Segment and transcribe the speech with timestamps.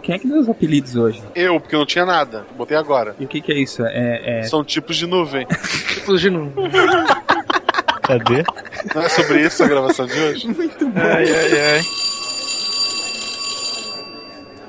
[0.00, 1.22] Quem é que deu os apelidos hoje?
[1.34, 2.46] Eu, porque não tinha nada.
[2.56, 3.14] Botei agora.
[3.18, 3.84] E o que, que é isso?
[3.84, 4.42] É, é...
[4.44, 5.46] São tipos de nuvem.
[5.94, 6.70] tipos de nuvem.
[8.02, 8.44] Cadê?
[8.94, 10.46] Não é sobre isso a gravação de hoje?
[10.46, 11.00] Muito bom.
[11.00, 11.82] Ai, ai, ai.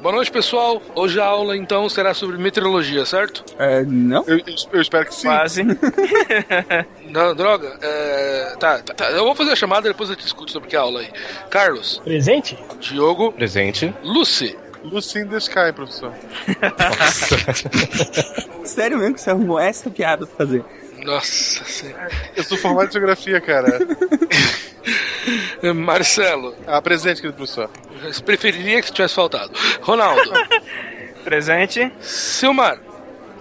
[0.05, 0.79] Boa noite, pessoal.
[0.93, 3.43] Hoje a aula, então, será sobre meteorologia, certo?
[3.57, 4.23] É, não?
[4.27, 4.39] Eu,
[4.71, 5.27] eu espero que sim.
[5.27, 5.63] Quase.
[7.09, 7.75] Não, droga.
[7.81, 10.75] É, tá, tá, tá, eu vou fazer a chamada e depois eu discuto sobre que
[10.75, 11.09] aula aí.
[11.49, 11.99] Carlos.
[12.03, 12.55] Presente?
[12.79, 13.31] Diogo.
[13.31, 13.95] Presente.
[14.03, 14.55] Lucy.
[14.91, 16.13] Lucy in the Sky, professor.
[18.63, 20.63] Sério mesmo que você arrumou essa piada pra fazer?
[21.03, 22.09] Nossa senhora.
[22.35, 23.79] Eu sou formado em geografia, cara.
[25.73, 26.55] Marcelo.
[26.67, 27.69] Ah, presente, querido professor.
[28.03, 29.51] Eu preferiria que tivesse faltado.
[29.81, 30.31] Ronaldo.
[31.23, 31.91] Presente.
[31.99, 32.79] Silmar.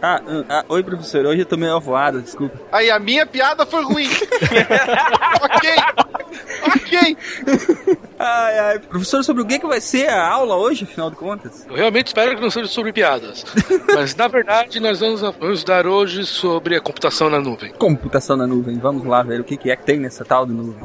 [0.06, 1.24] Ah, ah, oi, professor.
[1.24, 2.60] Hoje eu tô meio avoado, desculpa.
[2.70, 4.06] Aí, a minha piada foi ruim.
[5.40, 5.70] ok.
[6.76, 7.16] Ok.
[8.18, 8.78] Ai, ai.
[8.80, 11.64] Professor, sobre o que, que vai ser a aula hoje, afinal de contas?
[11.70, 13.46] Eu realmente espero que não seja sobre piadas.
[13.95, 17.73] Mas, na verdade, nós vamos, vamos dar hoje sobre a computação na nuvem.
[17.73, 18.79] Computação na nuvem.
[18.79, 20.84] Vamos lá ver o que, que é que tem nessa tal de nuvem.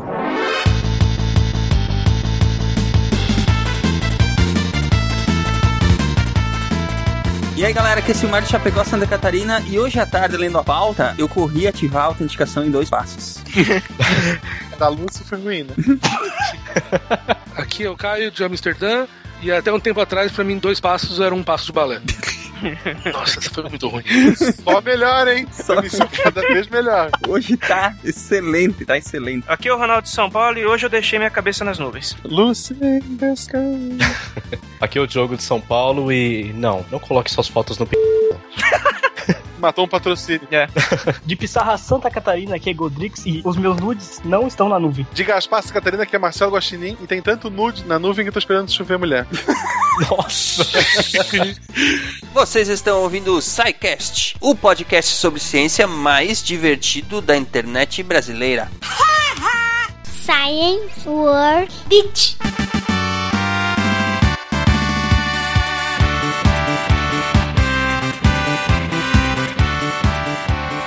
[7.59, 10.57] E aí galera, aqui é Silmar de Chapecó, Santa Catarina e hoje à tarde, lendo
[10.57, 13.43] a pauta, eu corri ativar a autenticação em dois passos.
[14.79, 15.73] da Lúcia foi ruim, né?
[17.57, 19.07] Aqui é o Caio de Amsterdã
[19.41, 22.01] e até um tempo atrás, pra mim, dois passos era um passo de balé.
[23.13, 24.03] Nossa, essa foi muito ruim.
[24.63, 25.47] Só melhor, hein?
[25.51, 25.75] Só
[26.23, 27.09] cada vez melhor.
[27.27, 29.45] Hoje tá excelente, tá excelente.
[29.47, 32.15] Aqui é o Ronaldo de São Paulo e hoje eu deixei minha cabeça nas nuvens.
[32.23, 32.75] Lucy.
[34.79, 36.53] Aqui é o Diogo de São Paulo e.
[36.53, 37.97] Não, não coloque suas fotos no p.
[39.59, 40.47] Matou um patrocínio.
[40.51, 40.67] É.
[41.25, 45.05] De Pissarra Santa Catarina, aqui é Godrix e os meus nudes não estão na nuvem.
[45.13, 48.29] De Gaspar Santa Catarina, que é Marcelo Guaxinim e tem tanto nude na nuvem que
[48.29, 49.27] eu tô esperando chover mulher.
[50.09, 50.65] Nossa!
[52.33, 58.69] Vocês estão ouvindo o SciCast, o podcast sobre ciência mais divertido da internet brasileira.
[60.25, 62.37] Science World Beach.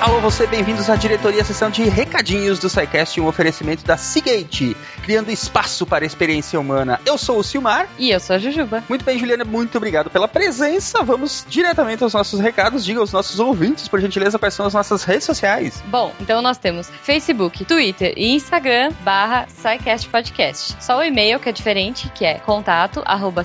[0.02, 5.30] Alô, você, bem-vindos à diretoria, sessão de recadinhos do SciCast, um oferecimento da Seagate, criando
[5.30, 6.98] espaço para a experiência humana.
[7.06, 7.88] Eu sou o Silmar.
[7.96, 8.82] E eu sou a Jujuba.
[8.88, 11.04] Muito bem, Juliana, muito obrigado pela presença.
[11.04, 12.84] Vamos diretamente aos nossos recados.
[12.84, 15.80] Diga aos nossos ouvintes, por gentileza, quais são as nossas redes sociais.
[15.86, 20.76] Bom, então nós temos Facebook, Twitter e Instagram barra SciCast Podcast.
[20.80, 23.44] Só o e-mail que é diferente, que é contato arroba.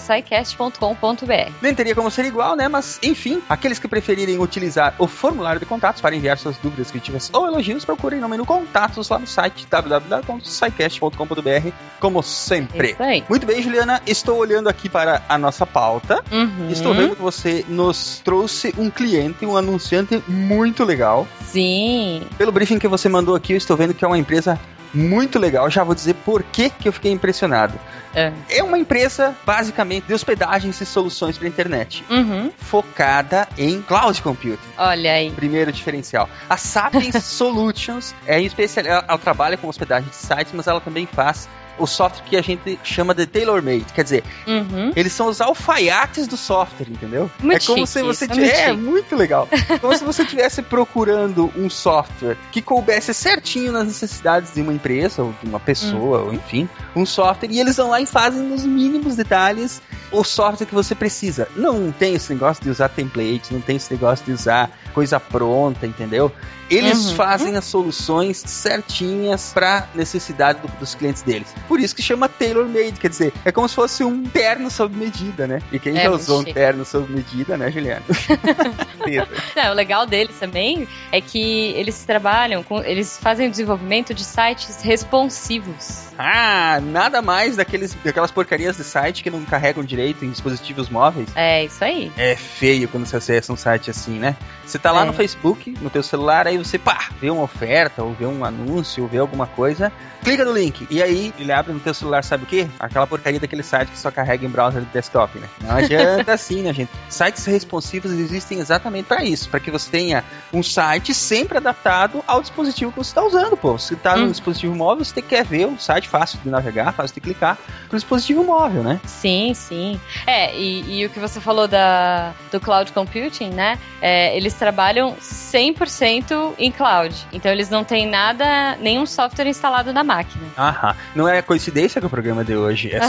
[1.61, 2.67] Nem teria como ser igual, né?
[2.67, 7.29] Mas, enfim, aqueles que preferirem utilizar o formulário de contatos para enviar suas dúvidas, críticas
[7.33, 12.95] ou elogios, procurem no menu contatos lá no site www.scicast.com.br, como sempre.
[13.27, 16.23] Muito bem, Juliana, estou olhando aqui para a nossa pauta.
[16.31, 16.69] Uhum.
[16.69, 21.27] Estou vendo que você nos trouxe um cliente, um anunciante muito legal.
[21.43, 22.23] Sim.
[22.37, 24.57] Pelo briefing que você mandou aqui, eu estou vendo que é uma empresa
[24.93, 25.69] muito legal.
[25.69, 27.73] Já vou dizer por que, que eu fiquei impressionado.
[28.15, 28.31] É.
[28.49, 32.51] É uma empresa, basicamente, de hospedagens e soluções para internet, Uhum.
[32.57, 34.57] focada em cloud computing.
[34.77, 35.29] Olha aí.
[35.31, 36.29] Primeiro diferencial.
[36.49, 40.81] A Sapiens Solutions é em especial, ela, ela trabalha com hospedagem de sites, mas ela
[40.81, 41.47] também faz
[41.79, 43.85] o software que a gente chama de tailor-made.
[43.93, 44.91] Quer dizer, Uhum.
[44.95, 47.29] eles são os alfaiates do software, entendeu?
[47.39, 48.71] Muito é como chique se você é tivesse.
[48.73, 49.47] muito É, muito legal.
[49.81, 55.23] como se você estivesse procurando um software que coubesse certinho nas necessidades de uma empresa,
[55.23, 56.25] ou de uma pessoa, Uhum.
[56.27, 60.65] ou enfim, um software, e eles vão lá e fazem nos mínimos detalhes o software
[60.65, 61.47] que você precisa.
[61.55, 65.85] Não tem esse negócio de usar templates, não tem esse negócio de usar coisa pronta,
[65.85, 66.31] entendeu?
[66.69, 67.15] Eles Uhum.
[67.15, 71.47] fazem as soluções certinhas para necessidade do- dos clientes deles.
[71.67, 75.45] Por isso que chama tailor-made, quer dizer, é como se fosse um terno sob medida,
[75.47, 75.61] né?
[75.71, 76.53] E quem É, já usou um chique.
[76.53, 78.03] terno sob medida, né, Juliana?
[79.55, 82.81] Não, o legal deles também é que eles trabalham com.
[82.83, 86.06] Eles fazem o desenvolvimento de sites responsivos.
[86.17, 91.29] Ah, nada mais daqueles, daquelas porcarias de site que não carregam direito em dispositivos móveis.
[91.35, 92.11] É isso aí.
[92.17, 94.35] É feio quando você acessa um site assim, né?
[94.65, 95.05] Você tá lá É.
[95.05, 99.03] no Facebook, no teu celular, aí você, pá, vê uma oferta, ou vê um anúncio,
[99.03, 99.91] ou vê alguma coisa,
[100.23, 102.67] clica no link, e aí ele abre no teu celular, sabe o quê?
[102.79, 105.47] Aquela porcaria daquele site que só carrega em browser de desktop, né?
[105.61, 106.89] Não adianta assim, né, gente?
[107.09, 112.41] Sites responsivos existem exatamente para isso, para que você tenha um site sempre adaptado ao
[112.41, 113.77] dispositivo que você está usando, pô.
[113.77, 114.25] Se tá Hum.
[114.25, 117.57] no dispositivo móvel, você quer ver um site fácil de navegar, fácil de clicar,
[117.87, 118.99] pro dispositivo móvel, né?
[119.05, 119.99] Sim, sim.
[120.25, 123.77] É, e, e o que você falou da, do cloud computing, né?
[124.01, 127.15] É, eles trabalham trabalham 100% em cloud.
[127.33, 130.45] Então eles não têm nada, nenhum software instalado na máquina.
[130.57, 130.95] Aham.
[131.15, 133.01] Não é coincidência que o programa de hoje é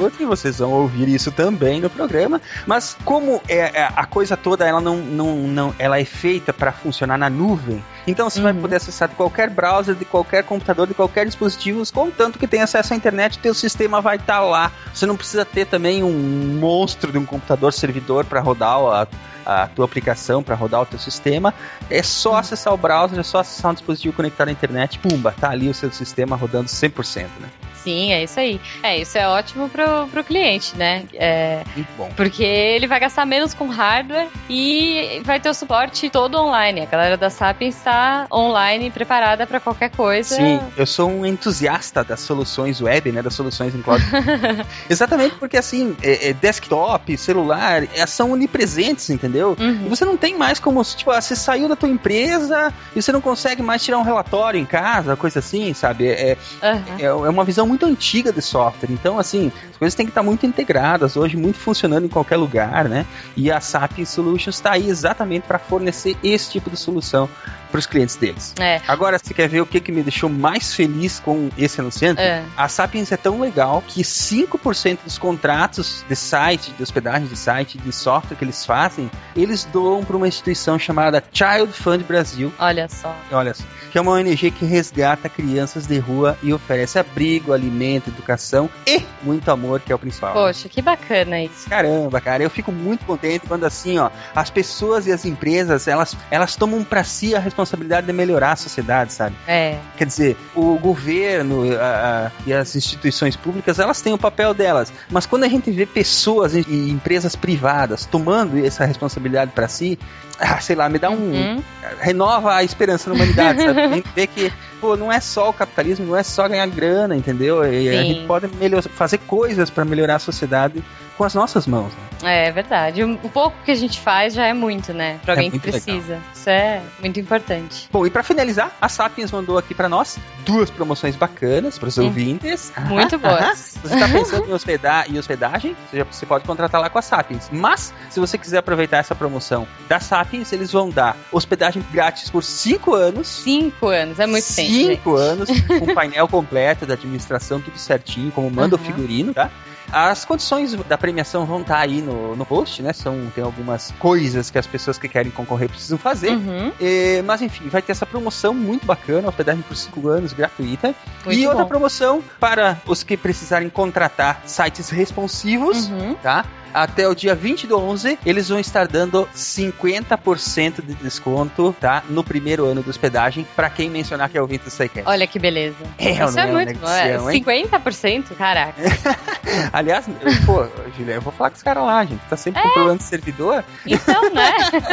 [0.00, 2.40] outro, vocês vão ouvir isso também no programa.
[2.66, 6.72] Mas como é, é, a coisa toda ela não, não, não ela é feita para
[6.72, 10.94] funcionar na nuvem, então você vai poder acessar de qualquer browser, de qualquer computador, de
[10.94, 14.72] qualquer dispositivo, contanto que tenha acesso à internet, teu sistema vai estar lá.
[14.92, 19.06] Você não precisa ter também um monstro de um computador servidor para rodar a,
[19.46, 21.54] a tua aplicação, para rodar o teu sistema.
[21.88, 25.50] É só acessar o browser, é só acessar um dispositivo conectado à internet, pumba, tá
[25.50, 27.48] ali o seu sistema rodando 100%, né?
[27.82, 28.60] Sim, é isso aí.
[28.82, 31.04] É, isso é ótimo pro, pro cliente, né?
[31.14, 32.08] É, Muito bom.
[32.16, 36.82] porque ele vai gastar menos com hardware e vai ter o suporte todo online.
[36.82, 40.36] A galera da Sapiens está online, preparada para qualquer coisa.
[40.36, 43.22] Sim, eu sou um entusiasta das soluções web, né?
[43.22, 44.02] Das soluções em cloud.
[44.88, 49.56] Exatamente porque assim, é, é desktop, celular, é, são onipresentes, entendeu?
[49.58, 49.86] Uhum.
[49.86, 53.10] E você não tem mais como, tipo, ah, você saiu da tua empresa e você
[53.12, 56.08] não consegue mais tirar um relatório em casa, coisa assim, sabe?
[56.08, 56.82] É, Aham.
[56.98, 58.90] é, é uma visão muito antiga de software.
[58.90, 62.88] Então, assim, as coisas têm que estar muito integradas, hoje muito funcionando em qualquer lugar,
[62.88, 63.06] né?
[63.36, 67.28] E a Sapiens Solutions está aí exatamente para fornecer esse tipo de solução
[67.72, 68.54] para os clientes deles.
[68.60, 68.80] É.
[68.86, 72.20] Agora, você quer ver o que, que me deixou mais feliz com esse anunciante?
[72.20, 72.44] É.
[72.56, 77.78] A Sapiens é tão legal que 5% dos contratos de site, de hospedagem de site,
[77.78, 82.52] de software que eles fazem, eles doam para uma instituição chamada Child Fund Brasil.
[82.58, 83.16] Olha só.
[83.30, 88.10] Olha só, que é uma ONG que resgata crianças de rua e oferece abrigo, alimento,
[88.10, 90.34] educação e muito amor, que é o principal.
[90.34, 91.70] Poxa, que bacana isso.
[91.70, 96.14] Caramba, cara, eu fico muito contente quando assim, ó, as pessoas e as empresas, elas,
[96.30, 97.61] elas tomam para si a responsabilidade
[98.06, 99.34] de melhorar a sociedade, sabe?
[99.46, 99.76] É.
[99.96, 104.92] Quer dizer, o governo a- a- e as instituições públicas, elas têm o papel delas,
[105.10, 106.60] mas quando a gente vê pessoas e
[106.90, 109.98] empresas privadas tomando essa responsabilidade para si,
[110.38, 111.62] ah, sei lá, me dá um Uhum.
[112.00, 113.80] renova a esperança na humanidade, sabe?
[113.82, 117.14] A gente vê que, pô, não é só o capitalismo, não é só ganhar grana,
[117.16, 117.64] entendeu?
[117.64, 118.08] E a Sim.
[118.08, 120.82] gente pode melhor, fazer coisas para melhorar a sociedade
[121.22, 121.92] com as nossas mãos.
[122.20, 122.46] né?
[122.48, 123.04] É verdade.
[123.04, 125.20] O pouco que a gente faz já é muito, né?
[125.24, 125.80] Pra É alguém que muito legal.
[125.82, 126.18] precisa.
[126.34, 127.88] Isso é muito importante.
[127.92, 131.96] Bom, e para finalizar, a Sapiens mandou aqui para nós duas promoções bacanas para os
[131.98, 132.72] ouvintes.
[132.88, 133.76] Muito boas.
[133.82, 135.76] Você está pensando em hospedar e hospedagem?
[135.88, 137.48] Você, já- você pode contratar lá com a Sapiens.
[137.52, 142.42] Mas, se você quiser aproveitar essa promoção da Sapiens, eles vão dar hospedagem grátis por
[142.42, 143.28] 5 anos.
[143.28, 144.68] Cinco anos, é muito tempo.
[144.72, 144.96] gente.
[144.96, 145.48] Cinco anos,
[145.78, 148.82] com painel completo da administração, tudo certinho, como manda Aham.
[148.82, 149.48] o figurino, tá?
[149.92, 152.92] As condições da premiação vão estar aí no, no post, né?
[152.94, 156.30] São, tem algumas coisas que as pessoas que querem concorrer precisam fazer.
[156.30, 160.94] Uhum, É, mas enfim, vai ter essa promoção muito bacana, hospedagem por 5 anos, gratuita.
[161.24, 161.68] muito e outra bom.
[161.68, 166.14] promoção para os que precisarem contratar sites responsivos, Uhum.
[166.14, 166.44] tá?
[166.74, 172.02] Até o dia 20 do 11, eles vão estar dando 50% de desconto, tá?
[172.08, 175.02] No primeiro ano de hospedagem, para quem mencionar que é ouvinte do SciCast.
[175.08, 175.76] Olha que beleza.
[175.98, 176.88] É, Isso é é muito bom.
[176.88, 177.44] É, negocião, hein?
[177.70, 178.36] 50%?
[178.36, 178.74] Caraca.
[179.72, 180.66] Aliás, eu- pô,
[180.96, 182.20] Julia, eu vou falar com os caras lá, gente.
[182.28, 183.64] Tá sempre com problema de servidor.
[183.86, 184.52] Então, né?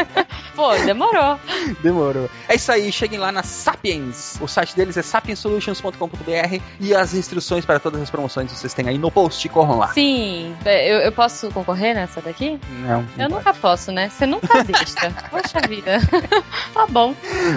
[0.56, 1.40] Pô, demorou.
[1.82, 2.30] Demorou.
[2.50, 4.38] É isso aí, cheguem lá na Sapiens.
[4.42, 8.98] O site deles é sapiensolutions.com.br e as instruções para todas as promoções vocês têm aí
[8.98, 9.48] no post.
[9.48, 9.88] Corram lá.
[9.94, 10.54] Sim.
[10.66, 12.60] Eu, eu posso concorrer nessa daqui?
[12.80, 13.34] Não, não Eu pode.
[13.34, 14.10] nunca posso, né?
[14.10, 15.12] Você nunca deixa.
[15.30, 16.00] Poxa vida.
[16.74, 17.14] tá bom.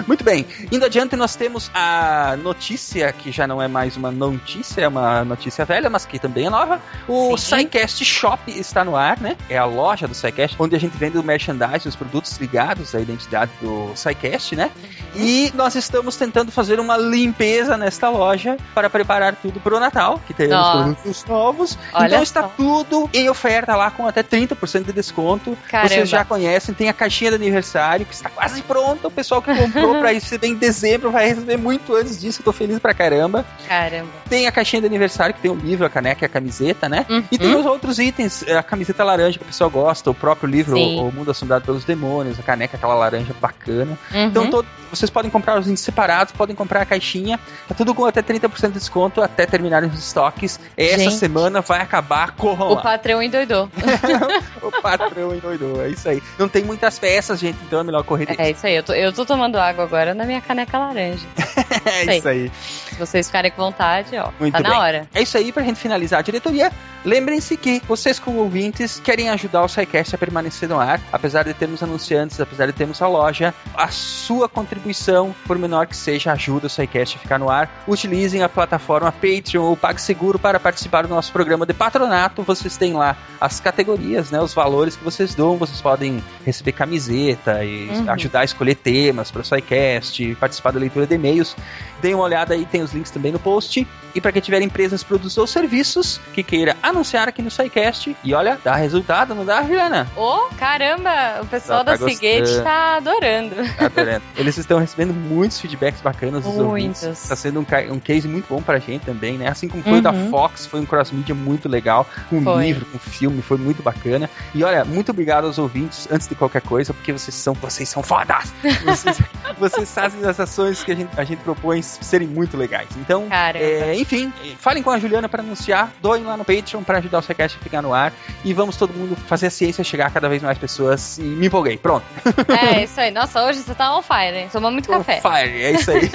[0.07, 0.45] Muito bem.
[0.71, 5.25] Indo adiante, nós temos a notícia, que já não é mais uma notícia, é uma
[5.25, 6.79] notícia velha, mas que também é nova.
[7.07, 7.35] O.
[7.37, 9.35] SciCast Shop está no ar, né?
[9.49, 12.99] É a loja do SciCast, onde a gente vende o merchandising, os produtos ligados à
[12.99, 14.69] identidade do SciCast, né?
[15.15, 20.19] E nós estamos tentando fazer uma limpeza nesta loja para preparar tudo para o Natal,
[20.25, 20.83] que teremos Nossa.
[20.83, 21.77] produtos novos.
[21.93, 22.51] Olha então está só.
[22.55, 25.57] tudo em oferta lá com até 30% de desconto.
[25.69, 25.89] Caramba.
[25.89, 29.07] Vocês já conhecem, tem a caixinha de aniversário que está quase pronta.
[29.07, 32.41] O pessoal que comprou para receber em dezembro vai receber muito antes disso.
[32.41, 33.45] Eu tô feliz pra caramba.
[33.67, 34.09] Caramba.
[34.29, 37.05] Tem a caixinha de aniversário que tem o livro, a caneca e a camiseta, né?
[37.09, 37.23] Uhum.
[37.31, 40.75] E tem os outros itens, a camiseta laranja que o pessoal gosta, o próprio livro,
[40.75, 40.99] Sim.
[40.99, 43.97] O Mundo Assombrado pelos Demônios, a caneca, aquela laranja bacana.
[44.13, 44.25] Uhum.
[44.25, 48.05] Então todo- vocês podem comprar os itens separados, podem comprar a caixinha, tá tudo com
[48.05, 50.59] até 30% de desconto até terminarem os estoques.
[50.77, 51.15] Essa Gente.
[51.15, 52.81] semana vai acabar, corram o lá.
[52.81, 53.69] patrão endoidou.
[54.61, 56.21] O patrão endoidou, é isso aí.
[56.37, 58.27] Não tem muitas peças, gente, então é melhor correr.
[58.37, 58.75] É isso aí.
[58.75, 61.25] Eu tô, eu tô tomando água agora na minha caneca laranja.
[61.85, 62.17] É sei.
[62.17, 62.51] isso aí.
[62.93, 64.77] Se vocês ficarem com vontade, ó, Muito tá na bem.
[64.77, 65.07] hora.
[65.13, 66.71] É isso aí, pra gente finalizar a diretoria.
[67.03, 71.53] Lembrem-se que vocês, como ouvintes, querem ajudar o SciCast a permanecer no ar, apesar de
[71.53, 76.67] termos anunciantes, apesar de termos a loja, a sua contribuição, por menor que seja, ajuda
[76.67, 77.83] o SciCast a ficar no ar.
[77.87, 82.41] Utilizem a plataforma Patreon ou PagSeguro para participar do nosso programa de patronato.
[82.43, 85.57] Vocês têm lá as categorias, né, os valores que vocês dão.
[85.57, 88.09] Vocês podem receber camiseta e Uhum.
[88.11, 91.55] ajudar a escolher temas para o SciCast, participar da leitura de e-mails.
[92.01, 93.87] Deem uma olhada aí, tem os links também no post.
[94.15, 98.33] E para quem tiver empresas, produtos ou serviços que queira anunciar aqui no SciCast, e
[98.33, 100.07] olha, dá resultado, não dá, Juliana?
[100.15, 102.63] Ô, caramba, o pessoal Tá- tá da gostando.
[102.63, 103.55] tá adorando.
[103.77, 104.21] Tá adorando.
[104.37, 107.03] Eles estão recebendo muitos feedbacks bacanas dos ouvintes.
[107.03, 107.27] Muitos.
[107.27, 109.47] Tá sendo um, um case muito bom pra gente também, né?
[109.47, 110.29] Assim como foi o da Uhum.
[110.29, 112.65] Fox, foi um cross-media muito legal, com Foi.
[112.65, 114.29] livro, com filme, foi muito bacana.
[114.53, 118.03] E olha, muito obrigado aos ouvintes, antes de qualquer coisa, porque vocês são, vocês são
[118.03, 118.53] fodas!
[118.83, 119.17] Vocês,
[119.57, 122.72] vocês fazem as ações que a gente, a gente propõe serem muito legais.
[122.97, 123.65] Então, Caramba.
[123.65, 127.21] é, enfim, falem com a Juliana para anunciar, doem lá no Patreon para ajudar o
[127.21, 128.13] Secast a ficar no ar
[128.43, 131.17] e vamos todo mundo fazer a ciência chegar a cada vez mais pessoas.
[131.17, 132.05] E me empolguei, pronto.
[132.53, 133.11] É, isso aí.
[133.11, 134.49] Nossa, hoje você tá on fire, hein?
[134.51, 135.21] Tomou muito café.
[135.21, 136.09] Fire, é isso aí.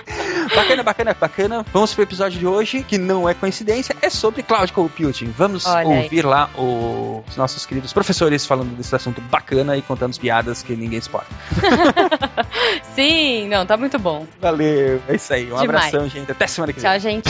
[0.54, 1.66] bacana, bacana, bacana.
[1.72, 5.32] Vamos pro episódio de hoje, que não é coincidência, é sobre cloud computing.
[5.36, 6.02] Vamos Olha aí.
[6.04, 10.74] ouvir lá os nossos queridos professores falando desse assunto bacana e contando as piadas que
[10.74, 11.30] ninguém exporta.
[12.94, 14.26] Sim, não, tá muito bom.
[14.40, 15.52] Valeu, é isso aí.
[15.52, 15.93] Um Demais.
[15.94, 16.30] Abração, gente.
[16.30, 16.90] Até semana que vem.
[16.90, 17.28] Tchau, gente.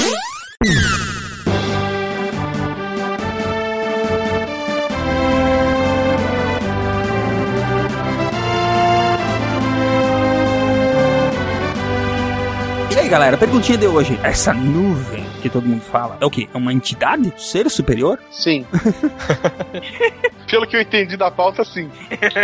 [12.91, 14.19] E aí, galera, perguntinha de hoje.
[14.23, 16.49] Essa nuvem que todo mundo fala é o quê?
[16.53, 17.33] É uma entidade?
[17.37, 18.19] Ser superior?
[18.31, 18.65] Sim.
[20.55, 21.91] Pelo que eu entendi da pauta, sim.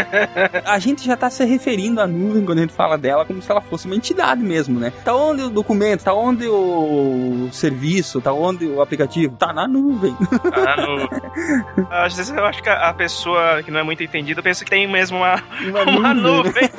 [0.66, 3.48] A gente já tá se referindo à nuvem quando a gente fala dela como se
[3.48, 4.92] ela fosse uma entidade mesmo, né?
[5.04, 9.36] Tá onde o documento, tá onde o serviço, tá onde o aplicativo?
[9.36, 10.16] Tá na nuvem.
[10.52, 14.64] Ah, no- Às vezes eu acho que a pessoa que não é muito entendida pensa
[14.64, 16.70] que tem mesmo uma, Uma uma nuvem, né?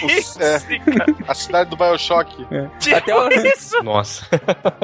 [0.00, 0.60] nuvem É.
[0.60, 1.06] física.
[1.26, 2.46] A cidade do Bioshock.
[2.78, 3.82] Tipo Até o- isso.
[3.82, 4.24] Nossa.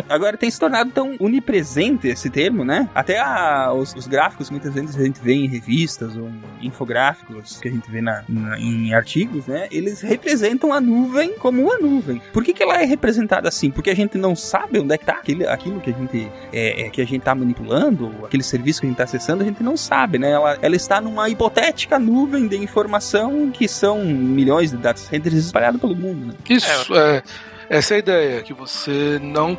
[0.08, 2.88] Agora tem se tornado tão onipresente esse termo, né?
[2.92, 6.28] Até a- os, os gráficos que muitas vezes a gente vê em revistas ou
[6.60, 9.68] em infográficos que a gente vê na, na- em artigos, né?
[9.70, 12.20] Eles representam a nuvem como uma nuvem.
[12.32, 13.70] Por que, que ela é representada assim?
[13.70, 16.82] Porque a gente não sabe onde é que tá aquele, aquilo que a gente é,
[16.86, 19.62] é, que a gente tá manipulando, aquele serviço que a gente tá acessando, a gente
[19.62, 20.30] não sabe, né?
[20.30, 25.80] Ela, ela está numa hipotética nuvem de informação que são milhões de data centers espalhados
[25.80, 26.34] pelo mundo, né?
[26.48, 27.22] Isso, é.
[27.70, 29.56] Essa é a ideia, que você não.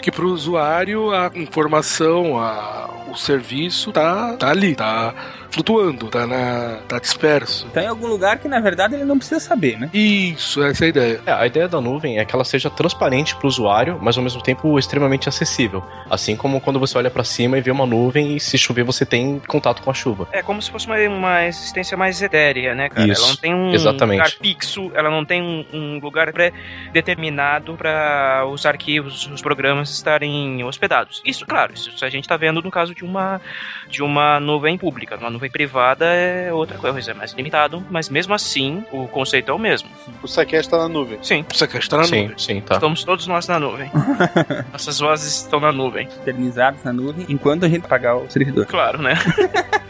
[0.00, 5.14] que para o usuário a informação, a, o serviço tá, tá ali, tá
[5.50, 7.66] flutuando, tá, na, tá disperso.
[7.72, 9.88] Tá em algum lugar que na verdade ele não precisa saber, né?
[9.92, 11.20] Isso, essa é a ideia.
[11.24, 14.22] É, a ideia da nuvem é que ela seja transparente para o usuário, mas ao
[14.22, 15.82] mesmo tempo extremamente acessível.
[16.10, 19.06] Assim como quando você olha para cima e vê uma nuvem e se chover você
[19.06, 20.28] tem contato com a chuva.
[20.32, 23.10] É como se fosse uma, uma existência mais etérea, né, cara?
[23.10, 24.18] Isso, ela não tem um exatamente.
[24.18, 30.62] lugar fixo, ela não tem um, um lugar pré-determinado para os arquivos, os programas estarem
[30.64, 31.22] hospedados.
[31.24, 33.40] Isso, claro, isso a gente tá vendo no caso de uma
[33.88, 35.16] de uma nuvem pública.
[35.16, 39.54] Uma nuvem privada é outra coisa, é mais limitado, mas mesmo assim o conceito é
[39.54, 39.88] o mesmo.
[40.22, 41.18] O Sequest tá na nuvem.
[41.22, 42.38] Sim, Você quer estar na sim, nuvem.
[42.38, 42.74] sim, tá.
[42.74, 43.90] estamos todos nós na nuvem.
[44.72, 48.66] Nossas vozes estão na nuvem, eternizados na nuvem enquanto a gente pagar o servidor.
[48.66, 49.14] claro, né?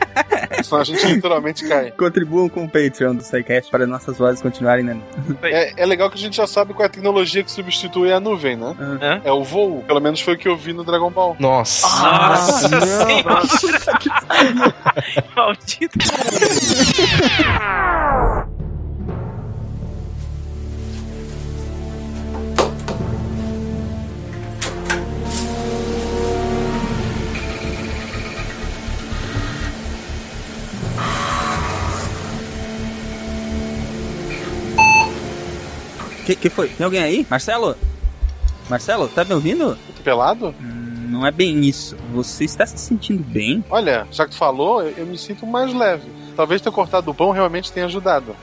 [0.64, 1.90] Senão a gente literalmente cai.
[1.92, 5.02] Contribuam com o Patreon do SciCast para nossas vozes continuarem nuvem.
[5.42, 8.20] É, é legal que a gente já sabe qual é a tecnologia que substitui a
[8.20, 8.74] nuvem, né?
[8.78, 9.20] Hã?
[9.24, 9.82] É o voo.
[9.86, 11.36] Pelo menos foi o que eu vi no Dragon Ball.
[11.38, 11.86] Nossa.
[11.86, 12.86] Nossa não.
[12.86, 13.42] senhora!
[15.36, 15.98] Maldito.
[36.26, 36.68] Que, que foi?
[36.68, 37.26] Tem alguém aí?
[37.30, 37.76] Marcelo?
[38.68, 39.78] Marcelo, tá me ouvindo?
[40.02, 40.54] Pelado?
[40.60, 41.96] Hum, Não é bem isso.
[42.12, 43.64] Você está se sentindo bem?
[43.70, 46.04] Olha, já que tu falou, eu, eu me sinto mais leve.
[46.36, 48.36] Talvez ter cortado o pão realmente tenha ajudado.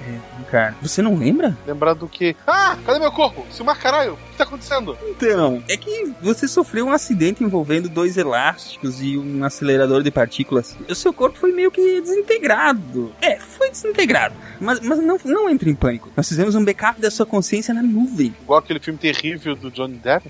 [0.50, 1.57] Cara, você não lembra?
[1.65, 2.35] Lembrar do que.
[2.45, 3.45] Ah, cadê meu corpo?
[3.51, 4.97] Silmar caralho, o que tá acontecendo?
[5.07, 10.75] Então, é que você sofreu um acidente envolvendo dois elásticos e um acelerador de partículas.
[10.88, 13.13] O seu corpo foi meio que desintegrado.
[13.21, 14.35] É, foi desintegrado.
[14.59, 16.12] Mas, mas não, não entre em pânico.
[16.15, 18.35] Nós fizemos um backup da sua consciência na nuvem.
[18.41, 20.29] Igual aquele filme terrível do Johnny Depp.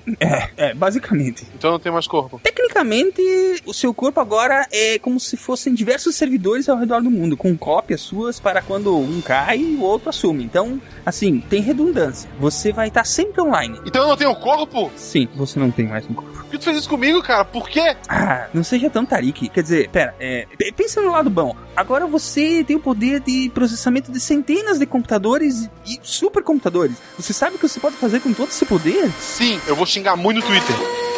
[0.58, 1.46] É, basicamente.
[1.56, 2.40] Então eu não tenho mais corpo.
[2.44, 3.22] Tecnicamente
[3.66, 7.53] o seu corpo agora é como se fossem diversos servidores ao redor do mundo, com
[7.56, 10.44] cópias suas para quando um cai, o outro assume.
[10.44, 12.30] Então, assim, tem redundância.
[12.40, 13.80] Você vai estar sempre online.
[13.86, 14.92] Então eu não tenho corpo?
[14.96, 16.32] Sim, você não tem mais um corpo.
[16.32, 17.46] Por que tu fez isso comigo, cara?
[17.46, 17.96] Por quê?
[18.08, 19.50] Ah, não seja tão tarique.
[19.50, 21.56] Quer dizer, pera, é, pensa no lado bom.
[21.76, 26.98] Agora você tem o poder de processamento de centenas de computadores e supercomputadores.
[27.18, 29.12] Você sabe o que você pode fazer com todo esse poder?
[29.20, 31.13] Sim, eu vou xingar muito no Twitter.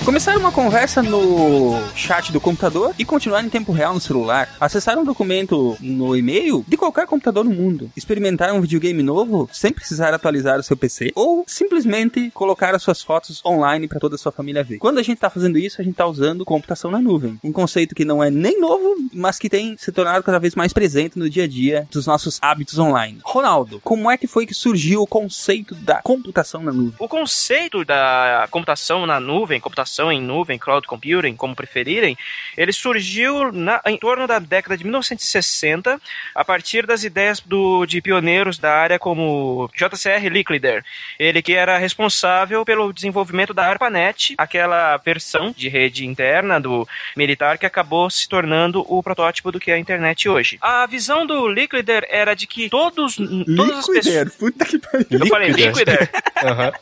[0.00, 0.04] Line.
[0.04, 4.48] Começar uma conversa no chat do computador e continuar em tempo real no celular.
[4.58, 7.90] Acessar um documento no e-mail de qualquer computador no mundo.
[7.96, 11.12] Experimentar um videogame novo sem precisar atualizar o seu PC.
[11.14, 14.78] Ou simplesmente colocar as suas fotos online para toda a sua família ver.
[14.78, 17.38] Quando a gente está fazendo isso, a gente está usando computação na nuvem.
[17.44, 20.72] Um conceito que não é nem novo, mas que tem se tornado cada vez mais
[20.72, 23.20] presente no dia a dia dos nossos hábitos online.
[23.22, 26.94] Ronaldo, como é que foi que surgiu o conceito da computação na nuvem?
[26.98, 32.16] O conceito da computação na nuvem, computação em nuvem, cloud computing, como preferirem,
[32.56, 36.00] ele surgiu na- em torno da década de 1960,
[36.34, 40.84] a partir das ideias do- de pioneiros da área como JCR Licklider.
[41.18, 47.58] Ele que era responsável pelo desenvolvimento da ARPANET, aquela versão de rede interna do militar
[47.58, 50.58] que acabou se tornando o protótipo do que é a internet hoje.
[50.60, 54.06] A visão do Licklider era de que todos, todas as pessoas...
[54.06, 55.06] Liquider, puta que pariu.
[55.10, 56.10] Eu falei Liquider?
[56.44, 56.72] Aham.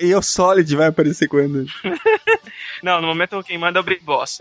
[0.00, 1.66] E o Solid vai aparecer quando?
[2.82, 4.40] Não, no momento quem manda é o Big Boss.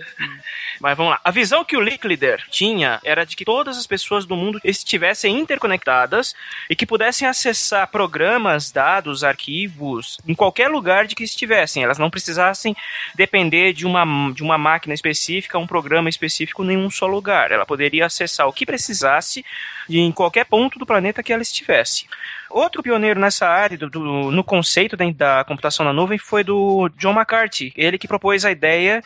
[0.80, 1.20] Mas vamos lá.
[1.24, 5.38] A visão que o Licklider tinha era de que todas as pessoas do mundo estivessem
[5.38, 6.36] interconectadas
[6.70, 11.84] e que pudessem acessar programas, dados, arquivos em qualquer lugar de que estivessem.
[11.84, 12.76] Elas não precisassem
[13.16, 17.52] depender de uma, de uma máquina específica, um programa específico em um só lugar.
[17.52, 19.46] Ela poderia acessar o que precisasse
[19.90, 22.08] em qualquer ponto do planeta que ela estivesse.
[22.50, 26.90] Outro pioneiro nessa área, do, do- no conceito da, da computação na nuvem, foi do
[26.98, 27.74] John McCarthy.
[27.76, 29.04] Ele que propôs a ideia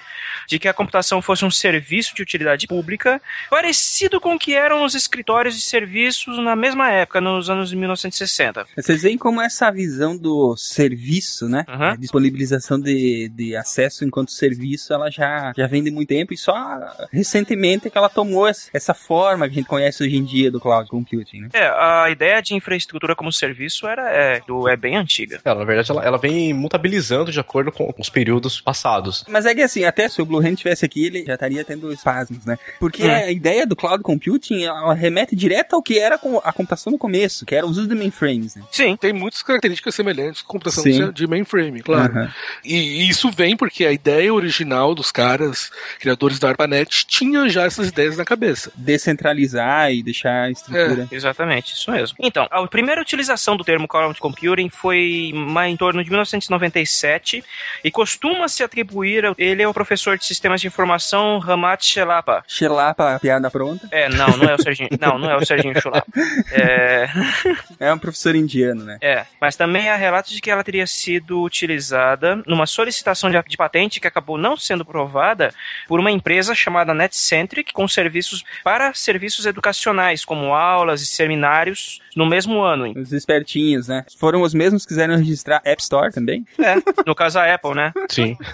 [0.48, 4.84] de que a computação fosse um serviço de utilidade pública, parecido com o que eram
[4.84, 8.66] os escritórios de serviços na mesma época, nos anos 1960.
[8.76, 11.66] Vocês veem como essa visão do serviço, né?
[11.68, 11.90] Aham.
[11.92, 16.38] A disponibilização de, de acesso enquanto serviço, ela já, já vem de muito tempo e
[16.38, 16.80] só
[17.12, 20.60] recentemente que ela tomou essa essa forma que a gente conhece hoje em dia do
[20.60, 21.50] cloud computing, né?
[21.54, 25.40] É, a ideia de infraestrutura como serviço era é, do- é bem antiga.
[25.44, 29.24] Ela, na verdade, ela, ela vem mutabilizando de acordo com os períodos passados.
[29.28, 31.92] Mas é que assim, até se o Blue Hand estivesse aqui, ele já estaria tendo
[31.92, 32.58] espasmos, né?
[32.80, 33.12] Porque Hum.
[33.12, 37.46] a ideia do cloud computing, ela remete direto ao que era a computação no começo,
[37.46, 38.64] que era o uso de mainframes, né?
[38.72, 38.96] Sim.
[38.98, 41.12] Tem muitas características semelhantes com computação Sim.
[41.12, 42.12] de- mainframe, claro.
[42.14, 42.34] Aham.
[42.66, 47.88] E isso vem porque a ideia original dos caras, criadores da ARPANET, tinha já essas
[47.90, 48.72] ideias na cabeça.
[48.76, 51.08] Descentralizar e deixar a estrutura.
[51.12, 52.18] Exatamente, isso mesmo.
[52.20, 53.21] Então, a primeira utilização
[53.58, 55.32] do termo cloud computing foi
[55.68, 57.44] em torno de 1997
[57.84, 62.44] e costuma-se atribuir ele ao professor de sistemas de informação Ramat Shelapa.
[62.48, 63.88] Xelapa, piada pronta.
[63.92, 66.06] É, não, não é o Serginho, não, não é o Serginho Chulapa.
[66.52, 67.10] É,
[67.80, 68.98] É um professor indiano, né?
[69.02, 73.58] é, mas também há relatos de que ela teria sido utilizada numa solicitação de, de
[73.58, 75.54] patente que acabou não sendo provada
[75.88, 82.26] por uma empresa chamada NetCentric com serviços para serviços educacionais, como aulas e seminários no
[82.26, 82.86] mesmo ano.
[82.86, 82.94] hein?
[83.12, 84.06] Os espertinhos, né?
[84.18, 86.46] Foram os mesmos que quiseram registrar App Store também?
[86.58, 87.92] É, no caso a Apple, né?
[88.10, 88.38] Sim.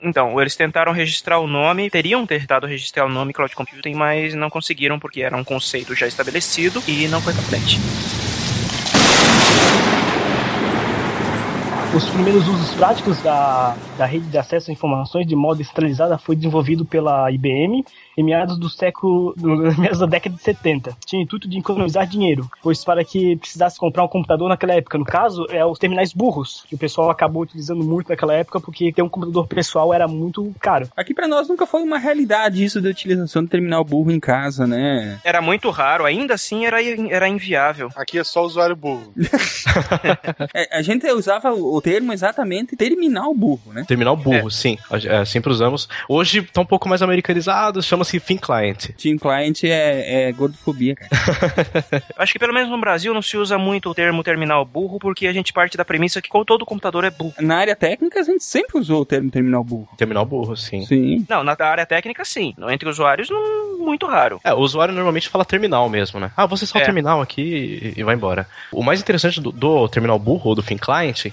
[0.00, 4.48] Então, eles tentaram registrar o nome, teriam tentado registrar o nome Cloud Computing, mas não
[4.48, 7.78] conseguiram porque era um conceito já estabelecido e não foi pra frente.
[11.96, 16.36] Os primeiros usos práticos da, da rede de acesso a informações de modo descentralizada foi
[16.36, 17.82] desenvolvido pela IBM
[18.16, 19.48] em meados do século, do,
[19.80, 20.94] meados da década de 70.
[21.06, 24.98] Tinha o intuito de economizar dinheiro, pois para que precisasse comprar um computador naquela época,
[24.98, 28.92] no caso, é os terminais burros, que o pessoal acabou utilizando muito naquela época porque
[28.92, 30.88] ter um computador pessoal era muito caro.
[30.94, 34.66] Aqui pra nós nunca foi uma realidade isso da utilização do terminal burro em casa,
[34.66, 35.18] né?
[35.24, 37.88] Era muito raro, ainda assim era, era inviável.
[37.96, 39.12] Aqui é só usuário burro.
[40.54, 43.84] É, a gente usava o o termo exatamente terminal burro, né?
[43.86, 44.76] Terminal burro, sim.
[45.04, 45.88] É, sempre usamos.
[46.08, 48.90] Hoje tá um pouco mais americanizado, chama-se Thin Client.
[49.00, 51.10] Team Client é, é gordofobia, cara.
[52.16, 55.26] Acho que pelo menos no Brasil não se usa muito o termo terminal burro, porque
[55.26, 57.34] a gente parte da premissa que todo computador é burro.
[57.40, 59.88] Na área técnica, a gente sempre usou o termo terminal burro.
[59.96, 60.84] Terminal burro, sim.
[60.86, 61.26] Sim.
[61.28, 62.54] Não, na área técnica sim.
[62.70, 64.40] Entre usuários, não, muito raro.
[64.44, 66.30] É, o usuário normalmente fala terminal mesmo, né?
[66.36, 66.84] Ah, você só o É.
[66.84, 68.46] terminal aqui e e vai embora.
[68.70, 71.26] O mais interessante do, do terminal burro ou do Thin Client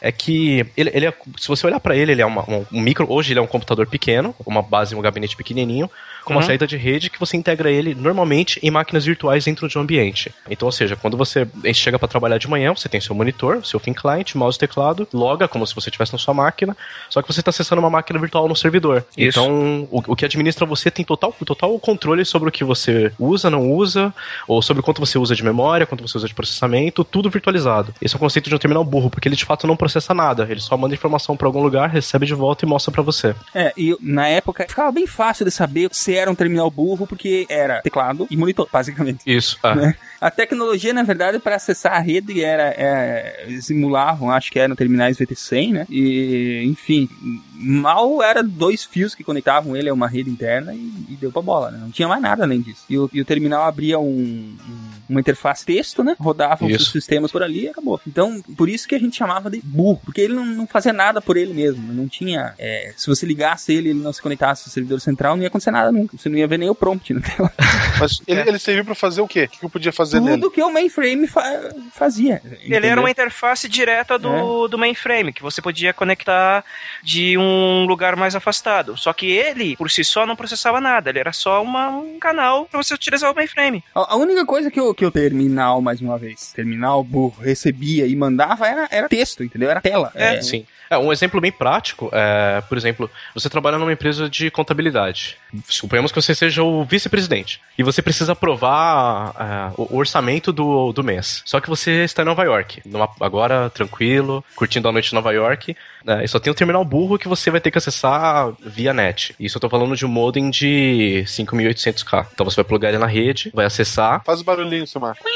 [0.00, 2.80] é que ele, ele é- se você olhar pra ele, ele é uma- um, um
[2.80, 3.06] micro.
[3.10, 5.90] Hoje ele é um computador pequeno, uma base, um gabinete pequenininho,
[6.24, 6.46] com uma Uhum.
[6.46, 10.32] saída de rede que você integra ele normalmente em máquinas virtuais dentro de um ambiente.
[10.48, 13.78] Então, ou seja, quando você chega pra trabalhar de manhã, você tem seu monitor, seu
[13.80, 16.76] Thin Client, mouse e teclado, loga como se você estivesse na sua máquina,
[17.08, 19.04] só que você está acessando uma máquina virtual no servidor.
[19.16, 19.38] Isso.
[19.40, 23.50] Então, o, o que administra você tem total, total controle sobre o que você usa,
[23.50, 24.12] não usa,
[24.46, 27.94] ou sobre quanto você usa de memória, quanto você usa de processamento, tudo virtualizado.
[28.00, 30.46] Esse é o conceito de um terminal burro, porque ele de fato não processa nada,
[30.50, 33.34] ele só manda informação pra algum lugar, recebe de volta e mostra pra você.
[33.54, 37.46] É, e na época ficava bem fácil de saber se era um terminal burro, porque
[37.48, 39.20] era teclado e monitor, basicamente.
[39.26, 39.58] Isso.
[39.62, 39.74] Ah.
[39.74, 39.94] Né?
[40.20, 45.16] A tecnologia, na verdade, para acessar a rede era, é, simulavam, acho que eram terminais
[45.16, 45.86] VT100, né?
[45.88, 47.08] E, enfim,
[47.54, 51.40] mal era dois fios que conectavam ele a uma rede interna e, e deu pra
[51.40, 51.78] bola, né?
[51.80, 52.84] Não tinha mais nada além disso.
[52.88, 56.16] E o, e o terminal abria um, um- uma interface texto, né?
[56.18, 58.00] Rodavam os sistemas por ali e acabou.
[58.06, 61.20] Então, por isso que a gente chamava de burro, porque ele não, não fazia nada
[61.20, 61.92] por ele mesmo.
[61.92, 62.54] Não tinha.
[62.58, 65.48] é, se você ligasse ele e ele não se conectasse ao servidor central, não ia
[65.48, 66.16] acontecer nada nunca.
[66.16, 67.52] Você não ia ver nem o prompt na tela.
[67.98, 69.44] Mas ele, ele serviu pra fazer o quê?
[69.44, 70.36] O que eu podia fazer nele?
[70.40, 72.40] Tudo que o mainframe fa- fazia.
[72.62, 73.02] Ele era entendeu?
[73.02, 76.64] uma interface direta do, do mainframe, que você podia conectar
[77.02, 78.96] de um lugar mais afastado.
[78.96, 81.10] Só que ele, por si só, não processava nada.
[81.10, 83.82] Ele era só uma- um canal para você utilizar o mainframe.
[83.94, 88.06] A a única coisa que o, que o terminal, mais uma vez, terminal burro, recebia
[88.06, 89.70] e mandava era, era texto, entendeu?
[89.70, 90.12] Era tela.
[90.14, 90.66] É, Sim.
[90.90, 95.36] É, um exemplo bem prático é, por exemplo, você trabalha numa empresa de contabilidade.
[95.68, 101.02] Suponhamos que você seja o vice-presidente e você precisa aprovar é, o orçamento do, do
[101.04, 101.42] mês.
[101.46, 105.32] Só que você está em Nova York, numa- agora tranquilo, curtindo a noite em Nova
[105.32, 108.92] York, né, e só tem um terminal burro que você vai ter que acessar via
[108.92, 109.34] net.
[109.38, 112.26] Isso eu tô falando de um modem de 5800K.
[112.32, 114.22] Então você vai plugar ele na rede, vai acessar.
[114.24, 115.16] Faz o barulhinho, Silmar.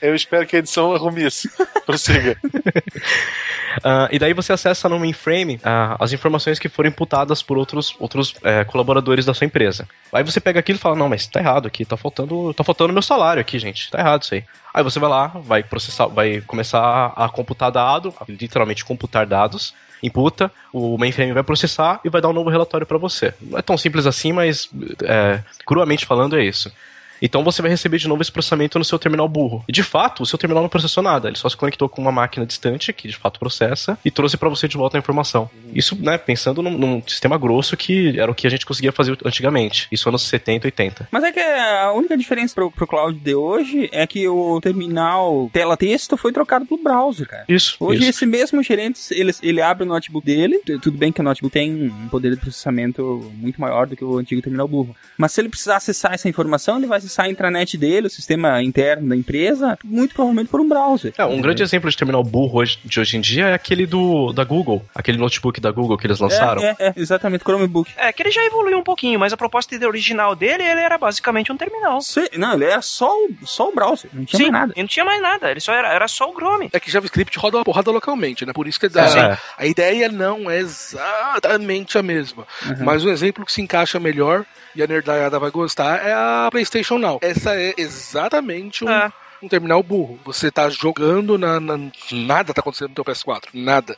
[0.00, 1.48] Eu espero que a edição arrume isso.
[1.84, 2.36] Prossiga.
[3.82, 7.94] Ah, e daí você acessa no mainframe ah, as informações que foram imputadas por outros,
[7.98, 9.88] outros eh, colaboradores da sua empresa.
[10.12, 12.92] Aí você pega aquilo e fala, não, mas tá errado aqui, tá faltando, tá faltando
[12.92, 13.90] meu salário aqui, gente.
[13.90, 14.44] Tá errado isso aí.
[14.72, 20.50] Aí você vai lá, vai processar, vai começar a computar dado, literalmente computar dados, imputa,
[20.72, 23.34] o mainframe vai processar e vai dar um novo relatório para você.
[23.40, 24.70] Não é tão simples assim, mas
[25.02, 26.72] é, cruamente falando é isso.
[27.20, 29.64] Então você vai receber de novo esse processamento no seu terminal burro.
[29.68, 32.12] E de fato, o seu terminal não processou nada, ele só se conectou com uma
[32.12, 35.50] máquina distante, que de fato processa, e trouxe para você de volta a informação.
[35.74, 39.16] Isso, né, pensando num, num sistema grosso que era o que a gente conseguia fazer
[39.24, 39.88] antigamente.
[39.90, 41.08] Isso anos 70, 80.
[41.10, 45.50] Mas é que a única diferença pro, pro cloud de hoje é que o terminal
[45.52, 47.44] tela-texto foi trocado pelo browser, cara.
[47.48, 47.76] Isso.
[47.80, 48.10] Hoje isso.
[48.10, 51.90] esse mesmo gerente, ele, ele abre o notebook dele, tudo bem que o notebook tem
[51.90, 55.48] um poder de processamento muito maior do que o antigo terminal burro, mas se ele
[55.48, 59.76] precisar acessar essa informação, ele vai acessar a intranet dele, o sistema interno da empresa,
[59.84, 61.12] muito provavelmente por um browser.
[61.18, 64.32] É, um grande exemplo de terminal burro hoje- de hoje em dia é aquele do
[64.32, 66.62] da Google, aquele notebook da Google que eles lançaram.
[66.62, 67.90] É, é, é, exatamente, Chromebook.
[67.96, 71.50] É, que ele já evoluiu um pouquinho, mas a proposta original dele, ele era basicamente
[71.52, 72.00] um terminal.
[72.00, 74.72] Se- não, ele era só o, só o browser, não tinha Sim, mais nada.
[74.76, 76.68] ele não tinha mais nada, ele só era, era só o Chrome.
[76.72, 78.52] É que JavaScript roda uma porrada localmente, né?
[78.52, 79.38] Por isso que É, a, é.
[79.58, 82.46] a ideia não é exatamente a mesma.
[82.80, 86.98] Mas um exemplo que se encaixa melhor e a nerdaiada vai gostar é a PlayStation
[86.98, 87.18] Now.
[87.22, 89.12] Essa é exatamente um, É.
[89.42, 90.18] um terminal burro.
[90.24, 91.78] Você tá jogando na, na-
[92.12, 93.48] Nada tá acontecendo no teu PS4.
[93.54, 93.96] Nada.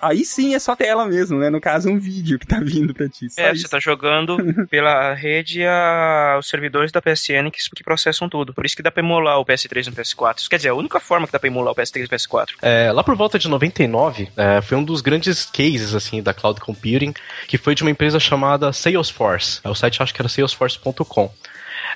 [0.00, 1.50] Aí sim é só tela mesmo, né?
[1.50, 3.28] No caso, um vídeo que tá vindo pra ti.
[3.30, 3.62] Só É, isso.
[3.62, 4.36] você tá jogando
[4.70, 8.52] pela rede a, os servidores da PSN que, que processam tudo.
[8.54, 10.38] Por isso que dá pra emular o PS3 no PS4.
[10.38, 12.48] Isso quer dizer, a única forma que dá pra emular o PS3 no PS4.
[12.62, 16.60] É, lá por volta de 99, é, foi um dos grandes cases assim da cloud
[16.60, 17.12] computing,
[17.46, 19.60] que foi de uma empresa chamada Salesforce.
[19.64, 21.32] É, O site acho que era salesforce.com.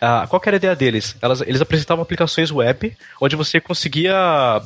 [0.00, 1.16] Ah, qual era a ideia deles?
[1.20, 4.14] Elas, eles apresentavam aplicações web, onde você conseguia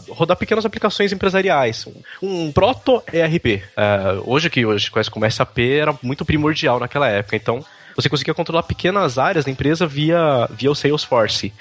[0.08, 1.86] rodar pequenas aplicações empresariais.
[2.22, 3.62] Um, um proto-ERP.
[3.76, 8.34] Ah, hoje que hoje conhece como SAP era muito primordial naquela época, então você conseguia
[8.34, 11.52] controlar pequenas áreas da empresa via, via o Salesforce.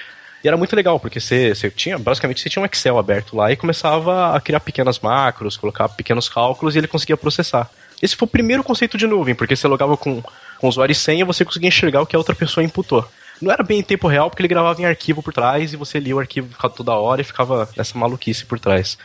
[0.43, 3.51] E era muito legal, porque você, você tinha, basicamente, você tinha um Excel aberto lá
[3.51, 7.67] e começava a criar pequenas macros, colocar pequenos cálculos e ele conseguia processar.
[8.01, 10.21] Esse foi o primeiro conceito de nuvem, porque você logava com,
[10.59, 13.07] com usuário e senha você conseguia enxergar o que a outra pessoa imputou.
[13.41, 15.99] Não era bem em tempo real, porque ele gravava em arquivo por trás e você
[15.99, 18.97] lia o arquivo toda hora e ficava nessa maluquice por trás.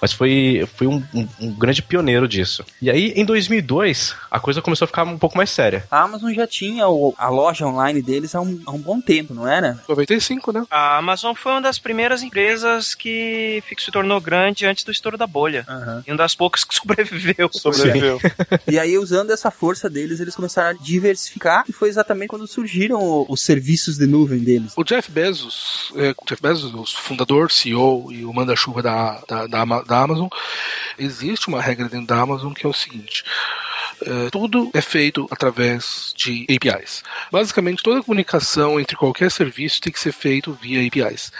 [0.00, 2.64] Mas foi, foi um, um, um grande pioneiro disso.
[2.80, 5.84] E aí, em 2002, a coisa começou a ficar um pouco mais séria.
[5.90, 9.32] A Amazon já tinha o- a loja online deles há um, há um bom tempo,
[9.34, 9.80] não era?
[9.88, 10.64] 95, né?
[10.70, 15.26] A Amazon foi uma das primeiras empresas que se tornou grande antes do estouro da
[15.26, 15.64] bolha.
[16.06, 17.48] E uma das poucas que sobreviveu.
[17.52, 18.20] Sobreviveu.
[18.66, 23.00] E aí, usando essa força deles, eles começaram a diversificar e foi exatamente quando surgiram
[23.00, 24.72] o- os serviços de nuvem deles.
[24.76, 29.46] O Jeff Bezos, é, o Jeff Bezos, o fundador, CEO e o manda-chuva da, da,
[29.46, 30.28] da, Ama- da Amazon,
[30.98, 33.24] existe uma regra dentro da Amazon que é o seguinte.
[34.02, 37.02] É, tudo é feito através de APIs.
[37.30, 41.32] Basicamente, toda comunicação entre qualquer serviço tem que ser feito via APIs.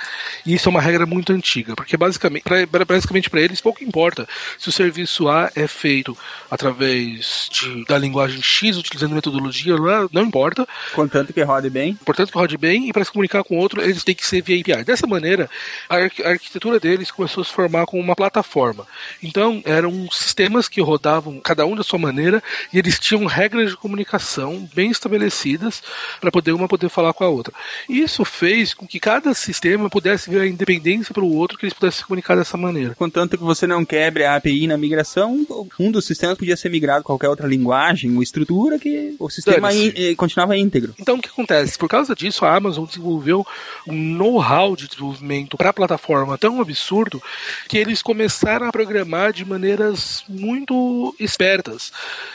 [0.46, 4.26] E isso é uma regra muito antiga, porque basicamente, pra- basicamente para eles pouco importa
[4.58, 6.16] se o serviço A é feito
[6.50, 9.74] através de, da linguagem X, utilizando metodologia
[10.12, 10.66] não importa.
[10.94, 11.94] Contanto que rode bem.
[12.04, 14.60] Portanto, que rode bem, e para se comunicar com outro, eles têm que ser via
[14.60, 14.84] API.
[14.84, 15.48] Dessa maneira,
[15.88, 18.86] a, arqu- a arquitetura deles começou a se formar como uma plataforma.
[19.22, 23.76] Então, eram sistemas que rodavam cada um da sua maneira, e eles tinham regras de
[23.76, 25.82] comunicação bem estabelecidas
[26.20, 27.52] para poder uma poder falar com a outra.
[27.88, 31.74] Isso fez com que cada sistema pudesse ver a independência para o outro, que eles
[31.74, 32.94] pudessem se comunicar dessa maneira.
[32.94, 35.46] Contanto que você não quebre a API na migração,
[35.78, 39.72] um dos sistemas podia ser migrado a qualquer outra linguagem ou estrutura que o sistema
[39.72, 40.94] in- eh, continuava íntegro.
[40.98, 41.78] Então o que acontece?
[41.78, 43.46] Por causa disso, a Amazon desenvolveu
[43.86, 47.22] um know-how de desenvolvimento para a plataforma tão absurdo
[47.68, 51.92] que eles começaram a programar de maneiras muito espertas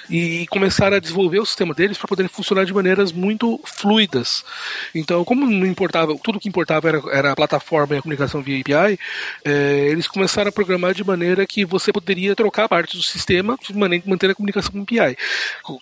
[0.10, 4.44] e começaram a desenvolver o sistema deles para poderem funcionar de maneiras muito fluidas.
[4.94, 8.60] Então, como não importava, tudo que importava era, era a plataforma e a comunicação via
[8.60, 9.00] API,
[9.46, 13.58] eh, eles começaram a programar de maneira que você poderia trocar partes do sistema,
[14.06, 15.18] manter a comunicação com API.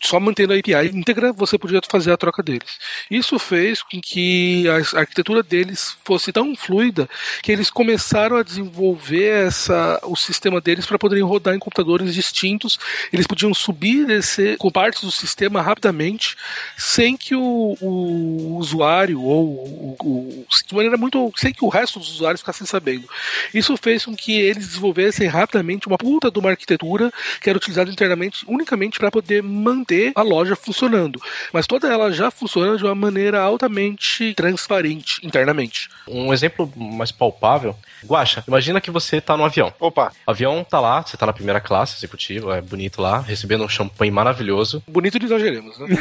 [0.02, 2.78] Só mantendo a API íntegra, você podia fazer a troca deles.
[3.10, 7.10] Isso fez com que a arquitetura deles fosse tão fluida
[7.42, 12.80] que eles começaram a desenvolver essa, o sistema deles para poderem rodar em computadores distintos.
[13.12, 14.17] Eles podiam subir
[14.58, 16.36] com partes do sistema rapidamente,
[16.78, 22.00] sem que o, o usuário ou o, o- de maneira muito sem que o resto
[22.00, 23.08] dos usuários ficassem sabendo.
[23.54, 27.90] Isso fez com que eles desenvolvessem rapidamente uma puta de uma arquitetura que era utilizada
[27.92, 31.22] internamente unicamente para poder manter a loja funcionando,
[31.54, 35.90] mas toda ela já funciona de uma maneira altamente transparente internamente.
[36.08, 37.76] Um exemplo mais palpável.
[38.06, 39.74] Guaxa, imagina que você tá no avião.
[39.80, 40.12] Opa.
[40.26, 43.70] O avião tá lá, você tá na primeira classe executiva, é bonito lá, recebendo um
[43.70, 44.84] champanhe maravilhoso.
[44.88, 45.88] Bonito de exageremos, né?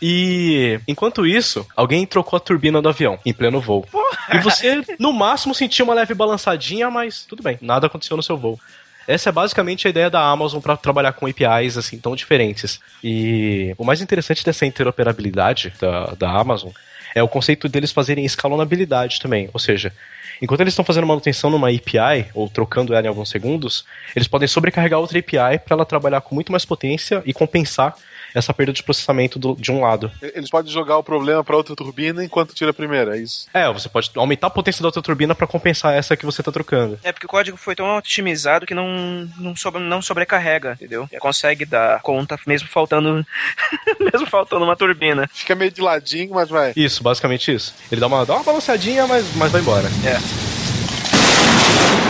[0.00, 3.86] E enquanto isso, alguém trocou a turbina do avião em pleno voo.
[4.32, 8.36] E você, no máximo, sentiu uma leve balançadinha, mas tudo bem, nada aconteceu no seu
[8.36, 8.58] voo.
[9.06, 12.78] Essa é basicamente a ideia da Amazon para trabalhar com APIs assim tão diferentes.
[13.02, 16.70] E o mais interessante dessa interoperabilidade da, da Amazon
[17.14, 19.48] é o conceito deles fazerem escalonabilidade também.
[19.54, 19.92] Ou seja,
[20.40, 24.48] enquanto eles estão fazendo manutenção numa API ou trocando ela em alguns segundos, eles podem
[24.48, 27.94] sobrecarregar outra API para ela trabalhar com muito mais potência e compensar
[28.38, 30.10] essa perda de processamento do- de um lado.
[30.22, 33.46] Eles podem jogar o problema pra outra turbina enquanto tira a primeira, é isso.
[33.52, 36.52] É, você pode aumentar a potência da outra turbina para compensar essa que você tá
[36.52, 36.98] trocando.
[37.02, 41.08] É porque o código foi tão otimizado que não, não, sobre, não sobrecarrega, entendeu?
[41.12, 43.24] Já consegue dar conta mesmo faltando
[44.12, 45.28] mesmo faltando uma turbina.
[45.32, 46.72] Fica meio de ladinho, mas vai.
[46.76, 47.74] Isso, basicamente isso.
[47.90, 49.88] Ele dá uma, dá uma balanceadinha, mas, mas vai embora.
[50.04, 52.07] É.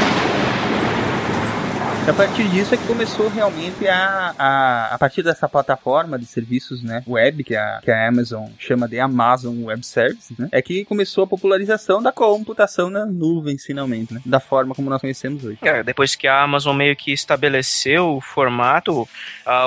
[2.09, 6.83] A partir disso é que começou realmente a, a, a partir dessa plataforma de serviços
[6.83, 10.87] né, web, que a, que a Amazon chama de Amazon Web Services, né, é que
[10.87, 15.59] começou a popularização da computação na nuvem, finalmente, né, da forma como nós conhecemos hoje.
[15.61, 19.07] É, depois que a Amazon meio que estabeleceu o formato,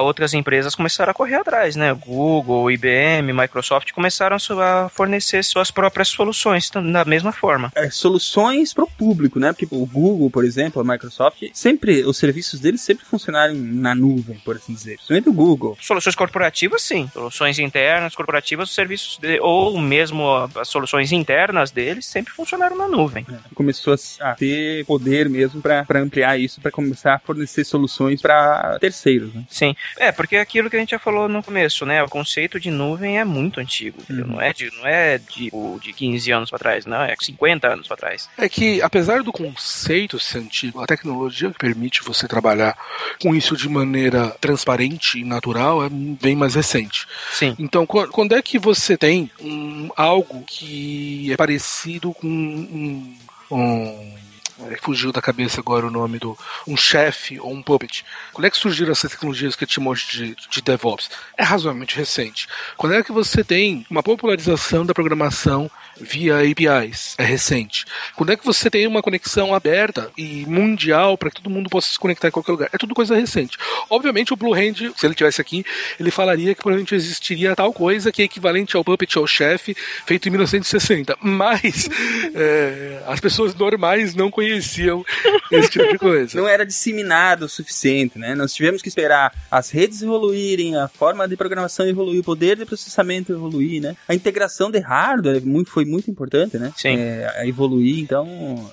[0.02, 1.94] outras empresas começaram a correr atrás, né?
[1.94, 7.72] Google, IBM, Microsoft começaram a fornecer suas próprias soluções da mesma forma.
[7.76, 9.54] É, soluções para o público, né?
[9.54, 13.94] Porque o Google, por exemplo, a Microsoft, sempre os serviços serviços deles sempre funcionaram na
[13.94, 14.96] nuvem, por assim dizer.
[14.96, 15.78] Principalmente o Google.
[15.82, 17.10] Soluções corporativas, sim.
[17.12, 22.88] Soluções internas, corporativas, os serviços de, ou mesmo as soluções internas deles sempre funcionaram na
[22.88, 23.26] nuvem.
[23.54, 29.34] Começou a ter poder mesmo para ampliar isso, para começar a fornecer soluções para terceiros.
[29.34, 29.44] Né?
[29.50, 29.76] Sim.
[29.98, 32.02] É, porque é aquilo que a gente já falou no começo, né?
[32.04, 33.98] O conceito de nuvem é muito antigo.
[34.02, 34.26] entendeu?
[34.28, 37.02] Não é de, não é de, o- de 15 anos para trás, não.
[37.02, 38.30] É 50 anos para trás.
[38.38, 42.78] É que, apesar do conceito ser antigo, a tecnologia que permite você trabalhar
[43.22, 47.08] com isso de maneira transparente e natural é bem mais recente.
[47.32, 47.56] Sim.
[47.60, 53.18] Então, qu- quando é que você tem um, algo que é parecido com um.
[53.52, 54.22] um
[54.70, 56.38] é, fugiu da cabeça agora o nome do.
[56.68, 58.06] Um chefe ou um puppet.
[58.32, 61.10] Quando é que surgiram essas tecnologias que eu te mostro de, de DevOps?
[61.36, 62.48] É razoavelmente recente.
[62.78, 65.70] Quando é que você tem uma popularização da programação
[66.02, 67.16] via APIs?
[67.18, 67.86] É recente.
[68.16, 71.92] Quando é que você tem uma conexão aberta e mundial para que todo mundo possa
[71.92, 72.70] se conectar em qualquer lugar?
[72.72, 73.58] É tudo coisa recente.
[73.90, 75.66] Obviamente, o Blue Hand, se ele tivesse aqui,
[76.00, 80.28] ele falaria que provavelmente existiria tal coisa que é equivalente ao Puppet ao chefe, feito
[80.28, 81.18] em 1960.
[81.22, 81.90] Mas
[82.34, 85.06] é, as pessoas normais não conheciam
[85.52, 86.38] esse tipo de coisa.
[86.38, 88.36] Não era disseminado o suficiente, né?
[88.36, 92.66] Nós tivemos que esperar as redes evoluírem, a forma de programação evoluir, o poder de
[92.66, 93.96] processamento evoluir, né?
[94.08, 96.72] A integração de hardware é foi muito importante, né?
[96.76, 96.96] Sim.
[96.98, 98.26] É, a evoluir, então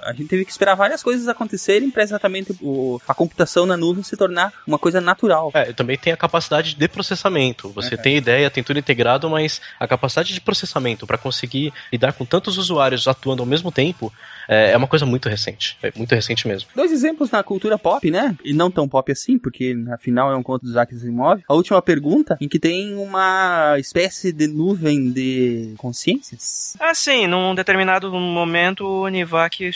[0.02, 4.02] a gente teve que esperar várias coisas acontecerem para exatamente o- a computação na nuvem
[4.04, 5.50] se tornar uma coisa natural.
[5.54, 7.70] É, também tem a capacidade de processamento.
[7.70, 8.00] Você Uhum.
[8.02, 12.56] tem ideia, tem tudo integrado, mas a capacidade de processamento para conseguir lidar com tantos
[12.58, 14.12] usuários atuando ao mesmo tempo
[14.48, 15.76] é, é uma coisa muito recente.
[15.82, 16.68] É muito recente mesmo.
[16.74, 18.34] Dois exemplos na cultura pop, né?
[18.44, 21.42] E não tão pop assim, porque afinal é um conto do Isaac Asimov.
[21.48, 26.74] A última pergunta, em que tem uma espécie de nuvem de consciências.
[26.80, 29.72] Ah, sim, num determinado momento o Univac uh,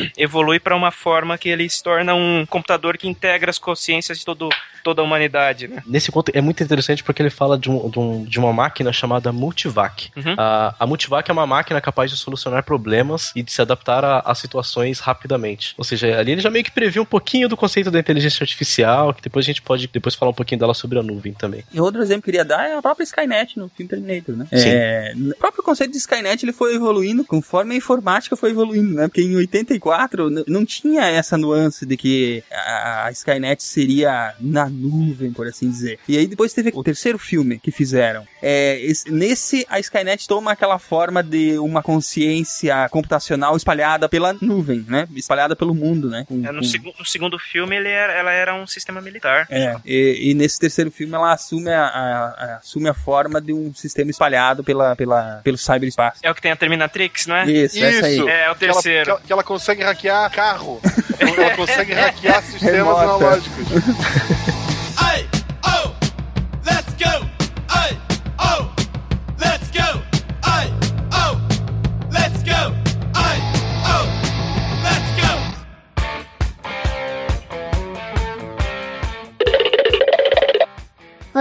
[0.16, 4.24] evolui para uma forma que ele se torna um computador que integra as consciências de
[4.24, 4.48] todo,
[4.84, 5.82] toda a humanidade, né?
[5.86, 8.92] Nesse conto é muito interessante porque ele fala de, um- de um- de uma máquina
[8.92, 10.10] chamada Multivac.
[10.16, 10.34] Uhum.
[10.36, 14.20] A, a Multivac é uma máquina capaz de solucionar problemas e de se adaptar a,
[14.20, 15.74] a situações rapidamente.
[15.78, 19.14] Ou seja, ali ele já meio que previu um pouquinho do conceito da inteligência artificial,
[19.14, 21.62] que depois a gente pode depois falar um pouquinho dela sobre a nuvem também.
[21.72, 24.46] E outro exemplo que eu queria dar é a própria Skynet no filme Terminator, né?
[24.52, 24.68] Sim.
[24.68, 29.08] É, o próprio conceito de Skynet ele foi evoluindo conforme a informática foi evoluindo, né?
[29.08, 35.32] Porque em 84 n- não tinha essa nuance de que a Skynet seria na nuvem,
[35.32, 35.98] por assim dizer.
[36.08, 38.26] E aí depois teve o terceiro filme que fizeram.
[38.42, 44.84] É, esse- nesse, a Skynet toma aquela forma de uma consciência computacional espalhada pela nuvem,
[44.88, 45.06] né?
[45.14, 46.24] Espalhada pelo mundo, né?
[46.28, 49.46] Com- É, no, com- segu- no segundo filme ele era, ela era um sistema militar.
[49.50, 53.52] é, e, e nesse terceiro filme ela assume a, a- a- assume a forma de
[53.52, 56.20] um sistema espalhado pela, pela, pelo cyberespaço.
[56.22, 57.46] É o que tem a Terminatrix, não é?
[57.50, 58.14] Isso, essa aí.
[58.18, 58.28] Isso.
[58.28, 59.04] É, o Que ela, terceiro.
[59.04, 60.80] que ela- que ela consegue hackear carro.
[61.18, 63.02] ela consegue hackear sistemas Remota.
[63.02, 63.66] analógicos.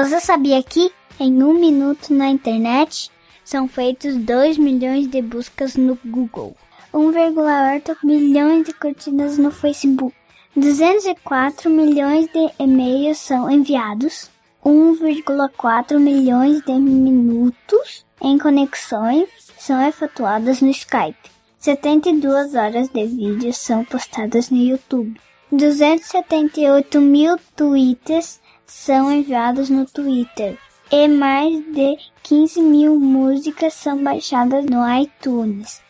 [0.08, 0.90] Você sabia que
[1.20, 3.12] em um minuto na internet
[3.44, 6.56] são feitos 2 milhões de buscas no Google,
[6.94, 10.16] 1,8 milhões de curtidas no Facebook,
[10.56, 14.32] 204 milhões de e-mails são enviados,
[14.66, 19.28] 1,4 milhões de minutos em conexões
[19.60, 25.20] são efetuadas no Skype, 72 horas de vídeos são postadas no YouTube,
[25.52, 30.58] 278 mil tweets são enviados no Twitter
[30.92, 35.82] e mais de 15 mil músicas são baixadas no iTunes.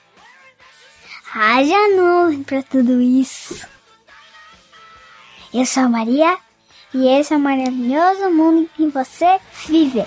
[1.34, 3.68] Haja nuvem para tudo isso.
[5.54, 6.38] Eu sou a Maria
[6.94, 10.06] e esse é o maravilhoso mundo em que você vive.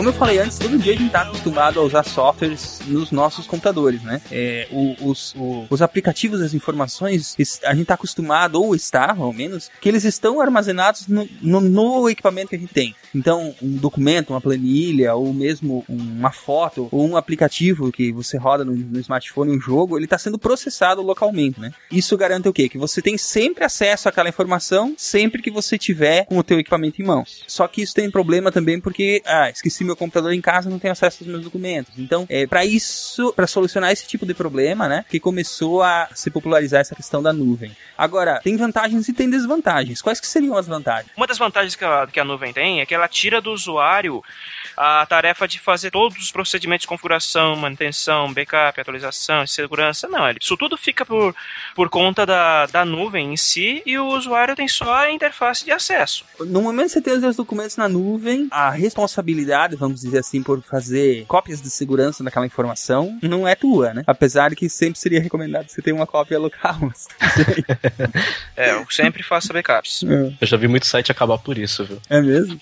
[0.00, 3.46] Como eu falei antes, todo dia a gente tá acostumado a usar softwares nos nossos
[3.46, 4.22] computadores, né?
[4.32, 4.66] É,
[5.02, 5.34] os,
[5.68, 10.04] os aplicativos das informações, es- a gente tá acostumado, ou está, ao menos, que eles
[10.04, 12.94] estão armazenados no, no- no equipamento que a gente tem.
[13.14, 18.64] Então, um documento, uma planilha, ou mesmo uma foto, ou um aplicativo que você roda
[18.64, 21.72] no, no smartphone, um jogo, ele tá sendo processado localmente, né?
[21.92, 22.70] Isso garante o quê?
[22.70, 27.02] Que você tem sempre acesso àquela informação, sempre que você tiver com o teu equipamento
[27.02, 27.42] em mãos.
[27.46, 30.92] Só que isso tem problema também porque, ah, esqueci meu computador em casa, não tenho
[30.92, 31.92] acesso aos meus documentos.
[31.98, 36.30] Então, é para isso, para solucionar esse tipo de problema, né, que começou a se
[36.30, 37.76] popularizar essa questão da nuvem.
[37.96, 40.00] Agora, tem vantagens e tem desvantagens.
[40.00, 41.12] Quais que seriam as vantagens?
[41.16, 44.22] Uma das vantagens que a, que a nuvem tem é que ela tira do usuário
[44.82, 50.08] a tarefa de fazer todos os procedimentos de configuração, manutenção, backup, atualização, segurança.
[50.08, 51.34] Não, ele- isso tudo fica por,
[51.74, 55.70] por conta da, da nuvem em si e o usuário tem só a interface de
[55.70, 56.24] acesso.
[56.40, 60.42] No momento que você tem os seus documentos na nuvem, a responsabilidade, vamos dizer assim,
[60.42, 64.02] por fazer cópias de segurança daquela informação não é tua, né?
[64.06, 66.76] Apesar de que sempre seria recomendado que você tenha uma cópia local.
[66.80, 67.06] mas-
[68.56, 70.02] É, eu sempre faço backups.
[70.02, 72.00] Eu já vi muito site acabar por isso, viu?
[72.10, 72.58] É mesmo?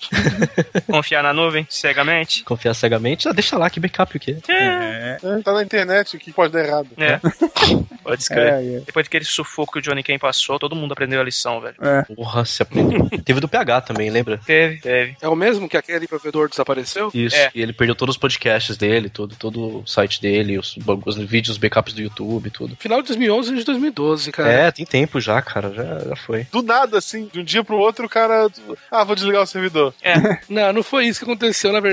[0.87, 2.08] Confiar na nuvem cegamente.
[2.43, 4.37] Confiar cegamente, ah, deixa lá que backup o quê?
[4.47, 5.17] É.
[5.21, 6.87] É, tá na internet, o que pode dar errado?
[6.97, 7.19] É.
[8.09, 8.53] Pode escrever.
[8.53, 8.79] É, é.
[8.79, 11.75] Depois daquele sufoco que o Johnny Kane passou, todo mundo aprendeu a lição, velho.
[11.79, 12.01] É.
[12.15, 13.07] Porra, se aprendeu.
[13.23, 14.39] Teve do PH também, lembra?
[14.45, 15.15] Teve, teve.
[15.21, 17.11] É o mesmo que aquele provedor desapareceu?
[17.13, 17.35] Isso.
[17.35, 17.51] É.
[17.53, 21.51] E ele perdeu todos os podcasts dele, todo, todo o site dele, os, os vídeos,
[21.55, 22.75] os backups do YouTube, tudo.
[22.77, 24.51] Final de 2011 e de 2012, cara.
[24.51, 25.71] É, tem tempo já, cara.
[25.71, 26.47] Já, já foi.
[26.51, 28.47] Do nada, assim, de um dia pro outro, o cara.
[28.89, 29.93] Ah, vou desligar o servidor.
[30.49, 31.88] Não, não foi isso que aconteceu, na verdade.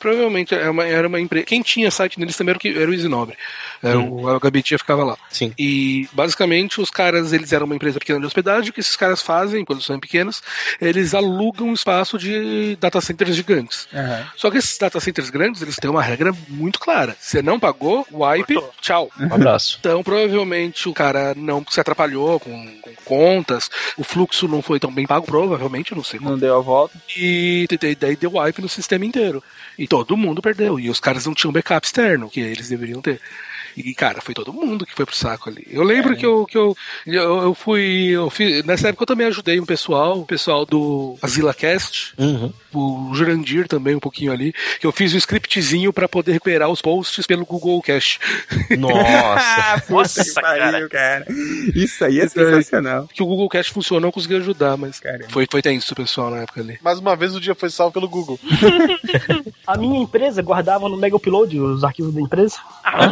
[0.00, 1.46] Provavelmente era uma, era uma empresa.
[1.46, 3.36] Quem tinha site neles também era o, que, era o Easy Nobre.
[3.82, 5.16] Era O a Gabitia ficava lá.
[5.30, 5.52] Sim.
[5.58, 8.70] E basicamente os caras, eles eram uma empresa pequena de hospedagem.
[8.70, 10.42] O que esses caras fazem, quando são pequenos,
[10.80, 13.88] eles alugam um espaço de data centers gigantes.
[14.36, 17.16] Só que esses data centers grandes, eles têm uma regra muito clara.
[17.18, 18.72] Você não pagou, wipe, Cortou.
[18.80, 19.10] tchau.
[19.18, 19.76] Um abraço.
[19.80, 24.92] Então, provavelmente, o cara não se atrapalhou com, com contas, o fluxo não foi tão
[24.92, 26.30] bem pago, provavelmente, eu não sei como.
[26.30, 27.00] Não deu a volta.
[27.16, 27.66] E
[27.98, 29.27] daí deu wipe no sistema inteiro.
[29.78, 30.78] E todo mundo perdeu.
[30.78, 33.20] E os caras não tinham backup externo, que eles deveriam ter.
[33.84, 35.66] E, cara, foi todo mundo que foi pro saco ali.
[35.70, 36.76] Eu lembro que, eu, que eu,
[37.06, 38.08] eu, eu fui.
[38.10, 42.52] Eu fiz, nessa época eu também ajudei um pessoal, o pessoal do AsilaCast, Uhum.
[42.74, 46.80] o Jurandir também um pouquinho ali, que eu fiz um scriptzinho pra poder recuperar os
[46.82, 48.18] posts pelo Google Cache.
[48.78, 49.82] Nossa.
[49.88, 51.24] Nossa, pariu, cara.
[51.74, 52.46] Isso aí é Isso aí.
[52.46, 53.08] sensacional.
[53.12, 55.26] Que o Google Cache funcionou, eu consegui ajudar, mas Caramba.
[55.30, 56.78] foi, foi tenso o pessoal na época ali.
[56.82, 58.38] Mais uma vez o dia foi salvo pelo Google.
[59.66, 62.56] A minha empresa guardava no Mega Upload os arquivos da empresa.
[62.84, 63.08] Ah.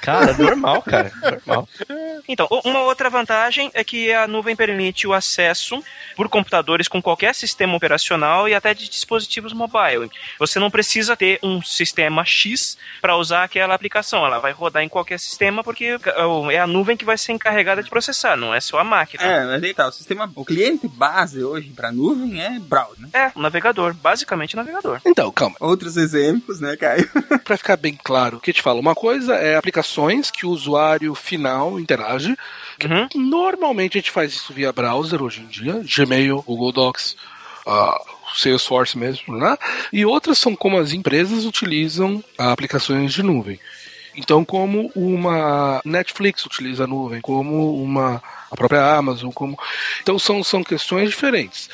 [0.00, 1.12] Cara, normal, cara.
[1.22, 1.68] Normal.
[2.26, 5.82] Então, uma outra vantagem é que a nuvem permite o acesso
[6.16, 10.10] por computadores com qualquer sistema operacional e até de dispositivos mobile.
[10.38, 14.24] Você não precisa ter um sistema X para usar aquela aplicação.
[14.24, 15.98] Ela vai rodar em qualquer sistema porque
[16.50, 19.22] é a nuvem que vai ser encarregada de processar, não é só a máquina.
[19.22, 23.08] É, mas aí tá, o sistema, o cliente base hoje pra nuvem é browser, né?
[23.12, 25.00] É, o navegador, basicamente navegador.
[25.04, 25.56] Então, calma.
[25.60, 27.08] Outros exemplos, né, Caio?
[27.44, 28.80] Pra ficar bem claro, o que eu te falo?
[28.80, 32.36] Uma coisa é aplicações que o usuário final interage.
[32.84, 33.28] Uhum.
[33.28, 37.16] Normalmente a gente faz isso via browser hoje em dia, Gmail, Google Docs,
[37.66, 38.00] ah,
[38.34, 39.56] Salesforce mesmo, né?
[39.92, 43.58] E outras são como as empresas utilizam aplicações de nuvem.
[44.18, 49.56] Então, como uma Netflix utiliza a nuvem, como uma a própria Amazon, como
[50.02, 51.68] então são, são questões diferentes.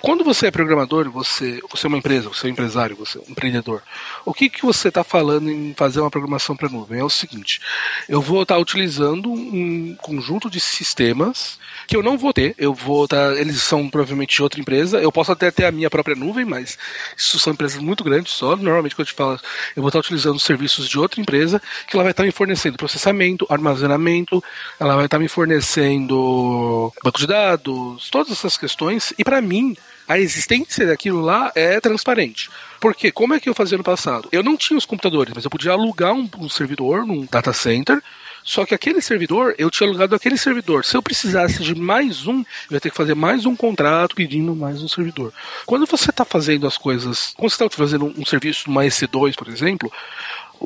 [0.00, 3.20] Quando você é programador, você você é uma empresa, você é um empresário, você é
[3.20, 3.82] um empreendedor.
[4.24, 7.00] O que que você está falando em fazer uma programação para nuvem?
[7.00, 7.60] É o seguinte:
[8.08, 11.58] eu vou estar utilizando um conjunto de sistemas
[11.88, 12.54] que eu não vou ter.
[12.58, 15.00] Eu vou estar, eles são provavelmente de outra empresa.
[15.00, 16.78] Eu posso até ter a minha própria nuvem, mas
[17.16, 18.54] isso são empresas muito grandes só.
[18.54, 19.40] Normalmente quando eu te falo,
[19.74, 23.46] eu vou estar utilizando serviços de outra empresa que ela vai estar me fornecendo processamento,
[23.48, 24.44] armazenamento,
[24.78, 29.14] ela vai estar me fornecendo banco de dados, todas essas questões.
[29.18, 29.74] E para mim,
[30.06, 32.50] a existência daquilo lá é transparente.
[32.78, 34.28] Porque como é que eu fazia no passado?
[34.30, 38.02] Eu não tinha os computadores, mas eu podia alugar um, um servidor num data center.
[38.48, 40.82] Só que aquele servidor, eu tinha alugado aquele servidor.
[40.82, 44.56] Se eu precisasse de mais um, eu ia ter que fazer mais um contrato pedindo
[44.56, 45.34] mais um servidor.
[45.66, 49.48] Quando você está fazendo as coisas, quando você está fazendo um, serviço numa EC2, por
[49.48, 49.92] exemplo,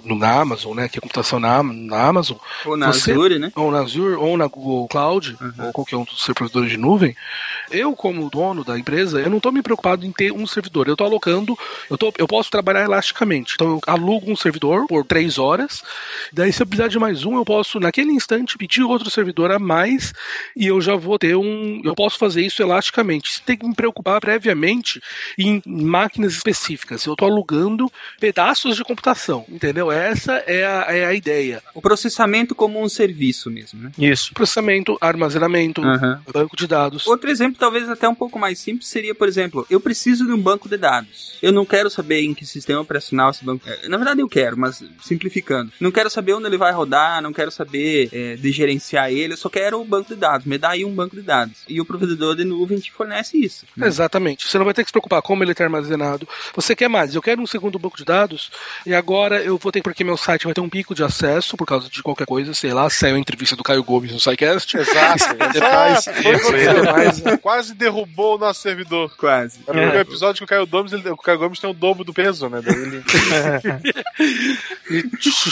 [0.05, 3.53] na Amazon, né, que é computação na, na Amazon, Ou na Você- Azure, né?
[3.55, 7.14] ou na Azure, ou na Google Cloud, ou qualquer um dos servidores de nuvem,
[7.70, 10.86] eu, como dono da empresa, eu não estou me preocupado em ter um servidor.
[10.88, 11.57] Eu estou alocando,
[11.90, 13.55] eu, tô, eu posso trabalhar elasticamente.
[13.55, 15.82] Então, eu alugo um servidor por três horas,
[16.32, 19.59] daí, se eu precisar de mais um, eu posso, naquele instante, pedir outro servidor a
[19.59, 20.12] mais
[20.57, 21.80] e eu já vou ter um.
[21.84, 23.32] Eu posso fazer isso elasticamente.
[23.32, 25.01] Você tem que me preocupar previamente
[25.38, 27.05] em máquinas específicas.
[27.07, 27.90] Eu estou alugando
[28.20, 29.82] pedaços de computação, entendeu?
[29.83, 29.93] Entendeu?
[29.93, 31.62] Essa é a, é a ideia.
[31.74, 33.93] O processamento como um serviço mesmo, né?
[33.99, 34.33] Isso.
[34.35, 36.20] Processamento, armazenamento, Aham.
[36.33, 37.07] banco de dados.
[37.07, 40.39] Outro exemplo, talvez até um pouco mais simples, seria, por exemplo, eu preciso de um
[40.39, 41.39] banco de dados.
[41.43, 43.68] Eu não quero saber em que sistema operacional esse banco.
[43.68, 45.72] é, Na verdade, eu quero, mas simplificando.
[45.80, 49.37] Não quero saber onde ele vai rodar, não quero saber é, de gerenciar ele, eu
[49.37, 50.47] só quero o banco de dados.
[50.47, 51.59] Me dá aí um banco de dados.
[51.68, 53.66] E o provedor de nuvem te fornece isso.
[53.76, 53.87] né?
[53.87, 54.47] Exatamente.
[54.49, 56.28] Você não vai ter que se preocupar como ele está armazenado.
[56.55, 57.14] Você quer mais?
[57.14, 58.51] Eu quero um segundo banco de dados
[58.87, 61.66] e agora eu vou ter porque meu site vai ter um pico de acesso por
[61.66, 64.77] causa de qualquer coisa, sei lá, saiu a entrevista do Caio Gomes no SciCast.
[64.77, 65.25] Exato.
[65.53, 69.14] Depois- mas quase derrubou o nosso servidor.
[69.16, 69.61] Quase.
[69.66, 72.12] É o episódio que o Caio Gomes, ele- o Caio Gomes tem o dobro do
[72.12, 72.61] peso, né?
[72.64, 73.03] Ele...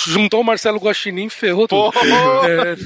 [0.06, 1.92] Juntou o Marcelo Guaxinim e ferrou tudo.
[1.92, 2.06] Porra!
[2.48, 2.76] É,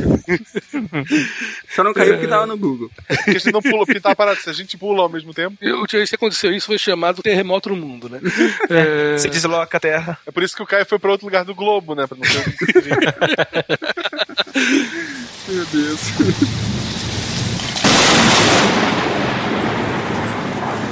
[1.74, 2.90] Só não caiu porque tava no Google.
[3.06, 4.40] Porque a gente não pula, porque tá parado.
[4.40, 5.56] Se a gente pula ao mesmo tempo.
[5.60, 8.20] eu, isso aconteceu, isso foi chamado terremoto no mundo, né?
[8.70, 10.18] É, Se desloca a Terra.
[10.26, 12.06] É por isso que o Caio foi pra outro lugar do globo, né?
[12.06, 12.44] Pra não ter...
[15.48, 16.00] Meu Deus.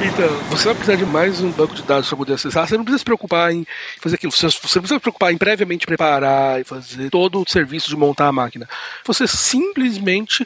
[0.04, 2.66] Então, você vai precisar de mais um banco de dados para poder acessar.
[2.66, 3.64] Você não precisa se preocupar em
[4.00, 4.32] fazer aquilo.
[4.32, 7.96] Você, você não precisa se preocupar em previamente preparar e fazer todo o serviço de
[7.96, 8.68] montar a máquina.
[9.04, 10.44] Você simplesmente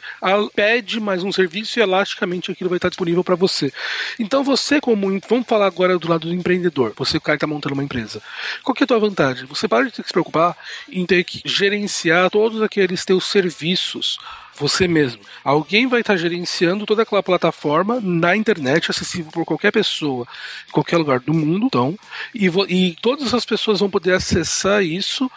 [0.55, 3.73] pede mais um serviço e elasticamente aquilo vai estar disponível para você.
[4.19, 5.07] Então você, como.
[5.27, 6.93] Vamos falar agora do lado do empreendedor.
[6.95, 8.21] Você, o cara que está montando uma empresa.
[8.63, 9.47] Qual que é a tua vantagem?
[9.47, 10.55] Você para de ter que se preocupar
[10.87, 14.19] em ter que gerenciar todos aqueles teus serviços
[14.57, 15.21] você mesmo.
[15.43, 20.27] Alguém vai estar gerenciando toda aquela plataforma na internet, acessível por qualquer pessoa,
[20.67, 21.97] em qualquer lugar do mundo, então,
[22.33, 25.29] e, e todas as pessoas vão poder acessar isso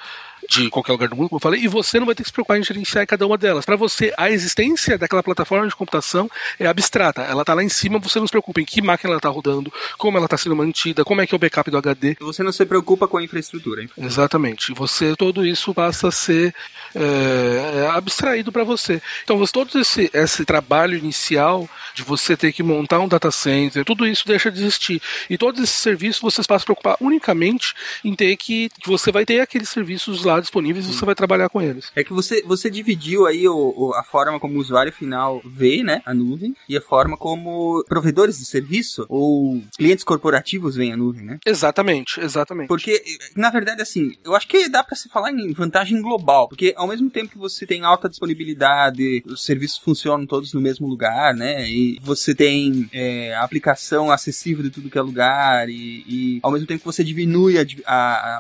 [0.48, 2.32] de qualquer lugar do mundo, como eu falei, e você não vai ter que se
[2.32, 3.64] preocupar em gerenciar cada uma delas.
[3.64, 7.22] Para você, a existência daquela plataforma de computação é abstrata.
[7.22, 9.72] Ela está lá em cima, você não se preocupa em que máquina ela está rodando,
[9.98, 12.16] como ela está sendo mantida, como é que é o backup do HD.
[12.20, 13.82] Você não se preocupa com a infraestrutura.
[13.82, 13.90] hein?
[13.98, 14.72] Exatamente.
[14.74, 16.54] Você todo isso passa a ser
[16.94, 19.00] é, é, abstraído para você.
[19.24, 23.84] Então, você, todo esse, esse trabalho inicial de você ter que montar um data center,
[23.84, 25.02] tudo isso deixa de existir.
[25.28, 27.74] E todos esses serviços você passa a se preocupar unicamente
[28.04, 31.48] em ter que, que você vai ter aqueles serviços lá disponíveis e você vai trabalhar
[31.48, 31.90] com eles.
[31.96, 35.82] É que você, você dividiu aí o, o- a forma como o usuário final vê,
[35.82, 40.96] né, a nuvem, e a forma como provedores de serviço ou clientes corporativos veem a
[40.96, 41.38] nuvem, né?
[41.46, 42.68] Exatamente, exatamente.
[42.68, 43.02] Porque,
[43.34, 46.86] na verdade, assim, eu acho que dá pra se falar em vantagem global, porque ao
[46.86, 51.68] mesmo tempo que você tem alta disponibilidade, os serviços funcionam todos no mesmo lugar, né,
[51.68, 56.50] e você tem é, a aplicação acessível de tudo que é lugar, e, e ao
[56.52, 57.94] mesmo tempo que você diminui a, di- a,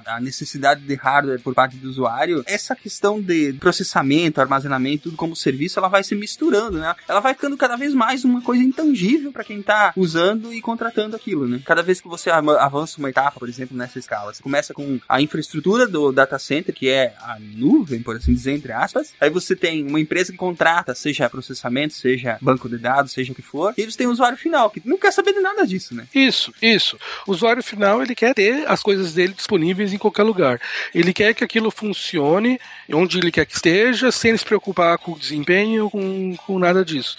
[0.06, 5.16] a- a necessidade de hardware por parte do usuário, essa questão de processamento, armazenamento, tudo
[5.16, 6.94] como serviço, ela vai se misturando, né?
[7.08, 11.16] Ela vai ficando cada vez mais uma coisa intangível para quem tá usando e contratando
[11.16, 11.60] aquilo, né?
[11.64, 15.20] Cada vez que você avança uma etapa, por exemplo, nessa escala, você começa com a
[15.20, 19.12] infraestrutura do data center, que é a nuvem, por assim dizer, entre aspas.
[19.20, 23.34] Aí você tem uma empresa que contrata, seja processamento, seja banco de dados, seja o
[23.34, 23.74] que for.
[23.76, 26.06] E você tem o usuário final, que não quer saber de nada disso, né?
[26.14, 26.98] Isso, isso.
[27.26, 30.60] O usuário final ele quer ter as coisas dele disponíveis em qualquer lugar.
[30.94, 32.58] Ele quer que aquilo funcione
[32.92, 37.16] onde ele quer que esteja, sem se preocupar com o desempenho, com, com nada disso.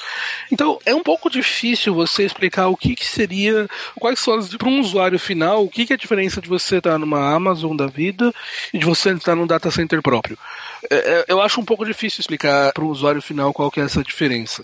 [0.52, 3.68] Então é um pouco difícil você explicar o que, que seria,
[4.00, 6.98] quais são para um usuário final, o que, que é a diferença de você estar
[6.98, 8.34] numa Amazon da vida
[8.74, 10.38] e de você estar num data center próprio.
[10.90, 13.84] É, é, eu acho um pouco difícil explicar para o usuário final qual que é
[13.84, 14.64] essa diferença.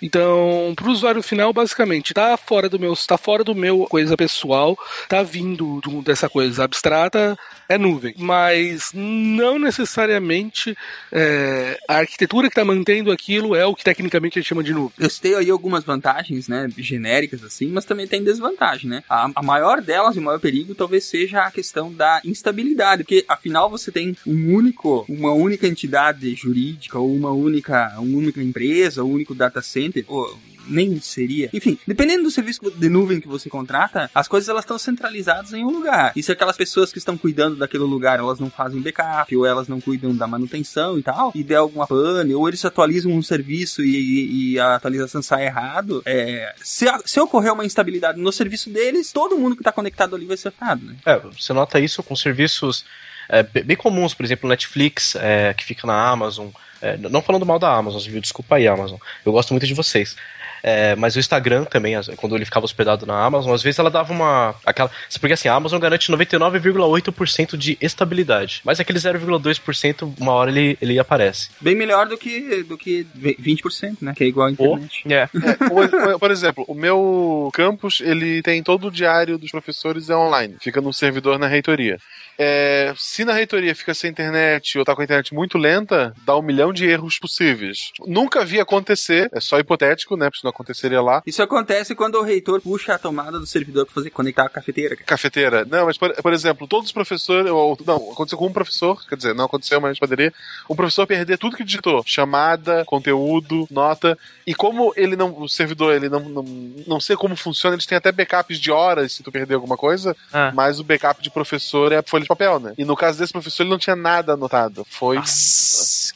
[0.00, 4.16] Então, para o usuário final, basicamente, tá fora do meu, tá fora do meu coisa
[4.16, 7.36] pessoal, tá vindo um- dessa coisa abstrata,
[7.68, 8.14] é nuvem.
[8.18, 10.76] Mas não necessariamente
[11.12, 14.72] é, a arquitetura que está mantendo aquilo é o que tecnicamente a gente chama de
[14.72, 14.92] nuvem.
[14.98, 19.02] Eu citei aí algumas vantagens, né, genéricas assim, mas também tem desvantagem, né?
[19.08, 23.24] A, a maior delas e o maior perigo talvez seja a questão da instabilidade, porque
[23.28, 29.02] afinal você tem um único, uma única entidade jurídica ou uma única, uma única empresa,
[29.02, 30.38] um único data center, ou
[30.70, 31.48] nem seria.
[31.54, 35.64] Enfim, dependendo do serviço de nuvem que você contrata, as coisas elas estão centralizadas em
[35.64, 36.12] um lugar.
[36.14, 39.66] E se aquelas pessoas que estão cuidando daquele lugar, elas não fazem backup, ou elas
[39.66, 43.82] não cuidam da manutenção e tal, e der alguma pane, ou eles atualizam um serviço
[43.82, 48.68] e, e- e a atualização sai errado, é, se, se ocorrer uma instabilidade no serviço
[48.68, 50.96] deles, todo mundo que está conectado ali vai ser afetado, né?
[51.06, 52.84] É, você nota isso com serviços
[53.28, 56.48] é, be- bem comuns, por exemplo, Netflix, é, que fica na Amazon.
[56.80, 58.20] É, não falando mal da Amazon, viu?
[58.20, 58.98] Desculpa aí, Amazon.
[59.26, 60.16] Eu gosto muito de vocês.
[60.62, 64.12] É, mas o Instagram também, quando ele ficava hospedado na Amazon, às vezes ela dava
[64.12, 64.54] uma.
[64.66, 68.60] aquela Porque assim, a Amazon garante 99,8% de estabilidade.
[68.64, 71.50] Mas aquele 0,2%, uma hora ele, ele aparece.
[71.60, 74.14] Bem melhor do que, do que 20%, né?
[74.16, 75.02] Que é igual à internet.
[75.08, 75.14] É.
[75.22, 75.28] É,
[75.68, 80.56] por, por exemplo, o meu campus, ele tem todo o diário dos professores é online.
[80.60, 81.98] Fica num servidor na reitoria.
[82.38, 86.36] É, se na reitoria fica sem internet ou tá com a internet muito lenta, dá
[86.36, 87.90] um milhão de erros possíveis.
[88.06, 90.26] Nunca vi acontecer, é só hipotético, né?
[90.26, 91.22] Porque isso não aconteceria lá.
[91.26, 94.94] Isso acontece quando o reitor puxa a tomada do servidor pra fazer conectar a cafeteira.
[94.94, 95.06] cara.
[95.06, 95.64] Cafeteira.
[95.64, 97.50] Não, mas por, por exemplo, todos os professores.
[97.50, 100.32] Ou, não, aconteceu com um professor, quer dizer, não aconteceu, mas poderia.
[100.70, 104.16] Um professor perder tudo que digitou: chamada, conteúdo, nota.
[104.46, 105.36] E como ele não.
[105.40, 106.42] O servidor, ele não, não,
[106.86, 110.16] não sei como funciona, eles têm até backups de horas se tu perder alguma coisa,
[110.32, 110.52] Ah.
[110.54, 112.74] mas o backup de professor é a folha de papel, né?
[112.76, 114.86] E no caso desse professor, ele não tinha nada anotado.
[114.88, 115.16] Foi.
[115.16, 116.14] Nossa.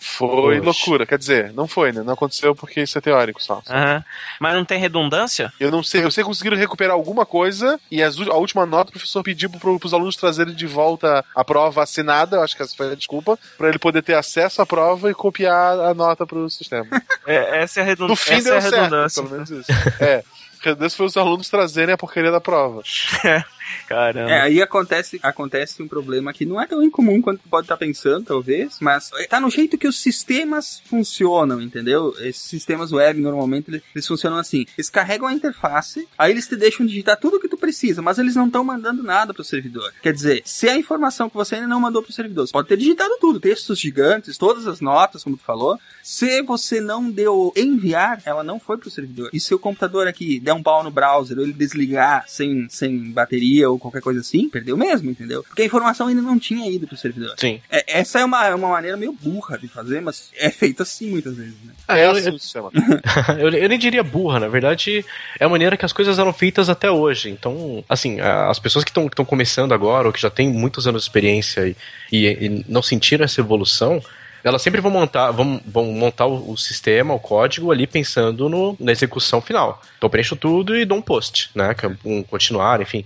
[0.00, 0.64] Foi Poxa.
[0.64, 1.06] loucura.
[1.06, 2.02] Quer dizer, não foi, né?
[2.02, 3.62] Não aconteceu porque isso é teórico só.
[3.68, 4.04] Aham.
[4.40, 5.52] Mas não tem redundância?
[5.60, 8.90] Eu não sei, eu sei que conseguiram recuperar alguma coisa e as a última nota
[8.90, 12.62] o professor pediu pro, pros alunos trazerem de volta a prova assinada, eu acho que
[12.62, 16.26] essa foi a desculpa, pra ele poder ter acesso à prova e copiar a nota
[16.26, 16.86] pro sistema.
[17.26, 18.08] É, essa é a, redund...
[18.08, 19.22] No fim essa deu é a certo, redundância.
[19.22, 19.70] pelo menos isso.
[20.00, 20.24] É.
[20.60, 22.82] Redundância foi os alunos trazerem a porcaria da prova.
[23.86, 24.30] Caramba.
[24.30, 27.76] É, aí acontece, acontece um problema que não é tão incomum quanto tu pode estar
[27.76, 32.14] pensando, talvez, mas tá no jeito que os sistemas funcionam, entendeu?
[32.20, 34.66] Esses sistemas web, normalmente, eles, eles funcionam assim.
[34.76, 38.18] Eles carregam a interface, aí eles te deixam digitar tudo o que tu precisa, mas
[38.18, 39.92] eles não estão mandando nada pro servidor.
[40.02, 42.76] Quer dizer, se a informação que você ainda não mandou pro servidor, você pode ter
[42.76, 48.22] digitado tudo, textos gigantes, todas as notas, como tu falou, se você não deu enviar,
[48.24, 49.30] ela não foi pro servidor.
[49.32, 53.10] E se o computador aqui der um pau no browser, ou ele desligar sem, sem
[53.12, 55.42] bateria ou qualquer coisa assim, perdeu mesmo, entendeu?
[55.44, 57.34] Porque a informação ainda não tinha ido pro servidor.
[57.38, 57.60] Sim.
[57.70, 61.10] É, essa é uma, é uma maneira meio burra de fazer, mas é feito assim
[61.10, 61.72] muitas vezes, né?
[61.88, 62.70] É, eu- assim eu-
[63.38, 65.04] eu, eu nem diria burra, na verdade,
[65.38, 67.30] é a maneira que as coisas eram feitas até hoje.
[67.30, 71.08] Então, assim, as pessoas que estão começando agora, ou que já têm muitos anos de
[71.08, 71.76] experiência e,
[72.12, 74.02] e- e não sentiram essa evolução,
[74.42, 78.76] elas sempre vão montar, vão, vão montar o, o sistema, o código ali pensando no-
[78.80, 79.80] na execução final.
[79.98, 81.74] Então eu preencho tudo e dou um post, né?
[81.82, 83.04] É um continuar, enfim.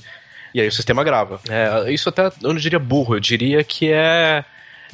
[0.55, 1.41] E aí o sistema grava.
[1.49, 4.45] É, isso até eu não diria burro, eu diria que é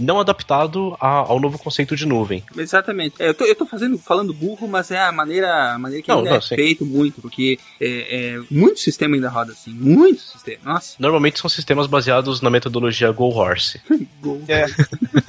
[0.01, 2.43] não adaptado a- ao novo conceito de nuvem.
[2.57, 3.15] Exatamente.
[3.19, 6.09] É, eu, tô, eu tô fazendo, falando burro, mas é a maneira, a maneira que
[6.09, 6.55] Não, ainda não, é sim.
[6.55, 10.59] feito muito, porque é, é, muito sistema ainda roda assim, muito sistema.
[10.65, 13.81] Nossa, Normalmente são sistemas baseados na metodologia Go Horse.
[14.21, 14.43] gol.
[14.49, 14.65] É.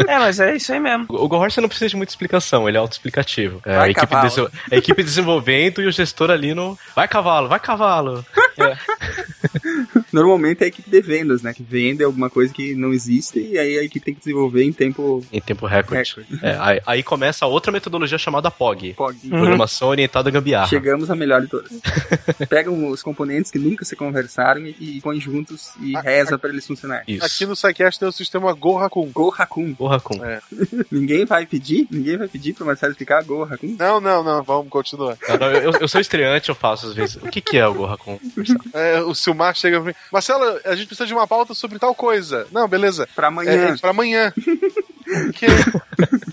[0.08, 1.06] é, mas é isso aí mesmo.
[1.10, 3.62] O Go Horse não precisa de muita explicação, ele é autoexplicativo.
[3.66, 6.78] É, a, equipe dese- a equipe desenvolvendo e o gestor ali no.
[6.96, 8.26] Vai cavalo, vai cavalo!
[10.12, 11.54] Normalmente é a equipe de vendas, né?
[11.54, 14.72] Que vende alguma coisa que não existe e aí a equipe tem que desenvolver em
[14.74, 16.16] tempo Em tempo recorde.
[16.16, 16.46] recorde.
[16.46, 18.94] É, aí, aí começa a outra metodologia chamada POG.
[18.94, 19.30] Pog.
[19.30, 20.68] Programação orientada a gambiarra.
[20.68, 21.72] Chegamos à melhor de todas.
[22.50, 26.66] Pegam os componentes que nunca se conversaram e, e põe juntos e reza pra eles
[26.66, 27.04] funcionarem.
[27.08, 27.26] Isso.
[27.26, 29.10] Aqui no SciCast tem o sistema Go Hakun.
[29.12, 29.74] Go Hakun.
[29.74, 30.24] Porra, com.
[30.26, 30.42] É.
[30.92, 31.88] Ninguém vai pedir?
[31.90, 33.76] Ninguém vai pedir pro Marcelo explicar Go Hakun?
[33.78, 35.18] Não, não, não, vamos continuar.
[35.40, 37.16] Não, eu, eu sou estreante, eu faço às vezes.
[37.16, 38.20] O que, que é o Go Hakun?
[38.74, 41.94] É, o Silmar chega pra mim, Marcelo, a gente precisa de uma pauta sobre tal
[41.96, 42.48] coisa.
[42.52, 43.08] Não, beleza.
[43.16, 43.52] Pra É, amanhã.
[43.74, 44.34] é pra amanhã.
[45.36, 45.46] que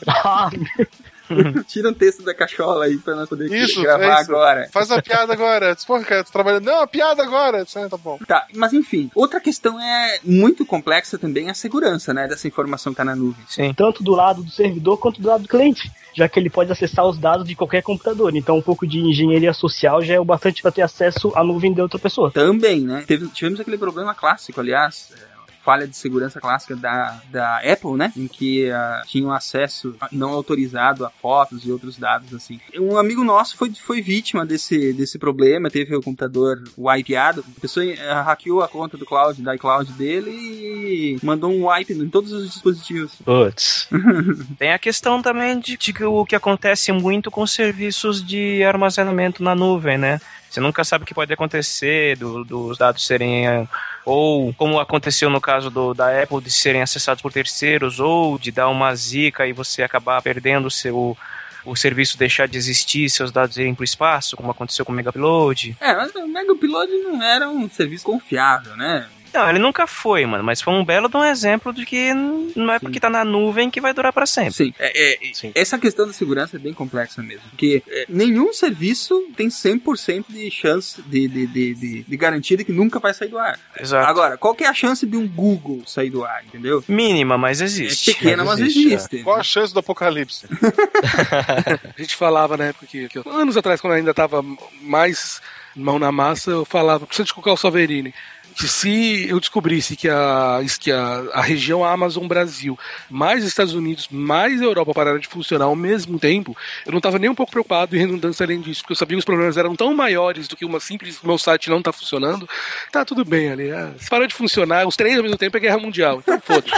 [0.06, 0.50] Ah,
[1.68, 4.30] Tira um texto da cachola aí pra nós poder Isso, gravar é isso.
[4.30, 4.68] agora.
[4.72, 5.76] faz a piada agora.
[5.86, 6.64] Porra, cara, tô trabalhando.
[6.64, 7.64] Não, a piada agora.
[7.76, 8.18] Ah, tá bom.
[8.26, 12.92] Tá, mas enfim, outra questão é muito complexa também é a segurança, né, dessa informação
[12.92, 13.44] que tá na nuvem.
[13.48, 13.72] Sim.
[13.74, 17.06] tanto do lado do servidor quanto do lado do cliente, já que ele pode acessar
[17.06, 18.34] os dados de qualquer computador.
[18.34, 21.72] Então, um pouco de engenharia social já é o bastante para ter acesso à nuvem
[21.72, 22.30] de outra pessoa.
[22.30, 23.04] Também, né?
[23.06, 25.27] Teve- tivemos aquele problema clássico, aliás, é,
[25.64, 28.12] falha de segurança clássica da, da Apple, né?
[28.16, 32.58] Em que ah, tinham acesso não autorizado a fotos e outros dados, assim.
[32.78, 37.84] Um amigo nosso foi, foi vítima desse, desse problema, teve o computador wipeado, a pessoa
[38.08, 42.32] ah, hackeou a conta do cloud, da iCloud dele e mandou um wipe em todos
[42.32, 43.12] os dispositivos.
[43.24, 43.88] Putz.
[44.58, 49.42] Tem a questão também de, de que o que acontece muito com serviços de armazenamento
[49.42, 50.20] na nuvem, né?
[50.50, 53.68] Você nunca sabe o que pode acontecer do- dos dados serem.
[54.08, 58.50] Ou como aconteceu no caso do, da Apple de serem acessados por terceiros, ou de
[58.50, 61.16] dar uma zica e você acabar perdendo o seu.
[61.64, 64.94] O serviço deixar de existir, seus dados irem para o espaço, como aconteceu com o
[64.94, 65.76] Megaupload.
[65.78, 69.06] É, mas o Mega Upload não era um serviço confiável, né?
[69.38, 72.72] Não, ele nunca foi, mano, mas foi um belo de um exemplo de que não
[72.72, 74.52] é porque tá na nuvem que vai durar pra sempre.
[74.52, 75.18] Sim, é, é,
[75.54, 77.42] essa questão da segurança é bem complexa mesmo.
[77.50, 82.64] Porque é, nenhum serviço tem 100% de chance de, de, de, de, de garantia de
[82.64, 83.58] que nunca vai sair do ar.
[83.78, 84.06] Exato.
[84.08, 86.82] Agora, qual que é a chance de um Google sair do ar, entendeu?
[86.88, 88.10] Mínima, mas existe.
[88.10, 89.22] É pequena, mas existe.
[89.22, 90.46] Qual a chance do apocalipse?
[91.96, 94.44] A gente falava na época que, que eu- anos atrás, quando eu ainda tava
[94.82, 95.40] mais
[95.76, 98.12] mão na massa, eu falava, principalmente com o Carl Saverini,
[98.58, 102.76] que se eu descobrisse que a, que a, a região Amazon Brasil,
[103.08, 107.30] mais Estados Unidos, mais Europa pararam de funcionar ao mesmo tempo, eu não estava nem
[107.30, 109.94] um pouco preocupado em redundância além disso, porque eu sabia que os problemas eram tão
[109.94, 112.48] maiores do que uma simples meu site não tá funcionando.
[112.90, 113.70] Tá tudo bem ali.
[113.70, 116.18] ah, se parou de funcionar, os três ao mesmo tempo é guerra mundial.
[116.18, 116.74] Então foda-se.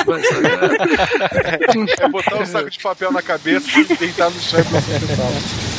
[1.99, 5.70] É botar um saco de papel na cabeça e deitar no chão e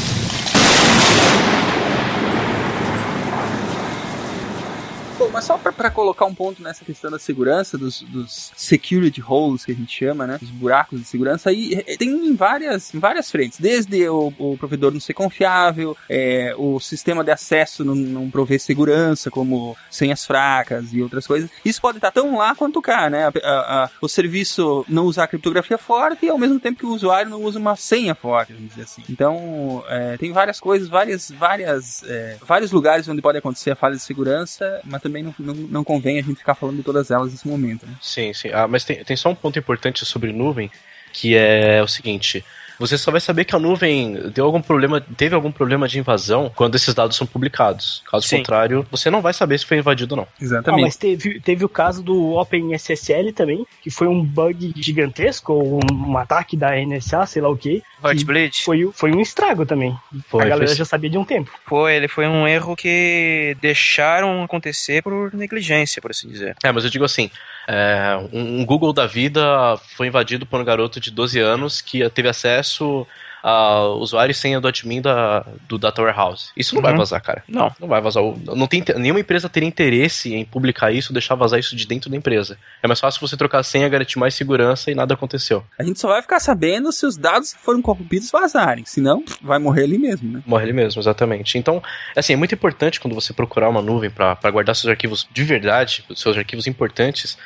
[5.21, 9.63] Bom, mas só pra colocar um ponto nessa questão da segurança, dos, dos security holes
[9.63, 10.39] que a gente chama, né?
[10.41, 13.59] Os buracos de segurança, aí eh, tem em várias, em várias frentes.
[13.59, 18.59] Desde o, o provedor não ser confiável, é, o sistema de acesso não, não prover
[18.59, 21.51] segurança, como senhas fracas e outras coisas.
[21.63, 23.27] Isso pode estar tão lá quanto cá, né?
[23.27, 26.89] A- a- a- o serviço não usar criptografia forte e ao mesmo tempo que o
[26.95, 29.03] usuário não usa uma senha forte, vamos dizer assim.
[29.07, 33.95] Então, é, tem várias coisas, várias, várias, é, vários lugares onde pode acontecer a falha
[33.95, 37.31] de segurança, mas também não, não, não convém a gente ficar falando de todas elas
[37.31, 37.93] nesse momento, né?
[38.01, 38.49] Sim, sim.
[38.53, 40.71] Ah, mas tem, tem só um ponto importante sobre nuvem,
[41.11, 42.43] que é o seguinte.
[42.81, 46.51] Você só vai saber que a nuvem deu algum problema, teve algum problema de invasão
[46.55, 48.01] quando esses dados são publicados.
[48.09, 48.37] Caso Sim.
[48.37, 50.27] contrário, você não vai saber se foi invadido ou não.
[50.65, 55.79] Ah, mas teve, teve o caso do OpenSSL também, que foi um bug gigantesco, ou
[55.93, 57.83] um, ataque da NSA, sei lá o quê.
[58.03, 58.63] Heartbleed.
[58.63, 59.95] Foi, foi um estrago também.
[60.27, 61.51] Foi, a galera foi- já sabia de um tempo.
[61.63, 66.55] Foi, ele foi um erro que deixaram acontecer por negligência, por assim dizer.
[66.63, 67.29] É, mas eu digo assim,
[67.73, 72.07] é, um, um Google da vida foi invadido por um garoto de 12 anos que
[72.09, 73.07] teve acesso
[73.43, 76.49] a usuário e senha do admin da, do Data Warehouse.
[76.55, 76.97] Isso não vai Uhum.
[76.99, 77.43] vazar, cara.
[77.47, 77.71] Não.
[77.79, 78.21] Não vai vazar.
[78.55, 82.17] Não tem, nenhuma empresa teria interesse em publicar isso, deixar vazar isso de dentro da
[82.17, 82.57] empresa.
[82.83, 85.63] É mais fácil você trocar a senha, garantir mais segurança e nada aconteceu.
[85.79, 89.57] A gente só vai ficar sabendo se os dados que foram corrompidos vazarem, senão vai
[89.59, 90.43] morrer ali mesmo, né?
[90.45, 91.57] Morre ele mesmo, exatamente.
[91.57, 91.81] Então,
[92.15, 96.03] assim, é muito importante quando você procurar uma nuvem para guardar seus arquivos de verdade,
[96.15, 97.37] seus arquivos importantes,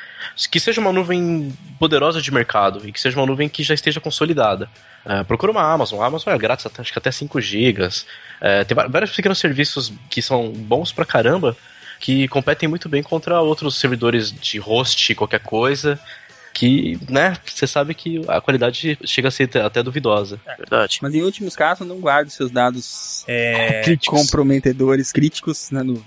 [0.50, 4.00] que seja uma nuvem poderosa de mercado e que seja uma nuvem que já esteja
[4.00, 4.68] consolidada.
[5.08, 6.00] É, procura uma Amazon.
[6.00, 7.88] A Amazon é grátis, até- acho que até 5 GB.
[8.66, 11.56] tem va- vários pequenos serviços que são bons pra caramba,
[12.00, 15.98] que competem muito bem contra outros servidores de host, qualquer coisa.
[16.58, 20.40] Que, né, você sabe que a qualidade chega a ser até- duvidosa.
[20.56, 20.98] Verdade.
[21.02, 24.18] Mas em últimos casos, não guarde seus dados é, Críticos.
[24.22, 26.06] comprometedores críticos na nuvem.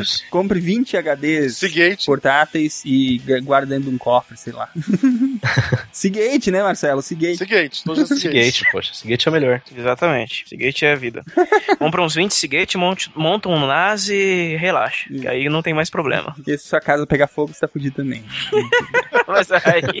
[0.00, 0.24] Isso.
[0.30, 1.60] Compre 20 HDs
[2.04, 4.68] portáteis e gu- guarde dentro de um cofre, sei lá.
[5.92, 7.02] Seagate, né, Marcelo?
[7.02, 7.36] Seagate.
[7.38, 9.62] Seagate, todos os Seagate, poxa, Seagate é o melhor.
[9.76, 10.44] Exatamente.
[10.48, 11.24] Seagate é a vida.
[11.78, 15.08] Compra uns 20 Seagate, monta um NAS e relaxa.
[15.08, 16.32] Que aí não tem mais problema.
[16.34, 18.24] Porque se sua casa pegar fogo, você tá fudido também.
[19.26, 20.00] Mas aí.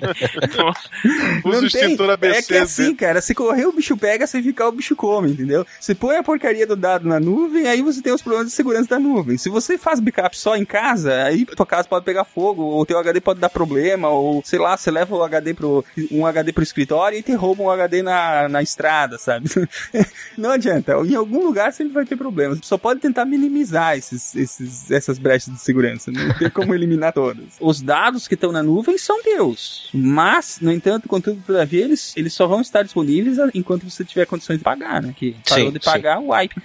[1.44, 2.30] Não Usa o extintor tem.
[2.30, 3.20] ABC É que é assim, cara.
[3.20, 5.66] Se correr, o bicho pega, se ficar, o bicho come, entendeu?
[5.80, 8.88] Você põe a porcaria do dado na nuvem, aí você tem os problemas de segurança
[8.88, 9.38] da nuvem.
[9.38, 12.86] Se você faz backup só em casa, aí tua casa pode pegar fogo, ou o
[12.86, 16.52] teu HD pode dar problema, ou sei lá, você leva o HD pro, um HD
[16.52, 19.48] pro escritório e te rouba um HD na, na estrada, sabe?
[20.36, 20.92] Não adianta.
[20.92, 22.58] Em algum lugar sempre vai ter problemas.
[22.62, 26.10] Só pode tentar minimizar esses, esses, essas brechas de segurança.
[26.10, 27.44] Não tem como eliminar todas.
[27.60, 29.90] Os dados que estão na nuvem são teus.
[29.92, 34.58] Mas, no entanto, contudo, todavia, eles, eles só vão estar disponíveis enquanto você tiver condições
[34.58, 35.14] de pagar, né?
[35.16, 36.54] Que parou Sim, de pagar, wipe.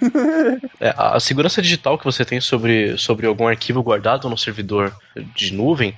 [0.80, 4.96] É, a a segurança digital que você tem sobre, sobre algum arquivo guardado no servidor
[5.34, 5.94] de nuvem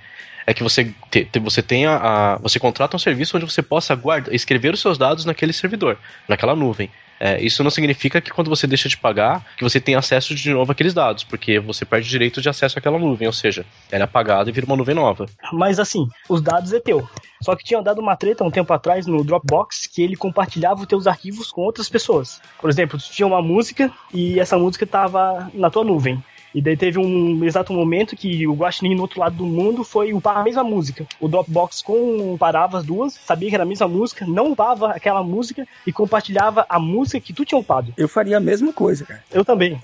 [0.47, 4.35] é que você, te, você tenha a, você contrata um serviço onde você possa guardar,
[4.35, 6.91] escrever os seus dados naquele servidor, naquela nuvem.
[7.25, 10.51] É, isso não significa que quando você deixa de pagar, que você tem acesso de
[10.51, 14.03] novo àqueles dados, porque você perde o direito de acesso àquela nuvem, ou seja, ela
[14.03, 15.27] é apagada e vira uma nuvem nova.
[15.53, 17.09] Mas assim, os dados é teu.
[17.41, 20.87] Só que tinha dado uma treta um tempo atrás no Dropbox que ele compartilhava os
[20.87, 22.41] teus arquivos com outras pessoas.
[22.61, 26.21] Por exemplo, tu tinha uma música e essa música tava na tua nuvem.
[26.55, 30.13] E daí teve um exato momento que o Guaxinim no outro lado do mundo foi
[30.13, 31.07] upar a mesma música.
[31.19, 35.67] O Dropbox comparava as duas, sabia que era a mesma música, não upava aquela música
[35.87, 37.93] e compartilhava a música que tu tinha upado.
[37.97, 39.23] Eu faria a mesma coisa, cara.
[39.33, 39.81] Eu também.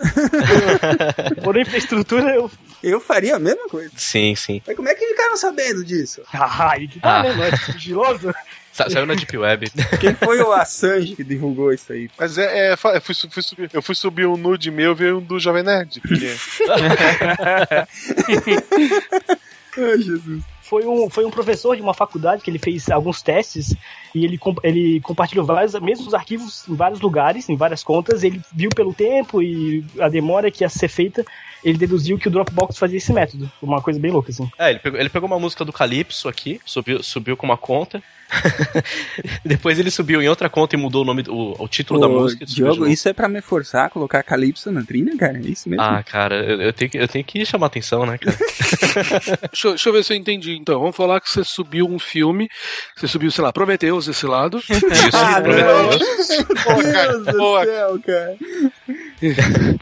[1.37, 2.51] Eu- Por infraestrutura, eu.
[2.81, 3.91] Eu faria a mesma coisa.
[3.97, 4.62] Sim, sim.
[4.64, 6.23] Mas como é que ficaram sabendo disso?
[6.33, 7.23] Ah, aí que tá, Ah.
[7.25, 7.35] né?
[7.35, 8.33] Não é sigiloso.
[8.79, 9.72] Sa- Saiu na Deep Web.
[9.99, 12.09] Quem foi o Assange que divulgou isso aí?
[12.16, 15.20] Mas é, é, eu, fui, fui subir, eu fui subir um nude meu, veio um
[15.20, 16.01] do Jovem Nerd.
[16.01, 16.33] Porque...
[19.76, 20.45] Ai, Jesus.
[20.62, 23.74] Foi um, foi um professor de uma faculdade que ele fez alguns testes
[24.14, 28.22] e ele, ele compartilhou vários mesmos arquivos em vários lugares, em várias contas.
[28.22, 31.24] Ele viu pelo tempo e a demora que ia ser feita,
[31.65, 33.51] ele deduziu que o Dropbox fazia esse método.
[33.63, 34.49] Uma coisa bem louca, assim.
[34.59, 38.03] É, ele pegou, ele pegou uma música do Calypso aqui, subiu, subiu com uma conta.
[39.45, 42.07] Depois ele subiu em outra conta e mudou o nome, do- o, o título da
[42.07, 42.45] Ô, música.
[42.45, 45.39] e subiu de Diogo, isso é pra me forçar a colocar Calypso na trilha, cara?
[45.39, 45.83] É isso mesmo?
[45.83, 48.37] Ah, cara, eu, eu tenho que, eu tenho que chamar atenção, né, cara?
[49.51, 50.57] Deixa, eu- deixa eu ver se eu entendi.
[50.57, 52.49] Então, vamos falar que você subiu um filme.
[52.97, 54.59] Você subiu, sei lá, Prometeus esse lado.
[54.69, 54.77] Isso,
[55.15, 55.99] Ah, Prometheus.
[56.29, 58.37] Meu Deus do céu, cara.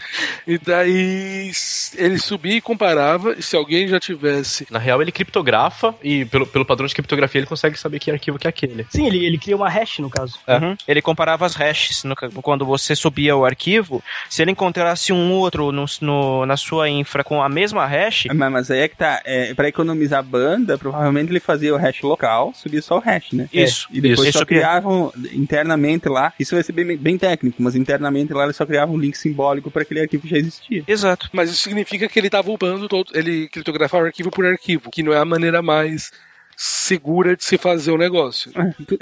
[0.46, 1.50] E daí
[1.96, 3.32] ele subia e comparava.
[3.36, 4.66] E se alguém já tivesse.
[4.70, 8.38] Na real, ele criptografa e pelo, pelo padrão de criptografia ele consegue saber que arquivo
[8.38, 8.86] que é aquele.
[8.90, 10.38] Sim, ele, ele cria uma hash, no caso.
[10.46, 10.76] Uhum.
[10.86, 12.04] Ele comparava as hashes.
[12.04, 16.88] no quando você subia o arquivo, se ele encontrasse um outro no, no- na sua
[16.88, 19.20] infra com a mesma hash, Mas, mas aí é que tá.
[19.24, 23.48] É, pra economizar banda, provavelmente ele fazia o hash local, subia só o hash, né?
[23.52, 26.32] Isso, E depois isso só criavam internamente lá.
[26.38, 29.70] Isso vai ser bem, bem técnico, mas internamente lá eles só criavam um link simbólico
[29.70, 30.84] pra aquele arquivo já existia.
[30.86, 31.28] exato.
[31.32, 33.10] Mas isso significa que ele estava upando todo.
[33.14, 36.10] Ele criptografava arquivo por arquivo, que não é a maneira mais
[36.56, 38.50] segura de se fazer o negócio.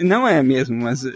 [0.00, 1.12] Não é mesmo, mas eh,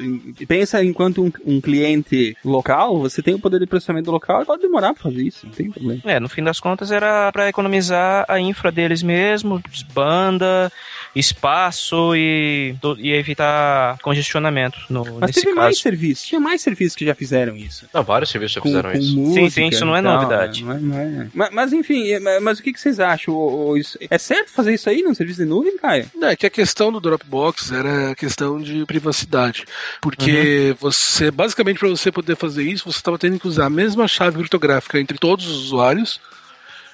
[0.46, 4.62] pensa enquanto um, um cliente local, você tem o poder de processamento local e pode
[4.62, 6.00] demorar pra fazer isso, não tem problema.
[6.04, 9.60] É, no fim das contas era pra economizar a infra deles mesmo,
[9.92, 10.70] banda,
[11.14, 15.56] espaço e, do- e evitar congestionamento no, Mas nesse teve caso.
[15.56, 17.86] mais serviços, tinha mais serviços que já fizeram isso.
[17.92, 19.16] Não, vários serviços já Com, fizeram com isso.
[19.16, 20.64] música Sim, sim, isso não é e tal, novidade.
[20.64, 21.28] Não é- não é.
[21.34, 23.34] Mas, mas, enfim, é- mas, mas o que, que vocês acham?
[23.34, 26.06] O- o- isso- é certo fazer isso aí num serviço de nuvem, Caio?
[26.14, 29.64] Não, é que a questão do Dropbox era a questão de privacidade.
[30.00, 34.06] Porque você, basicamente, para você poder fazer isso, você estava tendo que usar a mesma
[34.06, 36.20] chave criptográfica entre todos os usuários.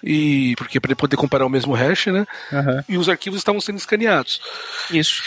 [0.05, 2.27] E porque para ele poder comparar o mesmo hash, né?
[2.89, 4.41] E os arquivos estavam sendo escaneados.
[4.91, 5.23] Isso.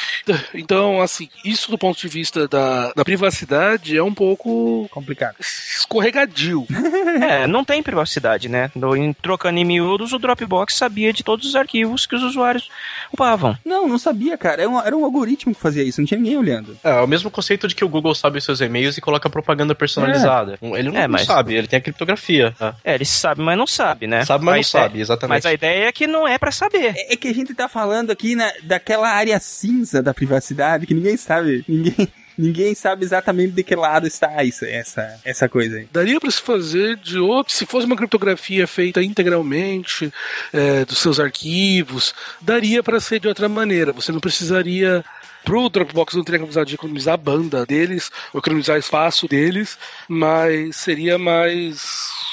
[0.53, 5.35] Então, assim, isso do ponto de vista da, da privacidade é um pouco Complicado.
[5.39, 6.65] escorregadio.
[7.17, 8.69] É, não tem privacidade, né?
[8.75, 12.69] No- Em trocando em miúdos, o Dropbox sabia de todos os arquivos que os usuários
[13.11, 13.57] upavam.
[13.65, 14.61] Não, não sabia, cara.
[14.61, 16.77] Era um, era um algoritmo que fazia isso, não tinha ninguém olhando.
[16.83, 19.29] É, é o mesmo conceito de que o Google sabe os seus e-mails e coloca
[19.29, 20.59] propaganda personalizada.
[20.61, 22.53] Ele não, É, não mas- sabe, ele tem a criptografia.
[22.57, 22.75] tá?
[22.83, 24.23] É, ele sabe, mas não sabe, né?
[24.23, 25.37] Sabe, mas ideia- sabe, exatamente.
[25.37, 26.93] Mas a ideia é que não é pra saber.
[26.95, 30.93] É, é que a gente tá falando aqui na, daquela área cinza da privacidade que
[30.93, 31.63] ninguém sabe.
[31.67, 32.07] Ninguém,
[32.37, 35.87] ninguém sabe exatamente de que lado está isso, essa, essa coisa aí.
[35.91, 40.13] Daria para se fazer de outro, se fosse uma criptografia feita integralmente
[40.53, 43.91] é, dos seus arquivos, daria para ser de outra maneira.
[43.91, 45.03] Você não precisaria
[45.47, 49.77] pro Dropbox não teria que precisar de economizar a banda deles, ou economizar espaço deles,
[50.05, 52.26] mas seria mais é,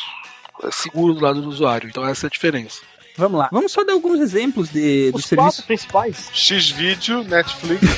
[0.71, 1.89] seguro do lado do usuário.
[1.89, 2.81] Então essa é a diferença.
[3.17, 3.49] Vamos lá.
[3.53, 5.55] Vamos só dar alguns exemplos de, dos Os serviços.
[5.57, 6.31] quatro principais.
[6.33, 7.89] X-Vídeo, Netflix.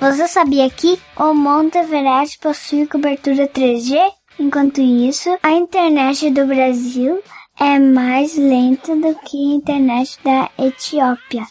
[0.00, 3.96] Você sabia que o Monte Everest possui cobertura 3G?
[4.38, 7.22] Enquanto isso, a internet do Brasil
[7.58, 11.46] é mais lenta do que a internet da Etiópia.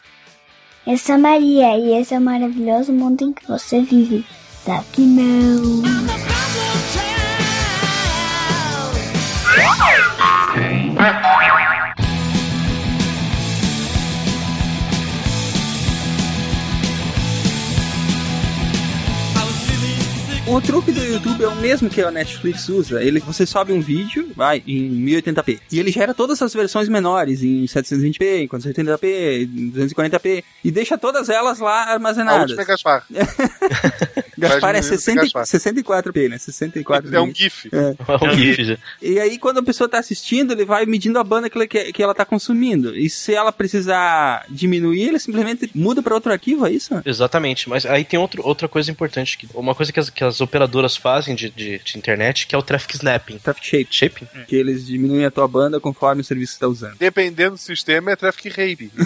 [0.86, 4.26] Eu sou Maria e esse é o maravilhoso mundo em que você vive.
[4.66, 5.84] Só que não.
[20.46, 23.02] O truque do YouTube é o mesmo que a Netflix usa.
[23.02, 25.60] Ele, você sobe um vídeo, vai, em 1080p.
[25.72, 30.44] E ele gera todas as versões menores, em 720p, em 480p, em 240p.
[30.64, 32.42] E deixa todas elas lá A armazenadas.
[32.52, 33.06] última é Gaspar.
[34.38, 35.44] Gaspar é Faz um 60, Gaspar.
[35.46, 36.38] 64p, né?
[36.38, 37.70] 64 É um GIF.
[37.72, 38.78] É.
[39.02, 41.94] E aí, quando a pessoa tá assistindo, ele vai medindo a banda que ela, que,
[41.94, 42.96] que ela tá consumindo.
[42.98, 47.02] E se ela precisar diminuir, ele simplesmente muda pra outro arquivo, é isso?
[47.06, 50.33] Exatamente, mas aí tem outro, outra coisa importante, que, uma coisa que as, que as
[50.42, 53.38] operadoras fazem de, de, de internet, que é o traffic snapping.
[53.40, 53.88] Traffic shape.
[53.90, 54.28] Shaping?
[54.48, 56.98] Que eles diminuem a tua banda conforme o serviço que tá usando.
[56.98, 58.92] Dependendo do sistema, é traffic rape.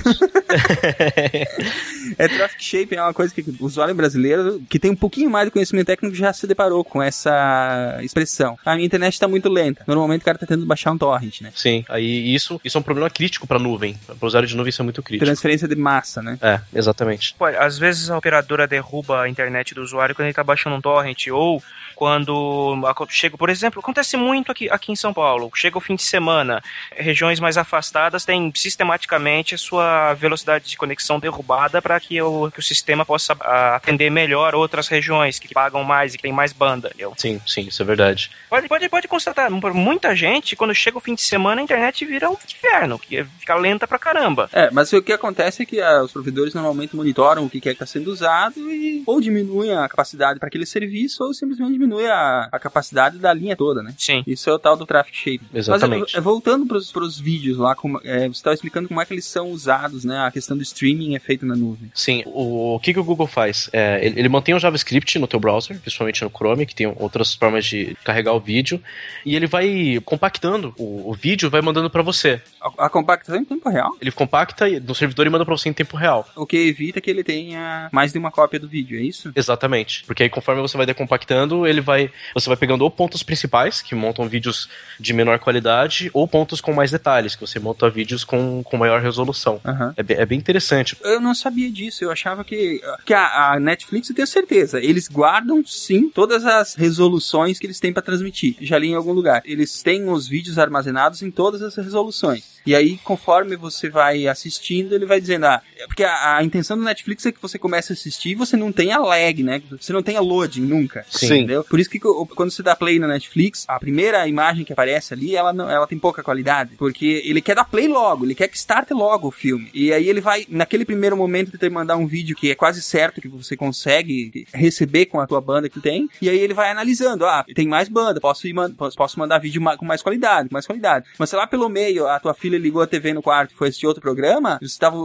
[2.17, 5.45] É traffic shape, é uma coisa que o usuário brasileiro, que tem um pouquinho mais
[5.45, 8.57] de conhecimento técnico já se deparou com essa expressão.
[8.65, 9.83] A minha internet está muito lenta.
[9.87, 11.51] Normalmente o cara tá tentando baixar um torrent, né?
[11.55, 13.97] Sim, aí isso, isso é um problema crítico pra nuvem.
[14.05, 15.25] Para usuário de nuvem isso é muito crítico.
[15.25, 16.37] Transferência de massa, né?
[16.41, 17.35] É, exatamente.
[17.37, 20.81] Pô, às vezes a operadora derruba a internet do usuário quando ele tá baixando um
[20.81, 21.61] torrent ou
[21.97, 25.49] quando chega, por exemplo, acontece muito aqui, aqui em São Paulo.
[25.55, 26.61] Chega o fim de semana,
[26.95, 32.59] regiões mais afastadas têm sistematicamente a sua velocidade de conexão derrubada para que o, que
[32.59, 33.33] o sistema possa
[33.73, 36.89] atender melhor outras regiões que pagam mais e que tem mais banda.
[36.89, 37.13] entendeu?
[37.17, 38.29] Sim, sim, isso é verdade.
[38.47, 42.05] Pode, pode, pode constatar, por muita gente, quando chega o fim de semana, a internet
[42.05, 44.47] vira um inferno, que fica lenta pra caramba.
[44.53, 47.69] É, mas o que acontece é que ah, os provedores normalmente monitoram o que que
[47.69, 51.73] é que está sendo usado e ou diminuem a capacidade para aquele serviço ou simplesmente
[51.73, 53.93] diminuem a, a capacidade da linha toda, né?
[53.97, 54.23] Sim.
[54.25, 55.41] Isso é o tal do traffic shape.
[55.53, 56.01] Exatamente.
[56.01, 59.13] Mas, eh, voltando pros, pros vídeos lá, como, eh, você estava explicando como é que
[59.13, 60.19] eles são usados, né?
[60.19, 61.91] A questão do streaming é feito na nuvem.
[61.93, 63.69] Sim, o, o que, que o Google faz?
[63.73, 67.33] É, ele, ele mantém o JavaScript no teu browser, principalmente no Chrome, que tem outras
[67.33, 68.81] formas de carregar o vídeo,
[69.25, 72.41] e ele vai compactando o, o vídeo, vai mandando pra você.
[72.61, 75.69] A, a compactação é em tempo real, Ele compacta no servidor e manda pra você
[75.69, 76.27] em tempo real.
[76.35, 79.31] o que evita que ele tenha mais de uma cópia do vídeo, é isso?
[79.35, 80.03] Exatamente.
[80.05, 82.09] Porque aí conforme você vai decompactando, ele vai.
[82.33, 84.67] Você vai pegando ou pontos principais, que montam vídeos
[84.99, 89.01] de menor qualidade, ou pontos com mais detalhes, que você monta vídeos com, com maior
[89.01, 89.61] resolução.
[89.63, 89.93] Aham.
[89.95, 90.97] É, bem- é bem interessante.
[91.03, 95.07] Eu não sabia disso, eu achava que, que a, a Netflix, eu tenho certeza, eles
[95.07, 98.55] guardam sim todas as resoluções que eles têm para transmitir.
[98.61, 99.41] Já li em algum lugar.
[99.45, 102.56] Eles têm os vídeos armazenados em todas as resoluções.
[102.67, 106.77] E aí, conforme você vai assistindo, ele vai dizendo, ah, é porque a, a intenção
[106.77, 109.61] do Netflix é que você comece a assistir e você não tenha lag, né?
[109.79, 111.05] Você não tenha loading nunca.
[111.09, 111.27] Sim.
[111.27, 111.63] Entendeu?
[111.63, 115.33] Por isso que quando você dá play na Netflix, a primeira imagem que aparece ali,
[115.33, 116.75] ela, não, ela tem pouca qualidade.
[116.77, 119.69] Porque ele quer dar play logo, ele quer que starte logo o filme.
[119.73, 123.21] E aí ele vai, naquele primeiro momento, tentar mandar um vídeo que é quase certo
[123.21, 126.09] que você consegue receber com a tua banda que tem.
[126.21, 129.85] E aí ele vai analisando, ah, tem mais banda, posso, ir, posso, mandar vídeo com
[129.85, 131.05] mais qualidade, com mais qualidade.
[131.17, 133.67] Mas sei lá, pelo meio, a tua filha ligou a TV no quarto e foi
[133.69, 134.97] assistir outro programa, você estava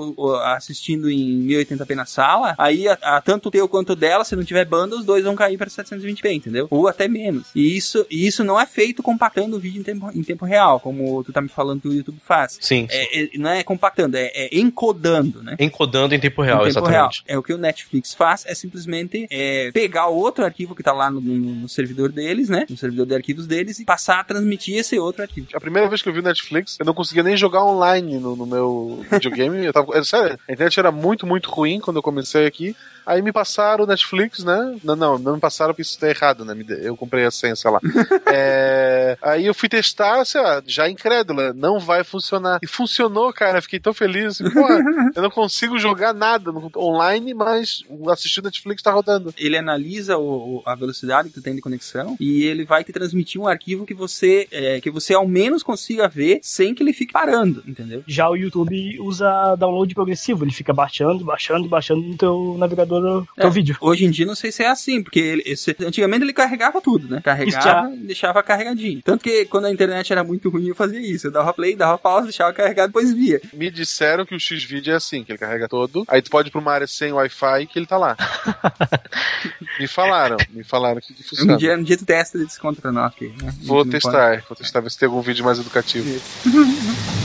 [0.54, 4.34] assistindo em 1080p na sala, aí a, a- tanto o teu quanto o dela, se
[4.36, 6.66] não tiver banda, os dois vão cair para 720p, entendeu?
[6.70, 7.48] Ou até menos.
[7.54, 10.80] E isso, e isso não é feito compactando o vídeo em tempo, em tempo real,
[10.80, 12.58] como tu tá me falando que o YouTube faz.
[12.60, 12.86] Sim.
[12.90, 15.56] É, é- não é compactando, é, é encodando, né?
[15.58, 16.92] Encodando em tempo real, em tempo exatamente.
[16.92, 17.10] real.
[17.26, 20.92] É o que o Netflix faz, é simplesmente é, pegar o outro arquivo que tá
[20.92, 22.66] lá no, no- no servidor deles, né?
[22.68, 25.48] No servidor de arquivos deles e passar a transmitir esse outro arquivo.
[25.54, 28.36] A primeira vez que eu vi o Netflix, eu não conseguia nem jogar online no,
[28.36, 29.64] no meu videogame.
[29.64, 32.76] Eu tava, é, sério, a internet era muito, muito ruim quando eu comecei aqui.
[33.06, 34.76] Aí me passaram o Netflix, né?
[34.84, 36.54] Não, não, não me passaram porque isso tá errado, né?
[36.82, 37.80] Eu comprei a senha, sei lá.
[38.34, 42.58] É, aí eu fui testar, sei lá, já incrédula, não vai funcionar.
[42.62, 43.60] E funcionou, cara.
[43.60, 44.40] Fiquei tão feliz.
[44.40, 44.78] Assim, Porra,
[45.14, 49.34] eu não consigo jogar nada online, mas assistir o Netflix tá rodando.
[49.36, 52.92] Ele analisa o- o- a velocidade que tu tem de conexão e ele vai te
[52.92, 56.92] transmitir um arquivo que você é, que você ao menos consiga ver sem que ele
[56.92, 58.02] fique parando, entendeu?
[58.06, 63.28] Já o YouTube usa download progressivo, ele fica baixando, baixando, baixando no teu navegador do
[63.36, 63.76] É, teu vídeo.
[63.80, 67.08] Hoje em dia não sei se é assim, porque ele- esse- antigamente ele carregava tudo,
[67.08, 67.20] né?
[67.22, 69.00] Carregava e deixava carregadinho.
[69.02, 71.26] Tanto que quando a internet era muito ruim eu fazia isso.
[71.26, 73.40] Eu dava play, dava pausa, deixava carregado, depois via.
[73.52, 76.04] Me disseram que o X-Video é assim, que ele carrega todo.
[76.08, 78.16] Aí tu pode ir pra uma área sem Wi-Fi que ele tá lá.
[79.78, 81.54] me falaram, me falaram que, que funciona.
[81.54, 83.32] Um dia, um dia tu testa e desconta pra nós aqui.
[83.42, 83.52] Né?
[83.62, 86.20] Vou testar, vou testar, ver se tem algum vídeo mais educativo.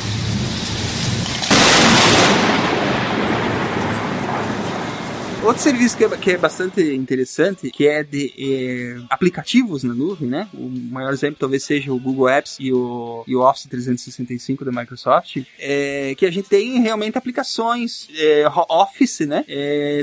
[5.47, 10.27] Outro serviço que é, que é bastante interessante, que é de eh, aplicativos na nuvem,
[10.27, 10.49] né?
[10.53, 14.73] O maior exemplo talvez seja o Google Apps e o, e o Office 365 da
[14.73, 19.45] Microsoft, é, que a gente tem realmente aplicações eh, Office, né?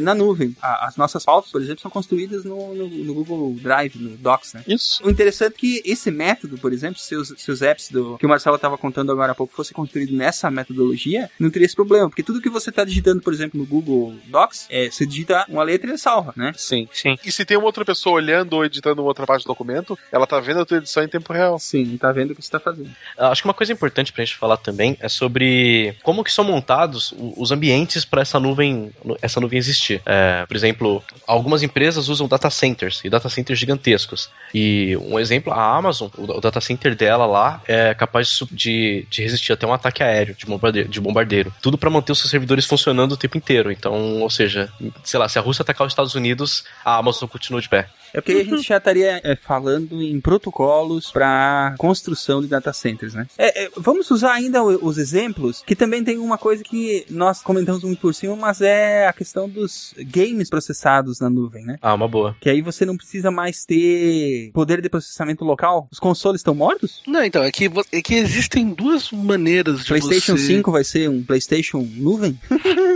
[0.01, 0.57] na nuvem.
[0.62, 4.55] A- as nossas pautas, por exemplo, são construídas no, no- no Google Drive, no Docs,
[4.55, 4.64] né?
[4.66, 5.07] Isso.
[5.07, 8.24] O interessante é que esse método, por exemplo, se os, se os apps do, que
[8.24, 12.09] o Marcelo estava contando agora há pouco fosse construído nessa metodologia, não teria esse problema,
[12.09, 15.62] porque tudo que você está digitando, por exemplo, no Google Docs, é, você digita uma
[15.62, 16.53] letra e ele salva, né?
[16.57, 16.89] Sim.
[16.93, 17.16] Sim.
[17.24, 20.39] E se tem uma outra pessoa olhando ou editando outra parte do documento, ela tá
[20.41, 21.59] vendo a tua edição em tempo real.
[21.59, 22.91] Sim, tá vendo o que você tá fazendo.
[23.18, 27.14] Acho que uma coisa importante pra gente falar também é sobre como que são montados
[27.37, 30.03] os ambientes para essa nuvem, essa nuvem existir.
[30.05, 34.30] É, por exemplo, algumas empresas usam data centers e data centers gigantescos.
[34.55, 39.53] E um exemplo, a Amazon, o, data center dela lá é capaz de, de resistir
[39.53, 41.53] até um ataque aéreo de bombardeiro, de bombardeiro.
[41.61, 43.70] Tudo para manter os seus servidores funcionando o tempo inteiro.
[43.72, 44.72] Então, ou seja,
[45.03, 47.88] sei lá, lá, se a Rússia atacar os Estados Unidos, a Amazon continua de pé.
[48.12, 53.12] É porque a gente já estaria é, falando em protocolos para construção de data centers,
[53.12, 53.26] né?
[53.36, 57.42] É, é, vamos usar ainda o- os exemplos, que também tem uma coisa que nós
[57.42, 61.76] comentamos muito por cima, mas é a questão dos games processados na nuvem, né?
[61.82, 62.36] Ah, uma boa.
[62.40, 65.88] Que aí você não precisa mais ter poder de processamento local.
[65.90, 67.02] Os consoles estão mortos?
[67.08, 70.46] Não, então, é que, é que existem duas maneiras de PlayStation você...
[70.46, 72.38] 5 vai ser um PlayStation nuvem?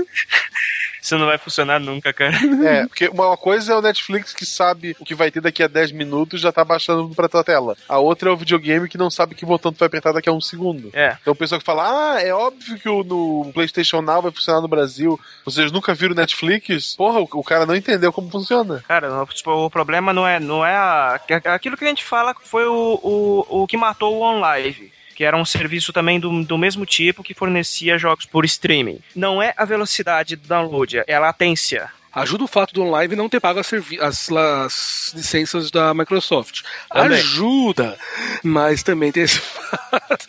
[1.08, 2.36] Isso não vai funcionar nunca, cara.
[2.68, 5.68] É, porque uma coisa é o Netflix que sabe o que vai ter daqui a
[5.68, 7.76] 10 minutos e já tá baixando pra tua tela.
[7.88, 10.32] A outra é o videogame que não sabe que botão tu vai apertar daqui a
[10.32, 10.90] um segundo.
[10.92, 11.16] É.
[11.20, 14.60] Então o pessoal que fala, ah, é óbvio que o no PlayStation Now vai funcionar
[14.60, 15.18] no Brasil.
[15.44, 16.94] Vocês nunca viram Netflix?
[16.96, 18.84] Porra, o, o cara não entendeu como funciona.
[18.86, 22.34] Cara, o, tipo, o problema não é, não é a, aquilo que a gente fala
[22.34, 24.92] que foi o, o, o que matou o OnLive.
[25.18, 29.00] Que era um serviço também do, do mesmo tipo que fornecia jogos por streaming.
[29.16, 31.90] Não é a velocidade do download, é a latência.
[32.14, 33.68] Ajuda o fato do OnLive não ter pago as,
[34.00, 36.60] as- as licenças da Microsoft.
[36.88, 37.18] Também.
[37.18, 37.98] Ajuda,
[38.44, 40.28] mas também tem esse fato.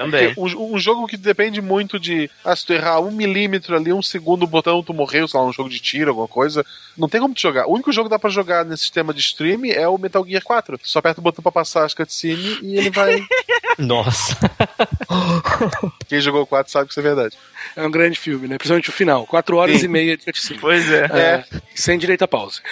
[0.00, 0.32] Também.
[0.34, 2.30] Um, um jogo que depende muito de.
[2.42, 5.44] Ah, se tu errar um milímetro ali, um segundo o botão, tu morreu, sei lá,
[5.44, 6.64] um jogo de tiro, alguma coisa.
[6.96, 7.66] Não tem como tu jogar.
[7.66, 10.42] O único jogo que dá pra jogar nesse sistema de stream é o Metal Gear
[10.42, 10.78] 4.
[10.78, 13.22] Tu só aperta o botão pra passar as cutscenes e ele vai.
[13.76, 14.38] Nossa.
[16.08, 17.36] Quem jogou o 4 sabe que isso é verdade.
[17.76, 18.56] É um grande filme, né?
[18.56, 19.26] Principalmente o final.
[19.26, 19.84] Quatro horas Sim.
[19.84, 20.60] e meia de cutscene.
[20.60, 21.04] Pois é.
[21.04, 21.44] É,
[21.74, 22.62] Sem direito a pause.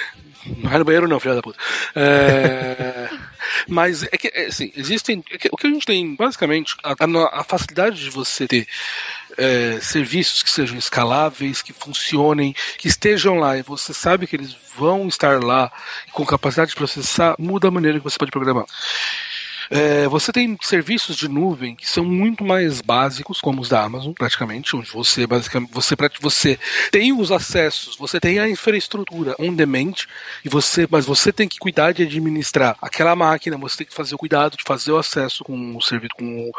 [0.47, 1.59] Não vai no banheiro não, filha da puta.
[1.95, 3.09] É,
[3.69, 5.23] mas é que, é, assim, existem...
[5.31, 6.95] é que o que a gente tem, basicamente, a,
[7.41, 8.67] a- facilidade de você ter
[9.37, 14.57] é, serviços que sejam escaláveis, que funcionem, que estejam lá e você sabe que eles
[14.77, 15.71] vão estar lá
[16.13, 18.65] com capacidade de processar, muda a maneira que você pode programar.
[19.71, 24.13] É, você tem serviços de nuvem que são muito mais básicos, como os da Amazon,
[24.13, 26.59] praticamente, onde você basicamente você, você
[26.91, 29.95] tem os acessos, você tem a infraestrutura on demand,
[30.45, 34.15] e você, mas você tem que cuidar de administrar aquela máquina, você tem que fazer
[34.15, 36.53] o cuidado de fazer o acesso com o serviço, com o,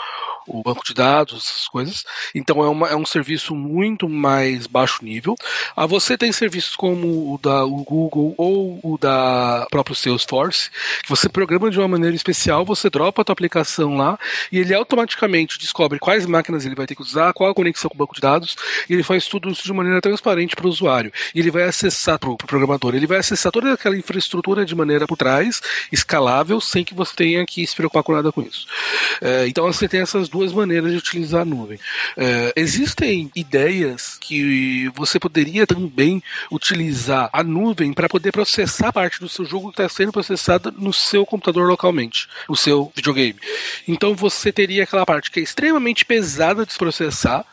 [0.49, 2.03] o banco de dados, essas coisas.
[2.33, 5.35] Então é, uma, é um serviço muito mais baixo nível.
[5.75, 10.69] Ah, você tem serviços como o da o Google ou o da próprio Salesforce,
[11.03, 14.17] que você programa de uma maneira especial, você dropa a tua aplicação lá
[14.51, 17.95] e ele automaticamente descobre quais máquinas ele vai ter que usar, qual a conexão com
[17.95, 18.55] o banco de dados,
[18.89, 21.11] e ele faz tudo isso de maneira transparente para o usuário.
[21.33, 25.05] E ele vai acessar para o programador, ele vai acessar toda aquela infraestrutura de maneira
[25.05, 28.65] por trás, escalável, sem que você tenha que se preocupar com nada com isso.
[29.21, 31.79] É, então você tem essas duas maneiras de utilizar a nuvem.
[32.17, 36.21] É, existem ideias que você poderia também
[36.51, 40.93] utilizar a nuvem para poder processar parte do seu jogo que está sendo processada no
[40.93, 43.39] seu computador localmente, no seu videogame.
[43.87, 47.45] Então você teria aquela parte que é extremamente pesada de se processar.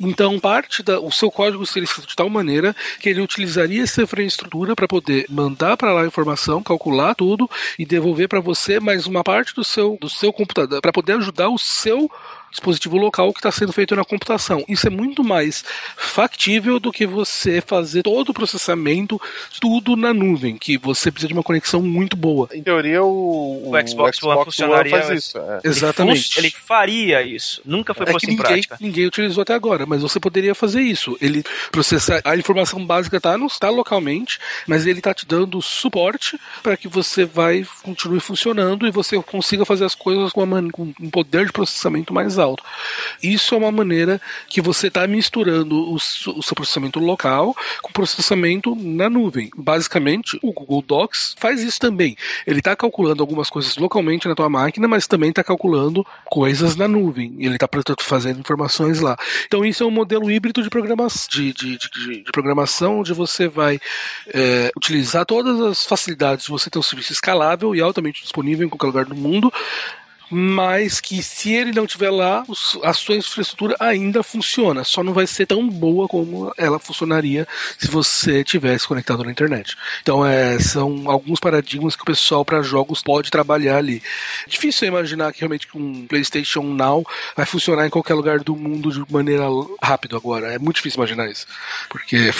[0.00, 4.02] Então, parte da, o seu código seria escrito de tal maneira que ele utilizaria essa
[4.02, 9.06] infraestrutura para poder mandar para lá a informação, calcular tudo e devolver para você mais
[9.06, 12.10] uma parte do seu, do seu computador, para poder ajudar o seu
[12.50, 14.64] dispositivo local que está sendo feito na computação.
[14.68, 15.64] Isso é muito mais
[15.96, 19.20] factível do que você fazer todo o processamento,
[19.60, 22.48] tudo na nuvem, que você precisa de uma conexão muito boa.
[22.54, 25.38] Em teoria, o, O Xbox One funcionaria- faz isso.
[25.38, 25.60] é.
[25.64, 26.38] Exatamente.
[26.38, 27.60] Ele faria isso.
[27.64, 28.78] Nunca foi É posto que em ninguém, prática.
[28.80, 31.16] ninguém utilizou até agora, mas você poderia fazer isso.
[31.20, 36.38] Ele processar a informação básica tá, não está localmente, mas ele está te dando suporte
[36.62, 40.92] para que você vai continue funcionando e você consiga fazer as coisas com, uma com
[41.00, 42.62] um poder de processamento mais alto.
[43.22, 48.74] Isso é uma maneira que você está misturando o, o seu processamento local com processamento
[48.76, 49.50] na nuvem.
[49.56, 52.16] Basicamente, o Google Docs faz isso também.
[52.46, 56.86] Ele está calculando algumas coisas localmente na tua máquina, mas também está calculando coisas na
[56.88, 57.34] nuvem.
[57.38, 57.68] Ele está
[58.00, 59.16] fazendo informações lá.
[59.46, 63.48] Então isso é um modelo híbrido de, programa de, de- de- de programação onde você
[63.48, 63.78] vai
[64.28, 68.68] é, utilizar todas as facilidades de você ter um serviço escalável e altamente disponível em
[68.68, 69.52] qualquer lugar do mundo,
[70.30, 72.44] mas que se ele não tiver lá,
[72.82, 77.46] a sua infraestrutura ainda funciona, só não vai ser tão boa como ela funcionaria
[77.78, 79.76] se você tivesse conectado na internet.
[80.02, 84.02] Então, é, são alguns paradigmas que o pessoal para jogos pode trabalhar ali.
[84.46, 87.06] Difícil imaginar que realmente um PlayStation Now
[87.36, 89.44] vai funcionar em qualquer lugar do mundo de maneira
[89.82, 90.52] rápida agora.
[90.52, 91.46] É muito difícil imaginar isso,
[91.88, 92.30] porque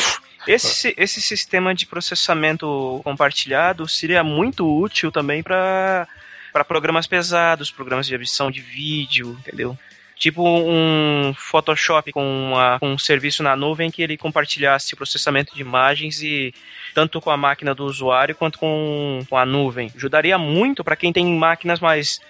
[0.46, 6.08] Esse, esse sistema de processamento compartilhado seria muito útil também para
[6.52, 9.78] para programas pesados, programas de edição de vídeo, entendeu?
[10.16, 15.54] Tipo um Photoshop com, uma- com um serviço na nuvem que ele compartilhasse o processamento
[15.54, 16.52] de imagens e
[16.92, 19.92] tanto com a máquina do usuário quanto com, com a nuvem.
[19.94, 22.20] Ajudaria muito para quem tem máquinas mais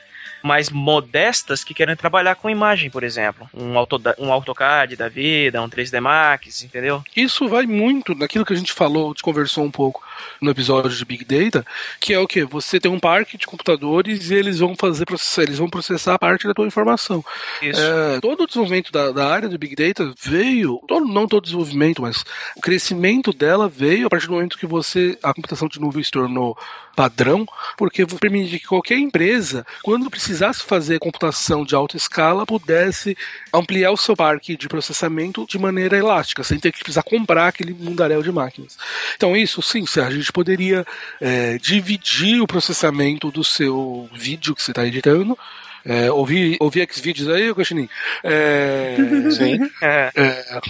[0.40, 3.50] mais modestas que querem trabalhar com imagem, por exemplo.
[3.52, 7.02] Um, auto, um AutoCAD da vida, um 3D Max, entendeu?
[7.16, 10.00] Isso vai muito naquilo que a gente falou, te conversou um pouco
[10.40, 11.64] no episódio de Big Data,
[12.00, 15.42] que é o que você tem um parque de computadores e eles vão fazer processar,
[15.42, 17.24] eles vão processar parte da tua informação.
[17.62, 17.80] Isso.
[17.80, 21.44] É, todo o desenvolvimento da, da área do Big Data veio, todo, não todo o
[21.44, 22.24] desenvolvimento, mas
[22.56, 26.10] o crescimento dela veio a partir do momento que você a computação de nuvem se
[26.10, 26.56] tornou
[26.98, 27.46] padrão,
[27.76, 33.16] porque permite que qualquer empresa, quando precisasse fazer computação de alta escala, pudesse
[33.54, 37.72] ampliar o seu parque de processamento de maneira elástica, sem ter que precisar comprar aquele
[37.72, 38.76] mundaréu de máquinas.
[39.14, 40.86] Então, isso sim, a gente poderia
[41.20, 45.38] é, dividir o processamento do seu vídeo que você está editando.
[45.84, 47.88] É, ouvir, ouvir X-Vídeos aí, Cochininho?
[48.22, 48.96] É,
[49.30, 49.70] Sim.
[49.80, 50.10] É.
[50.14, 50.60] é,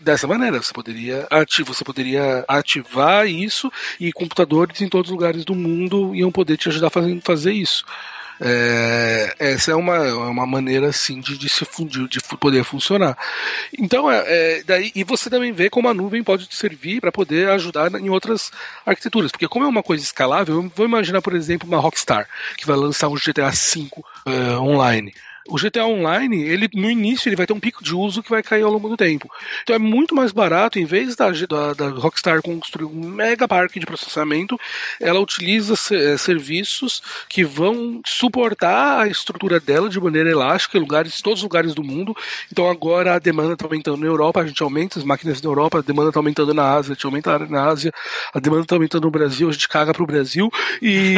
[0.00, 5.44] dessa maneira, você poderia, ati você poderia ativar isso e computadores em todos os lugares
[5.44, 7.84] do mundo iam poder te ajudar a fazer, fazer isso.
[8.40, 13.16] É, essa é uma, é uma maneira assim de, de se fundir, de poder funcionar.
[13.76, 17.12] Então, é, é, daí, e você também vê como a nuvem pode te servir para
[17.12, 18.50] poder ajudar em outras
[18.86, 19.30] arquiteturas.
[19.30, 22.76] Porque, como é uma coisa escalável, eu vou imaginar, por exemplo, uma Rockstar que vai
[22.76, 23.88] lançar um GTA V
[24.26, 25.12] é, online.
[25.48, 28.42] O GTA Online, ele no início ele vai ter um pico de uso que vai
[28.42, 29.30] cair ao longo do tempo.
[29.62, 33.80] Então é muito mais barato, em vez da, da, da Rockstar construir um mega parque
[33.80, 34.60] de processamento,
[35.00, 41.22] ela utiliza eh, serviços que vão suportar a estrutura dela de maneira elástica em lugares,
[41.22, 42.14] todos os lugares do mundo.
[42.52, 45.78] Então agora a demanda está aumentando na Europa, a gente aumenta as máquinas na Europa,
[45.78, 47.90] a demanda está aumentando na Ásia, a gente aumenta na Ásia,
[48.34, 50.50] a demanda está aumentando no Brasil, a gente caga pro Brasil
[50.82, 51.14] e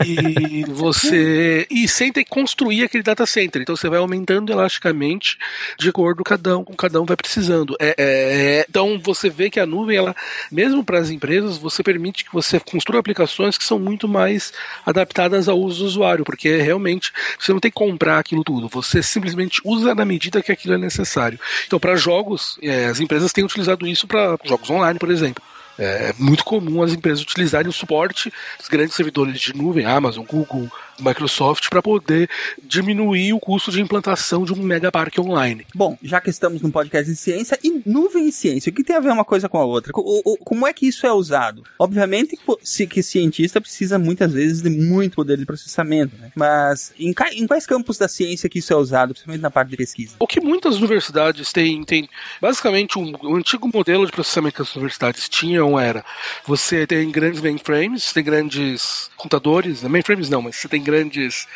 [0.04, 3.62] e você e sem ter que construir aquele data center.
[3.62, 5.36] Então você vai aumentando elasticamente
[5.78, 7.76] de acordo com cada um, com cada um vai precisando.
[7.80, 10.14] É, é- é- então você vê que a nuvem, ela,
[10.50, 14.52] mesmo para as empresas, você permite que você construa aplicações que são muito mais
[14.86, 18.68] adaptadas ao uso do usuário, porque realmente você não tem que comprar aquilo tudo.
[18.68, 21.38] Você simplesmente usa na medida que aquilo é necessário.
[21.66, 25.42] Então para jogos, é, as empresas têm utilizado isso para jogos online, por exemplo.
[25.78, 30.70] É muito comum as empresas utilizarem o suporte dos grandes servidores de nuvem, Amazon, Google,
[31.02, 32.28] Microsoft, para poder
[32.62, 35.66] diminuir o custo de implantação de um mega parque online.
[35.74, 38.96] Bom, já que estamos num podcast de ciência, e nuvem e ciência, o que tem
[38.96, 39.92] a ver uma coisa com a outra?
[39.94, 41.62] O- o- como é que isso é usado?
[41.78, 46.30] Obviamente que, que cientista precisa muitas vezes de muito poder de processamento, né?
[46.34, 49.76] Mas em, em quais campos da ciência que isso é usado, principalmente na parte de
[49.76, 50.14] pesquisa?
[50.18, 52.08] O que muitas universidades têm, tem
[52.40, 56.04] basicamente um, o antigo modelo de processamento que as universidades tinham era
[56.46, 59.88] você tem grandes mainframes, tem grandes computadores, né?
[59.88, 61.46] mainframes não, mas você tem grandes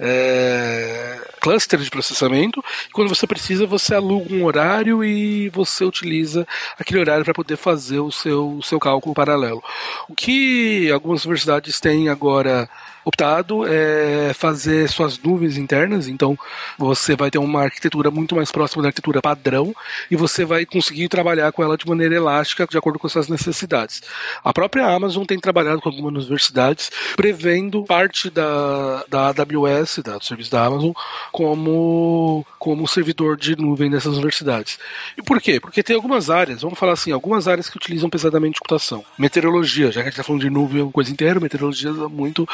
[0.00, 2.64] é, clusters de processamento.
[2.92, 6.46] Quando você precisa, você aluga um horário e você utiliza
[6.78, 9.62] aquele horário para poder fazer o seu, o seu cálculo paralelo.
[10.08, 12.68] O que algumas universidades têm agora
[13.04, 16.38] optado é fazer suas nuvens internas, então
[16.78, 19.74] você vai ter uma arquitetura muito mais próxima da arquitetura padrão
[20.10, 23.28] e você vai conseguir trabalhar com ela de maneira elástica, de acordo com as suas
[23.28, 24.02] necessidades.
[24.42, 30.24] A própria Amazon tem trabalhado com algumas universidades, prevendo parte da, da AWS, da, do
[30.24, 30.92] serviço da Amazon,
[31.30, 34.78] como, como servidor de nuvem dessas universidades.
[35.16, 35.58] E por quê?
[35.60, 39.04] Porque tem algumas áreas, vamos falar assim, algumas áreas que utilizam pesadamente computação.
[39.18, 42.48] Meteorologia, já que a gente está falando de nuvem, é coisa inteira, meteorologia usa muito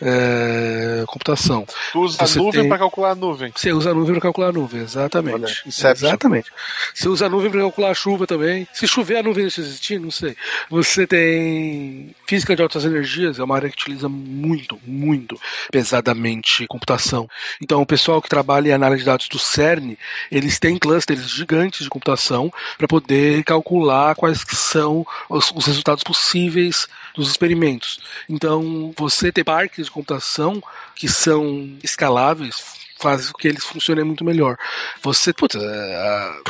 [0.00, 1.66] é, computação.
[1.92, 3.52] Tu usa a Você nuvem tem- pra calcular a nuvem.
[3.54, 5.34] Você usa a nuvem para calcular a nuvem, exatamente.
[5.34, 6.50] Olha, exatamente.
[6.94, 8.66] Você usa a nuvem para calcular a chuva também.
[8.72, 10.36] Se chover, a nuvem deixa de existir, não sei.
[10.70, 15.38] Você tem física de altas energias, é uma área que utiliza muito, muito
[15.70, 17.28] pesadamente computação.
[17.62, 19.96] Então, o pessoal que trabalha em análise de dados do CERN,
[20.30, 26.88] eles têm clusters gigantes de computação para poder calcular quais são os, os resultados possíveis
[27.14, 28.00] dos experimentos.
[28.28, 30.62] Então, você ter parques de computação
[30.94, 32.62] que são escaláveis
[32.98, 34.56] faz com que eles funcionem muito melhor.
[35.02, 36.40] Você, putz, é, a-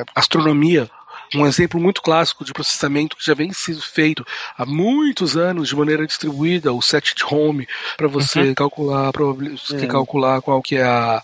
[0.00, 0.90] a astronomia,
[1.34, 4.26] um exemplo muito clássico de processamento que já vem sendo feito
[4.56, 7.68] há muitos anos de maneira distribuída, o set home,
[7.98, 9.86] para você calcular, probabili- É.
[9.86, 11.22] calcular qual que é a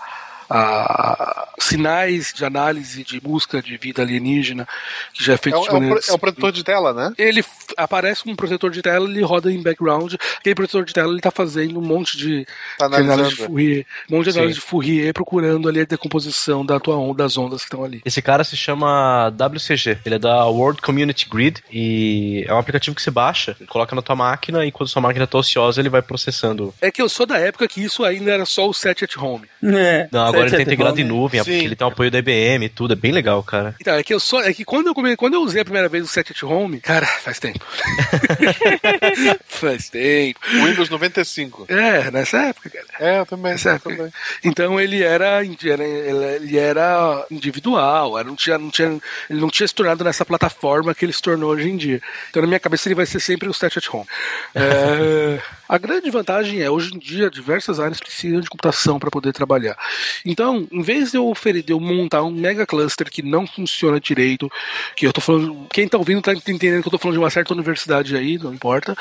[0.49, 4.67] a sinais de análise de busca de vida alienígena
[5.13, 6.65] que já é feito É, um- de é um, maneira pro- é um protetor de
[6.65, 7.13] tela, né?
[7.19, 7.45] ele
[7.77, 10.15] aparece como protetor de tela, ele roda em background.
[10.39, 12.47] Aquele protetor de tela ele tá fazendo um monte de,
[12.79, 13.37] Tá de análise de.
[13.47, 14.61] Fourier, um monte de análise Sim.
[14.61, 18.03] de Fourier procurando ali a decomposição da tua onda, das ondas que estão ali.
[18.05, 19.99] Esse cara se chama WCG.
[20.05, 24.03] Ele é da World Community Grid e é um aplicativo que você baixa, coloca na
[24.03, 26.75] tua máquina e quando sua máquina tá ociosa, ele vai processando.
[26.81, 29.47] É que eu sou da época que isso ainda era só o set at home.
[29.63, 30.09] É.
[30.13, 31.51] Não, agora ele tá integrado em nuvem, Sim.
[31.51, 33.75] porque ele tem o apoio da IBM e tudo, é bem legal, cara.
[33.81, 34.43] Então, é que eu só.
[34.43, 36.81] É que quando eu, come, quando eu usei a primeira vez o Set at Home,
[36.81, 37.65] cara, faz tempo.
[39.47, 40.41] faz tempo.
[40.53, 41.67] Windows 95.
[41.69, 42.87] É, nessa época, cara.
[43.01, 43.53] É, eu também.
[43.53, 43.97] Nessa eu época.
[43.97, 44.13] também.
[44.45, 48.89] Então ele era, era- ele era individual, era, não tinha, não tinha,
[49.31, 52.01] ele não tinha se tornado nessa plataforma que ele se tornou hoje em dia.
[52.31, 54.07] Então na minha cabeça ele vai ser sempre o Set at Home.
[54.55, 55.39] É,
[55.69, 59.77] a grande vantagem é, hoje em dia, diversas áreas precisam de computação para poder trabalhar.
[60.25, 64.01] Então, em vez de eu, ofere- de eu montar um mega cluster que não funciona
[64.01, 64.51] direito,
[64.97, 67.31] que eu tô falando, quem tá ouvindo tá entendendo que eu tô falando de uma
[67.31, 68.97] certa universidade aí, não importa,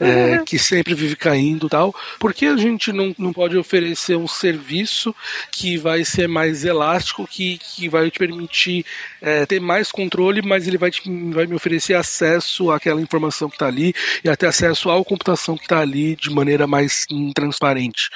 [0.00, 4.16] é, que sempre vive caindo e tal, por que a gente não, não pode oferecer
[4.16, 5.14] um serviço
[5.52, 8.84] que vai ser mais elástico, que, que vai te permitir
[9.20, 13.56] é, ter mais controle, mas ele vai, te, vai me oferecer acesso àquela informação que
[13.56, 18.08] está ali e até acesso à computação que está ali de maneira mais transparente.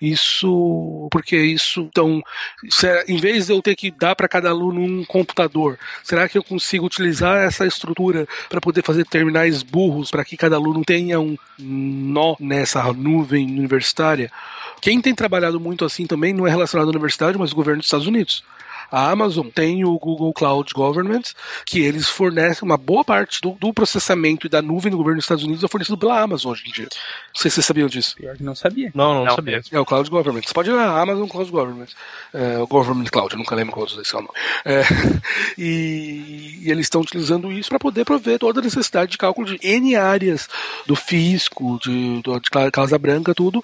[0.00, 2.22] Isso, porque isso, então,
[2.70, 6.28] se é- em vez de eu ter que dar para cada aluno um computador, será
[6.28, 10.84] que eu consigo utilizar essa estrutura para poder fazer terminais burros para que cada aluno
[10.84, 14.30] tenha um nó nessa nuvem universitária?
[14.80, 17.86] Quem tem trabalhado muito assim também não é relacionado à universidade, mas o governo dos
[17.86, 18.44] Estados Unidos.
[18.90, 21.22] A Amazon tem o Google Cloud Government,
[21.66, 25.24] que eles fornecem uma boa parte do, do processamento e da nuvem do governo dos
[25.24, 26.84] Estados Unidos é fornecido pela Amazon hoje em dia.
[26.90, 28.16] Não sei se vocês sabiam disso.
[28.16, 28.90] Pior que não sabia.
[28.94, 29.60] Não, não, Não, sabia.
[29.70, 30.42] É o Cloud Government.
[30.46, 31.88] Você pode ir na Amazon Cloud Government.
[32.32, 34.32] É, o Government Cloud, eu nunca lembro qual dos dois é o nome.
[34.64, 34.82] É,
[35.58, 39.58] e, e eles estão utilizando isso para poder prover toda a necessidade de cálculo de
[39.66, 40.48] N áreas
[40.86, 43.62] do fisco, de, do- de Ca- Casa Branca, tudo,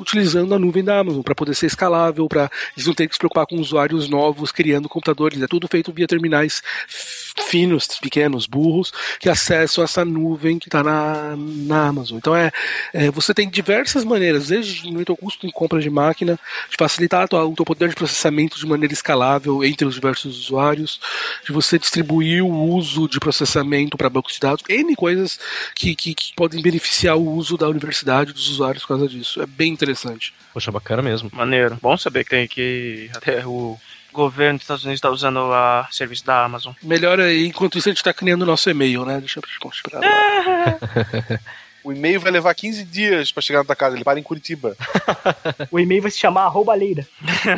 [0.00, 3.18] utilizando a nuvem da Amazon, para poder ser escalável, para eles não terem que se
[3.18, 5.40] preocupar com usuários novos criando computadores.
[5.40, 6.62] É tudo feito via terminais
[7.48, 12.16] finos, pequenos, burros, que acessam essa nuvem que está na, na Amazon.
[12.16, 12.50] Então é,
[12.92, 16.38] é, você tem diversas maneiras, desde diminuir o custo em compra de máquina,
[16.70, 20.38] de facilitar a tua- o teu poder de processamento de maneira escalável entre os diversos
[20.38, 20.98] usuários,
[21.44, 25.38] de você distribuir o uso de processamento para bancos de dados, N coisas
[25.74, 29.42] que, que, que podem beneficiar o uso da universidade dos usuários por causa disso.
[29.42, 30.32] É bem interessante.
[30.54, 31.30] Poxa, bacana mesmo.
[31.34, 31.78] Maneiro.
[31.82, 33.78] Bom saber que tem que até o
[34.16, 36.72] governo dos Estados Unidos está usando a serviço da Amazon.
[36.82, 39.20] Melhor aí, enquanto isso a gente está criando o nosso e-mail, né?
[39.20, 40.00] Deixa eu esperar.
[40.00, 41.38] lá.
[41.86, 43.94] O e-mail vai levar 15 dias pra chegar na tua casa.
[43.94, 44.76] Ele para em Curitiba.
[45.70, 47.06] O e-mail vai se chamar arroba leira.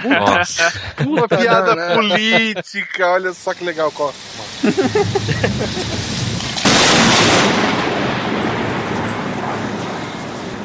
[0.05, 0.71] Nossa.
[1.01, 3.09] Uma piada política.
[3.09, 3.91] Olha só que legal.
[3.91, 4.13] Có.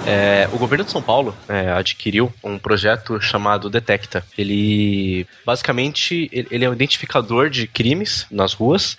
[0.06, 4.26] É, o governo de São Paulo é, adquiriu um projeto chamado Detecta.
[4.38, 8.98] Ele basicamente ele é um identificador de crimes nas ruas,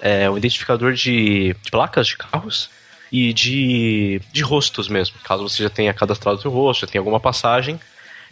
[0.00, 2.70] é um identificador de, de placas de carros
[3.12, 5.16] e de, de rostos mesmo.
[5.22, 7.78] Caso você já tenha cadastrado seu rosto, já tenha alguma passagem,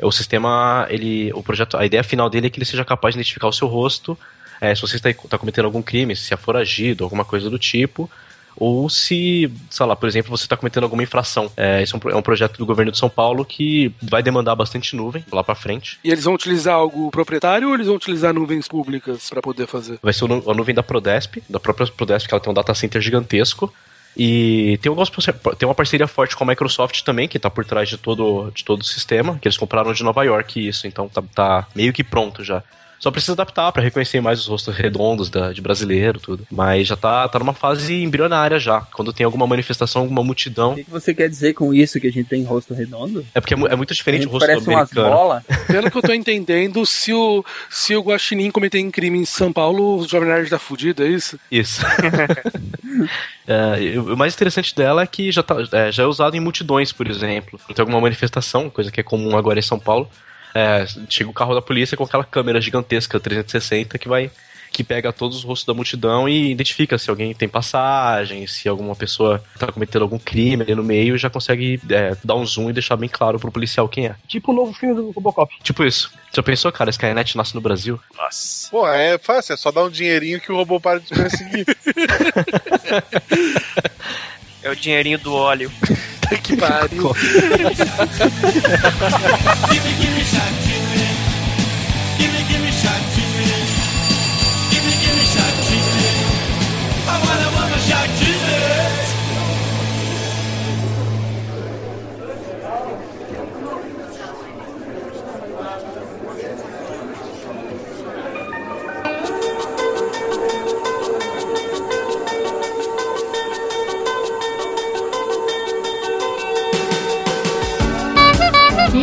[0.01, 3.19] o sistema, ele, o projeto, a ideia final dele é que ele seja capaz de
[3.19, 4.19] identificar o seu rosto,
[4.61, 8.11] é, se você está tá cometendo algum crime, se é foragido, alguma coisa do tipo,
[8.57, 11.51] ou se, sei lá, por exemplo, você está cometendo alguma infração.
[11.57, 14.55] É, esse é um, é um projeto do governo de São Paulo que vai demandar
[14.55, 15.99] bastante nuvem lá para frente.
[16.05, 19.99] E eles vão utilizar algo proprietário ou eles vão utilizar nuvens públicas para poder fazer?
[20.03, 23.01] Vai ser a nuvem da Prodesp, da própria Prodesp, que ela tem um data center
[23.03, 23.73] gigantesco.
[24.17, 27.65] E tem, algumas, parce- tem uma parceria forte com a Microsoft também, que está por
[27.65, 31.09] trás de todo, de todo o sistema, que eles compraram de Nova York isso, então
[31.09, 32.63] tá, tá meio que pronto já.
[33.05, 36.47] Só precisa adaptar para reconhecer mais os rostos redondos da- de brasileiro, tudo.
[36.51, 38.81] Mas já tá, tá numa fase embrionária já.
[38.81, 40.73] Quando tem alguma manifestação, alguma multidão.
[40.73, 43.23] O que que você quer dizer com isso que a gente tem rosto redondo?
[43.35, 45.11] É porque é, é muito diferente o rosto parece umas americano.
[45.15, 45.43] bolas.
[45.69, 49.53] Pelo que eu tô entendendo, se o, se o Guaxinim cometer um crime em São
[49.53, 51.39] Paulo, o Jovem Nerd tá fudido, é isso?
[51.51, 51.83] Isso.
[53.47, 56.93] É, o mais interessante dela é que já, tá, é, já é usado em multidões,
[56.93, 57.59] por exemplo.
[57.67, 60.09] Quando tem alguma manifestação, coisa que é comum agora em São Paulo,
[60.55, 64.31] é, chega o carro da polícia com aquela câmera gigantesca 360 que vai
[64.75, 68.97] que pega todos os rostos da multidão e identifica se alguém tem passagem, se alguma
[68.97, 72.73] pessoa está cometendo algum crime ali no meio, já consegue é, dar um zoom e
[72.73, 74.17] deixar bem claro pro policial quem é.
[74.27, 75.55] Tipo o novo filme do Robocop.
[75.63, 76.11] Tipo isso.
[76.33, 78.01] Já pensou, cara, Skynet nasce no Brasil?
[78.17, 78.69] Nossa.
[78.69, 79.53] Pô, é fácil.
[79.53, 81.65] É só dar um dinheirinho que o robô para de te perseguir.
[84.65, 85.71] É o dinheirinho do óleo.
[86.43, 87.15] Que pariu.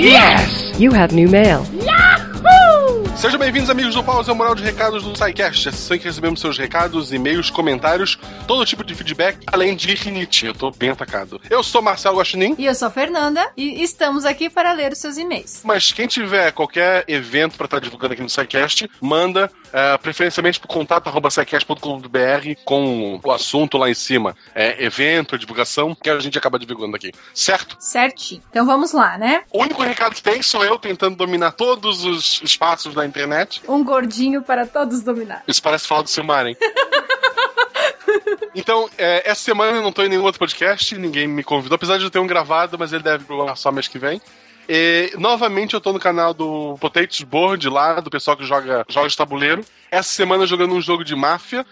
[0.02, 0.80] Yes!
[0.80, 1.64] You have new mail.
[3.22, 5.70] Sejam bem-vindos, amigos do Pausa Moral de Recados do SciCast.
[5.70, 8.18] A sessão em que recebemos seus recados, e-mails, comentários,
[8.48, 10.48] todo tipo de feedback, além de rinite.
[10.48, 11.40] Eu tô bem atacado.
[11.48, 12.56] Eu sou Marcelo Guaxinim.
[12.58, 15.62] E eu sou a Fernanda e estamos aqui para ler os seus e-mails.
[15.64, 20.68] Mas quem tiver qualquer evento para estar divulgando aqui no SciCast, manda é, preferencialmente pro
[20.68, 21.30] contato arroba
[22.66, 24.36] com o assunto lá em cima.
[24.56, 27.12] É, evento, divulgação, que a gente acaba divulgando aqui.
[27.36, 27.78] Certo?
[27.80, 28.42] Certinho.
[28.50, 29.44] Então vamos lá, né?
[29.52, 33.62] O único recado que tem sou eu tentando dominar todos os espaços da internet.
[33.68, 35.44] Um gordinho para todos dominar.
[35.48, 36.58] Isso parece falar do Silmar, hein?
[38.54, 41.98] Então, é, essa semana eu não tô em nenhum outro podcast, ninguém me convidou, apesar
[41.98, 44.22] de eu ter um gravado, mas ele deve pro só mês que vem.
[44.68, 49.14] E, novamente eu tô no canal do Potatoes Board lá, do pessoal que joga jogos
[49.14, 49.64] de tabuleiro.
[49.90, 51.66] Essa semana jogando um jogo de máfia,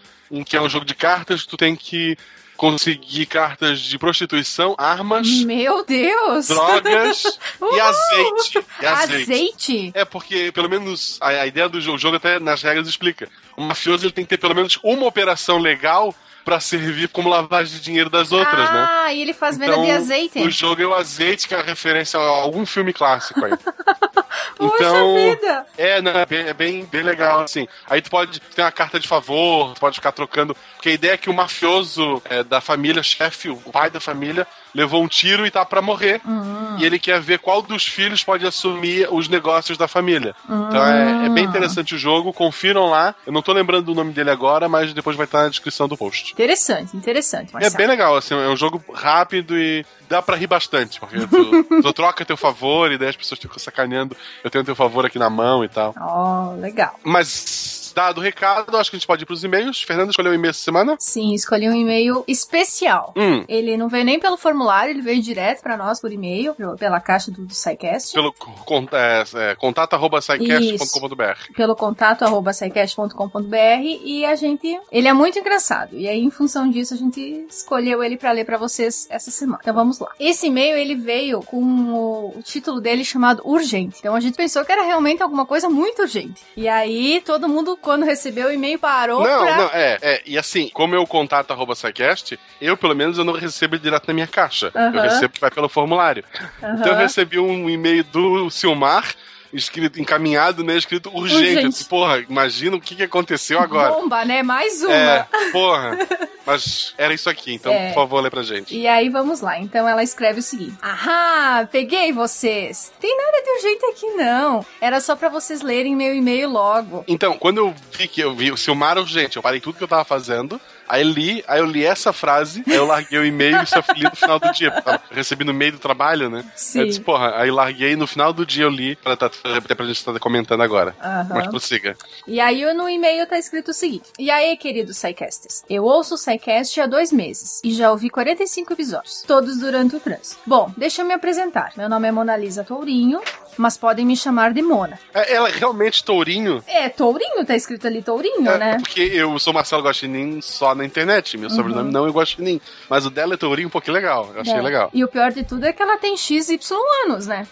[0.45, 2.17] que é um jogo de cartas, tu tem que
[2.59, 6.49] conseguir cartas de prostituição, armas, Meu Deus!
[6.49, 7.23] drogas
[7.61, 7.81] e Uh!
[7.81, 8.65] azeite.
[8.81, 9.21] E azeite.
[9.23, 9.91] Azeite?
[9.93, 13.29] É, porque pelo menos a, a ideia do jogo, o jogo até nas regras explica.
[13.55, 16.13] O mafioso ele tem que ter pelo menos uma operação legal
[16.43, 18.87] pra servir como lavagem de dinheiro das outras, né?
[18.89, 20.39] ah, e ele faz venda de azeite.
[20.39, 23.53] O jogo é o azeite, que é a referência a algum filme clássico aí.
[24.59, 25.65] Então, vida!
[25.77, 27.67] é, não, é, bem, é bem, bem legal, assim.
[27.89, 30.55] Aí tu pode ter uma carta de favor, tu pode ficar trocando.
[30.75, 34.45] Porque a ideia é que o mafioso é, da família, chefe, o pai da família,
[34.73, 36.21] levou um tiro e tá pra morrer.
[36.25, 36.75] Hum.
[36.77, 40.35] E ele quer ver qual dos filhos pode assumir os negócios da família.
[40.45, 43.13] Então é, é bem interessante o jogo, confiram lá.
[43.25, 45.97] Eu não tô lembrando do nome dele agora, mas depois vai estar na descrição do
[45.97, 46.33] post.
[46.33, 47.49] Interessante, interessante.
[47.49, 47.77] É Marcelo.
[47.77, 51.93] bem legal, assim, é um jogo rápido e dá pra rir bastante, porque tu, tu
[51.93, 55.29] troca teu favor e daí as pessoas ficam sacaneando, eu tenho teu favor aqui na
[55.29, 55.93] mão e tal.
[55.99, 56.99] Oh, legal.
[57.03, 59.81] Mas, dado o recado, acho que a gente pode ir pros e-mails.
[59.83, 60.95] Fernanda escolheu o e-mail essa semana?
[60.99, 63.13] Sim, escolhi um e-mail especial.
[63.17, 63.43] Hum.
[63.47, 67.29] Ele não veio nem pelo formulário, ele veio direto pra nós por e-mail, pela caixa
[67.29, 68.13] do, do SciCast.
[68.13, 71.53] Pelo con- é, é, contato arroba sidecast.com.br.
[71.55, 73.55] pelo contato arroba sicast.com.br
[74.03, 74.79] e a gente.
[74.91, 75.95] Ele é muito engraçado.
[75.95, 79.59] E aí, em função disso, a gente escolheu ele pra ler pra vocês essa semana.
[79.61, 80.09] Então vamos lá.
[80.19, 83.97] Esse e-mail ele veio com o, o título dele chamado Urgente.
[83.99, 86.41] Então a gente pensou que era realmente alguma coisa muito urgente.
[86.55, 89.57] E aí, todo mundo, quando recebeu o e-mail, parou Não, pra.
[89.57, 90.21] não, é, é.
[90.23, 94.13] E assim, como eu contato arroba SciCast, eu, pelo menos, eu não recebo direto na
[94.13, 94.71] minha caixa.
[94.75, 95.01] Eu Aham.
[95.01, 96.23] recebo que vai pelo formulário.
[96.61, 96.75] Aham.
[96.79, 99.15] Então eu recebi um e-mail do Silmar,
[99.53, 100.75] escrito, encaminhado, né?
[100.77, 101.43] Escrito urgente.
[101.49, 101.69] Urgente.
[101.69, 103.91] Disse, porra, imagina o que, que aconteceu agora.
[103.93, 104.43] Bomba, né?
[104.43, 104.93] Mais uma.
[104.93, 105.97] É, porra.
[106.45, 107.89] Mas era isso aqui, então, É.
[107.89, 108.75] por favor, lê pra gente.
[108.75, 109.59] E aí vamos lá.
[109.59, 112.91] Então ela escreve o seguinte: Ahá, peguei vocês.
[112.99, 114.65] Tem nada de urgente aqui não.
[114.81, 117.03] Era só pra vocês lerem meu e-mail logo.
[117.07, 119.87] Então, quando eu vi que eu vi o Silmar urgente, eu parei tudo que eu
[119.87, 120.59] tava fazendo,
[120.89, 124.03] aí li, aí eu li essa frase, aí eu larguei o e-mail e só li
[124.03, 124.73] no final do dia,
[125.11, 126.43] recebi no meio do trabalho, né?
[126.55, 126.79] Sim.
[126.79, 129.85] Eu disse, porra, aí larguei no final do dia eu li, pra, tá, até pra
[129.85, 130.95] gente estar comentando agora.
[131.01, 131.27] Aham.
[131.29, 131.95] Mas prossiga.
[132.27, 135.63] E aí no e-mail tá escrito o seguinte: E aí, queridos Psycasters?
[135.69, 139.99] Eu ouço o Psycast há dois meses e já ouvi 45 episódios, todos durante o
[139.99, 140.39] trânsito.
[140.45, 141.71] Bom, deixa eu me apresentar.
[141.77, 143.21] Meu nome é Mona Lisa Tourinho,
[143.57, 144.99] mas podem me chamar de Mona.
[145.13, 148.77] É, Ela é realmente tourinho, É, Tourinho, tá escrito ali Tourinho, É, né?
[148.79, 151.37] porque eu sou Marcelo Guaxinim só na internet.
[151.37, 151.55] Meu Uhum.
[151.55, 152.59] sobrenome não é Guaxinim.
[152.89, 154.29] Mas o dela é Tourinho, um pouquinho legal.
[154.33, 154.61] Eu achei É.
[154.61, 154.89] legal.
[154.93, 156.59] E o pior de tudo é que ela tem XY
[157.05, 157.47] anos, né?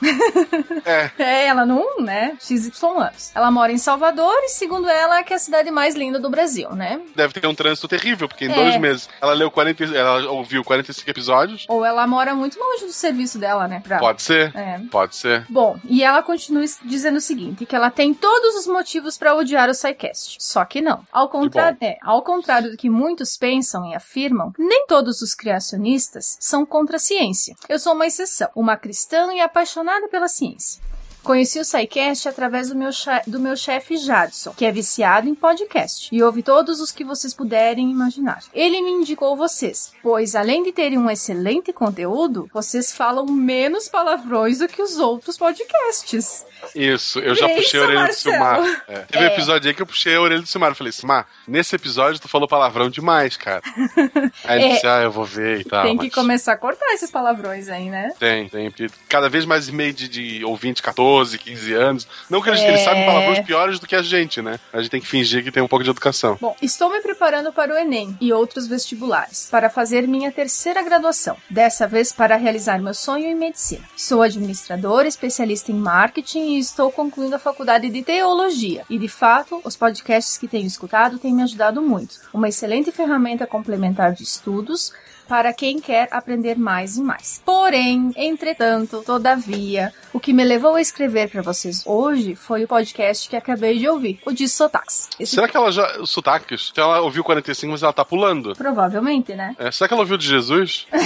[0.85, 1.11] É.
[1.27, 2.33] É, ela não, né?
[2.39, 3.31] XY anos.
[3.35, 6.69] Ela mora em Salvador e, segundo ela, que é a cidade mais linda do Brasil,
[6.71, 6.99] né?
[7.15, 8.55] Deve ter um trânsito terrível, porque em É.
[8.55, 11.65] dois meses ela leu 40, ela ouviu 45 episódios.
[11.67, 13.81] Ou ela mora muito longe do serviço dela, né?
[13.85, 14.51] Pra- Pode ser.
[14.55, 14.79] É.
[14.89, 15.45] Pode ser.
[15.49, 19.69] Bom, e ela continua dizendo o seguinte, que ela tem todos os motivos pra odiar
[19.69, 20.37] o SciCast.
[20.39, 21.03] Só que não.
[21.11, 26.37] Ao contrário, é, ao contrário do que muitos pensam e afirmam, nem todos os criacionistas
[26.39, 27.55] são contra a ciência.
[27.69, 30.81] Eu sou uma exceção, uma cristã e apaixonada pela ciência.
[31.27, 32.89] Conheci o SciCast através do meu,
[33.27, 37.33] do meu chefe Jadson, que é viciado em podcast, e ouve todos os que vocês
[37.33, 38.41] puderem imaginar.
[38.53, 44.59] Ele me indicou vocês, pois além de terem um excelente conteúdo, vocês falam menos palavrões
[44.59, 46.45] do que os outros podcasts.
[46.73, 48.35] Isso, eu já Pensa, puxei a orelha Marcelo.
[48.37, 48.83] do Silmar.
[48.87, 48.99] É.
[49.01, 49.33] Teve um É.
[49.33, 50.71] episódio aí que eu puxei a orelha do Silmar.
[50.71, 53.61] Eu falei, Silmar, nesse episódio tu falou palavrão demais, cara.
[54.45, 54.73] Aí ele É.
[54.75, 55.83] disse, ah, eu vou ver e tal.
[55.83, 58.11] Tem que mas começar a cortar esses palavrões aí, né?
[58.17, 58.71] Tem, tem.
[59.09, 62.07] Cada vez mais e-mail de, de ouvinte 14, 15 anos.
[62.29, 62.69] Não que eles, É.
[62.69, 64.59] eles sabem palavrões piores do que a gente, né?
[64.71, 66.37] A gente tem que fingir que tem um pouco de educação.
[66.39, 71.37] Bom, estou me preparando para o Enem e outros vestibulares para fazer minha terceira graduação,
[71.49, 73.83] dessa vez para realizar meu sonho em medicina.
[73.95, 78.83] Sou administradora, especialista em marketing e estou concluindo a faculdade de teologia.
[78.89, 82.15] E de fato, os podcasts que tenho escutado têm me ajudado muito.
[82.33, 84.91] Uma excelente ferramenta complementar de estudos,
[85.27, 87.41] para quem quer aprender mais e mais.
[87.45, 93.29] Porém, entretanto, todavia, o que me levou a escrever para vocês hoje foi o podcast
[93.29, 95.09] que acabei de ouvir, o de sotaques.
[95.19, 96.05] Esse Será que ela já.
[96.05, 96.69] Sotaques?
[96.71, 98.55] Então ela ouviu 45, mas ela tá pulando.
[98.55, 99.55] Provavelmente, né?
[99.59, 100.87] É, será que ela ouviu de Jesus?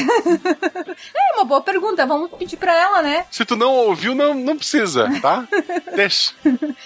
[1.16, 3.26] É uma boa pergunta, vamos pedir pra ela, né?
[3.32, 5.48] Se tu não ouviu, não, não precisa, tá?
[5.96, 6.34] Deixa.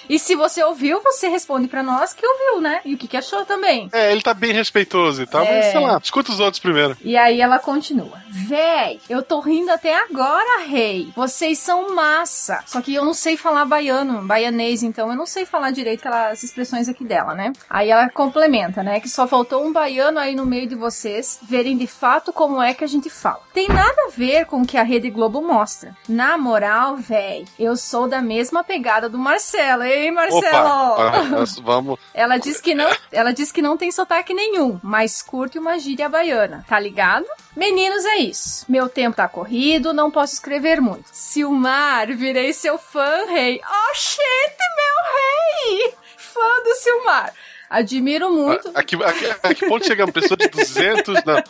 [0.10, 2.82] E se você ouviu, você responde pra nós que ouviu, né?
[2.86, 3.90] E o que, que achou também.
[3.92, 5.56] É, ele tá bem respeitoso e tal, É.
[5.58, 6.98] mas sei lá, escuta os outros primeiro.
[7.04, 8.20] E aí ela continua.
[8.30, 11.10] Véi, eu tô rindo até agora, rei.
[11.16, 12.64] Vocês são massa.
[12.66, 16.44] Só que eu não sei falar baiano, baianês, então eu não sei falar direito aquelas
[16.44, 17.54] expressões aqui dela, né?
[17.70, 19.00] Aí ela complementa, né?
[19.00, 22.74] Que só faltou um baiano aí no meio de vocês verem de fato como é
[22.74, 23.42] que a gente fala.
[23.54, 25.96] Tem nada a ver com o que a Rede Globo mostra.
[26.08, 29.84] Na moral, véi, eu sou da mesma pegada do Marcelo.
[29.96, 30.92] Ei, Marcelo!
[30.94, 32.00] Opa, nós vamos.
[32.14, 36.10] Ela diz que não, ela diz que não tem sotaque nenhum, mas curte uma gíria
[36.10, 37.26] baiana, tá ligado?
[37.56, 38.66] Meninos, é isso.
[38.68, 41.08] Meu tempo tá corrido, não posso escrever muito.
[41.12, 43.62] Silmar, virei seu fã, rei.
[43.90, 45.94] Oxente, meu rei!
[46.18, 47.34] Fã do Silmar.
[47.80, 48.72] Admiro muito.
[48.74, 50.14] A, a, que- a, a que ponto chegamos?
[50.14, 51.44] Pessoa de 200, não.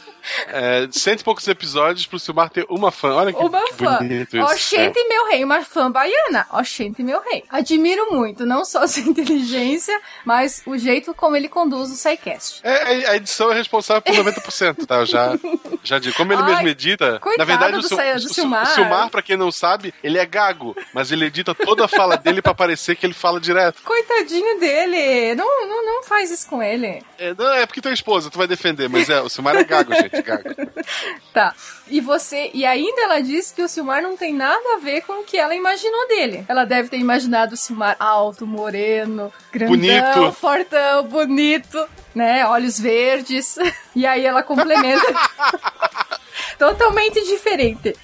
[0.48, 3.14] É, cento e poucos episódios pro Silmar ter uma fã.
[3.14, 3.98] Olha que, Uma que fã.
[3.98, 4.46] bonito isso.
[4.46, 6.48] Oxente, meu rei, uma fã baiana.
[6.52, 7.44] Oxente, meu rei.
[7.50, 12.62] Admiro muito, não só sua inteligência, mas o jeito como ele conduz o SciCast.
[12.64, 14.96] É, é, a edição é responsável por 90%, tá?
[14.96, 15.34] Eu já,
[15.84, 16.16] já digo.
[16.16, 18.34] Como ele Ai, mesmo edita, coitado na verdade, o, do Sil- Sa- do o Sil-
[18.34, 18.66] Silmar.
[18.68, 22.42] Silmar, pra quem não sabe, ele é gago, mas ele edita toda a fala dele
[22.42, 23.82] pra parecer que ele fala direto.
[23.84, 25.36] Coitadinho dele.
[25.36, 27.02] Não, não, não faz isso com ele.
[27.18, 29.94] É, não, é porque tua esposa, tu vai defender, mas é, o Silmar é gago,
[29.94, 30.44] gente, gago.
[31.34, 31.54] Tá.
[31.90, 32.50] E você.
[32.54, 35.38] E ainda ela diz que o Silmar não tem nada a ver com o que
[35.38, 36.46] ela imaginou dele.
[36.48, 40.32] Ela deve ter imaginado o Silmar alto, moreno, grandão, Bonito.
[40.34, 42.46] fortão, bonito, né?
[42.46, 43.58] Olhos verdes.
[43.96, 45.06] E aí ela complementa.
[46.60, 47.96] Totalmente diferente.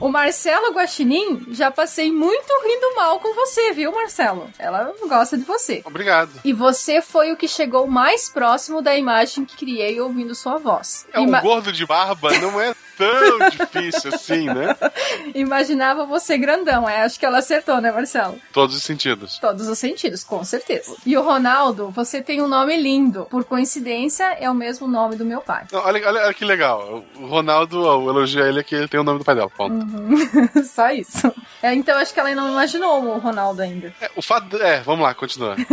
[0.00, 4.48] O Marcelo Guaxinim, já passei muito rindo mal com você, viu, Marcelo?
[4.58, 5.82] Ela gosta de você.
[5.84, 6.30] Obrigado.
[6.42, 11.06] E você foi o que chegou mais próximo da imagem que criei ouvindo sua voz.
[11.12, 14.74] É um Ima- gordo de barba, não é tão difícil assim, né?
[15.34, 17.02] Imaginava você grandão, é?
[17.02, 18.38] Acho que ela acertou, né, Marcelo?
[18.52, 19.38] Todos os sentidos.
[19.38, 20.96] Todos os sentidos, com certeza.
[21.04, 23.26] E o Ronaldo, você tem um nome lindo.
[23.30, 25.64] Por coincidência, é o mesmo nome do meu pai.
[25.72, 27.04] Não, olha, olha, olha que legal.
[27.16, 29.50] O Ronaldo, o elogio a ele é que tem o nome do pai dela.
[29.50, 29.89] Ponto.
[29.98, 30.64] Uhum.
[30.64, 31.32] Só isso.
[31.62, 33.92] É, então acho que ela não imaginou o Ronaldo ainda.
[34.00, 34.56] É, o fato.
[34.56, 35.56] É, vamos lá, continua.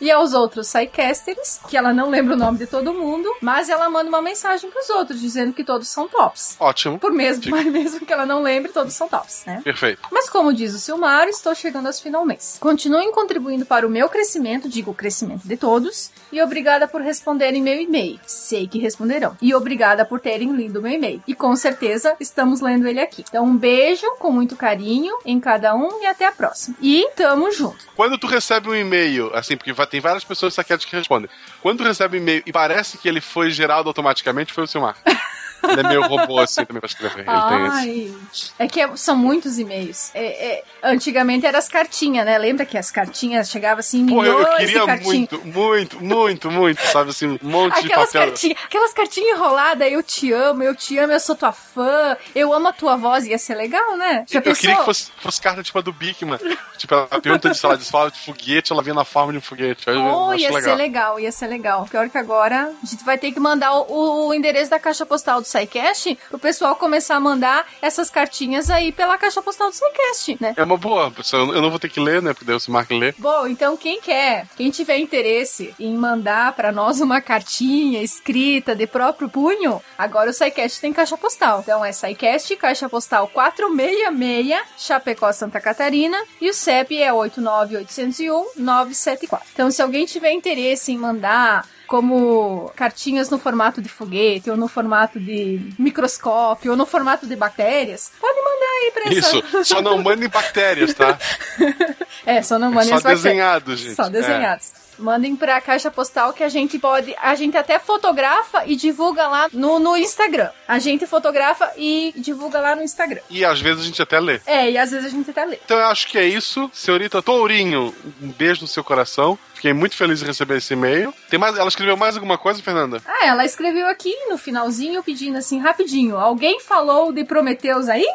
[0.00, 3.88] E aos outros Psycasters, que ela não lembra o nome de todo mundo, mas ela
[3.88, 6.56] manda uma mensagem pros outros, dizendo que todos são tops.
[6.58, 6.98] Ótimo.
[6.98, 9.60] Por mesmo, mas mesmo que ela não lembre, todos são tops, né?
[9.62, 10.00] Perfeito.
[10.10, 12.58] Mas como diz o Silmar, estou chegando aos finalmente.
[12.60, 17.62] Continuem contribuindo para o meu crescimento, digo o crescimento de todos, e obrigada por responderem
[17.62, 18.18] meu e-mail.
[18.26, 19.36] Sei que responderão.
[19.40, 21.22] E obrigada por terem lido meu e-mail.
[21.26, 23.24] E com certeza estamos lendo ele aqui.
[23.28, 26.76] Então um beijo com muito carinho em cada um e até a próxima.
[26.80, 27.86] E tamo junto.
[27.94, 31.30] Quando tu recebe um e-mail, assim, porque tem várias pessoas saqueadas que respondem.
[31.62, 34.96] Quando tu recebe um e-mail e parece que ele foi gerado automaticamente, foi o Silmar.
[35.62, 37.24] Ele é meio robô assim também pra escrever.
[37.28, 37.76] Ele tem esse.
[37.76, 38.14] Ai,
[38.60, 40.10] é que é- são muitos e-mails.
[40.14, 42.38] É- é, antigamente eram as cartinhas, né?
[42.38, 46.50] Lembra que as cartinhas chegavam assim, Pô, milhões eu, eu de queria muito, muito, muito,
[46.50, 48.28] muito, sabe assim, um monte de Aquelas papel.
[48.28, 52.52] cartinhas, aquelas cartinhas enroladas, eu te amo, eu te amo, eu sou tua fã, eu
[52.52, 54.24] amo a tua voz, ia ser legal, né?
[54.28, 54.60] Já Eu pensou?
[54.60, 56.38] queria que fosse, fosse carta tipo a do Bigman.
[56.78, 59.38] tipo, ela pergunta de, sei lá, de fala de foguete, ela vinha na forma de
[59.38, 59.86] um foguete.
[59.88, 60.62] Eu, eu Oh, acho ia legal.
[60.62, 61.86] ser legal, ia ser legal.
[61.90, 65.40] Pior que agora a gente vai ter que mandar o, o endereço da caixa postal
[65.40, 70.36] do SciCast pro pessoal começar a mandar essas cartinhas aí pela caixa postal do SciCast,
[70.40, 70.54] né?
[70.56, 71.52] É uma boa, pessoal.
[71.52, 72.32] Eu não vou ter que ler, né?
[72.32, 73.14] Porque daí o Silmar que lê.
[73.18, 78.86] Bom, então quem quer, quem tiver interesse em mandar pra nós uma cartinha escrita de
[78.86, 81.60] próprio punho, agora o SciCast tem caixa postal.
[81.60, 89.42] Então é SciCast, caixa postal 466, Chapecó, Santa Catarina, e o CEP é 89801-974.
[89.52, 94.68] Então se alguém tiver interesse em mandar como cartinhas no formato de foguete, ou no
[94.68, 99.36] formato de microscópio, ou no formato de bactérias, pode mandar aí pra essa...
[99.38, 101.18] Isso, só não mandem bactérias, tá?
[102.26, 103.22] É, só não mandem Só as bactérias.
[103.22, 103.94] desenhados, gente.
[103.94, 104.10] Só É.
[104.10, 104.72] desenhados.
[104.98, 107.14] Mandem pra caixa postal que a gente pode.
[107.22, 110.50] A gente até fotografa e divulga lá no, no Instagram.
[110.66, 113.20] A gente fotografa e divulga lá no Instagram.
[113.30, 114.40] E às vezes a gente até lê.
[114.44, 115.58] É, e às vezes a gente até lê.
[115.64, 116.68] Então eu acho que é isso.
[116.74, 119.38] Senhorita Tourinho, um beijo no seu coração.
[119.58, 121.12] Fiquei muito feliz em receber esse e-mail.
[121.28, 123.02] Tem mais, ela escreveu mais alguma coisa, Fernanda?
[123.04, 128.06] Ah, ela escreveu aqui no finalzinho pedindo assim, rapidinho, alguém falou de Prometeus aí?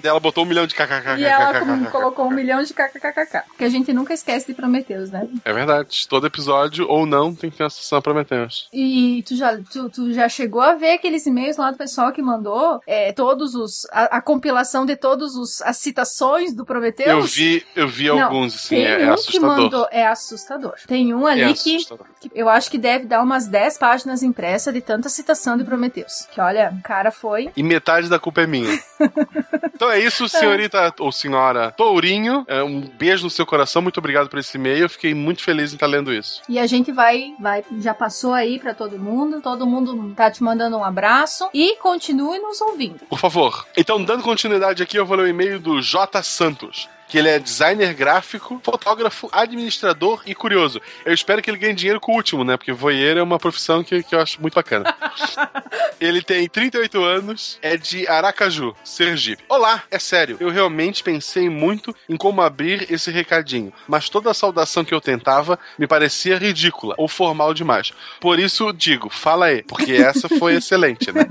[0.00, 1.18] E ela botou um milhão de kkk.
[1.18, 3.42] E ela colocou um milhão de kkkk.
[3.48, 5.26] Porque a gente nunca esquece de Prometeus, né?
[5.44, 6.06] É verdade.
[6.08, 8.68] Todo episódio, ou não, tem que ter uma sessão Prometheus.
[8.72, 12.22] E tu já, tu, tu já chegou a ver aqueles e-mails lá do pessoal que
[12.22, 13.88] mandou é, todos os.
[13.90, 17.08] A, a compilação de todos os as citações do Prometeus?
[17.08, 19.56] Eu vi, eu vi Não, alguns, assim, é, é assustador.
[19.56, 19.88] mandou.
[19.90, 20.59] É assustador.
[20.86, 22.06] Tem um ali É que, assustador.
[22.20, 26.26] que eu acho que deve dar umas 10 páginas impressas de tanta citação de Prometeus.
[26.32, 27.50] Que olha, o cara foi.
[27.56, 28.78] E metade da culpa é minha.
[29.74, 32.44] então é isso, senhorita ou senhora Tourinho.
[32.48, 33.82] É, um beijo no seu coração.
[33.82, 34.84] Muito obrigado por esse e-mail.
[34.84, 36.42] Eu fiquei muito feliz em estar lendo isso.
[36.48, 39.40] E a gente vai, vai, já passou aí pra todo mundo.
[39.40, 41.48] Todo mundo tá te mandando um abraço.
[41.54, 43.00] E continue nos ouvindo.
[43.08, 43.66] Por favor.
[43.76, 46.22] Então, dando continuidade aqui, eu vou ler o e-mail do J.
[46.22, 46.88] Santos.
[47.10, 50.80] Que ele é designer gráfico, fotógrafo, administrador e curioso.
[51.04, 52.56] Eu espero que ele ganhe dinheiro com o último, né?
[52.56, 54.94] Porque voyeur é uma profissão que, que eu acho muito bacana.
[56.00, 59.44] Ele tem 38 anos, é de Aracaju, Sergipe.
[59.46, 64.34] Olá, é sério, eu realmente pensei muito em como abrir esse recadinho, mas toda a
[64.34, 67.92] saudação que eu tentava me parecia ridícula ou formal demais.
[68.18, 71.26] Por isso digo, fala aí, porque essa foi excelente, né?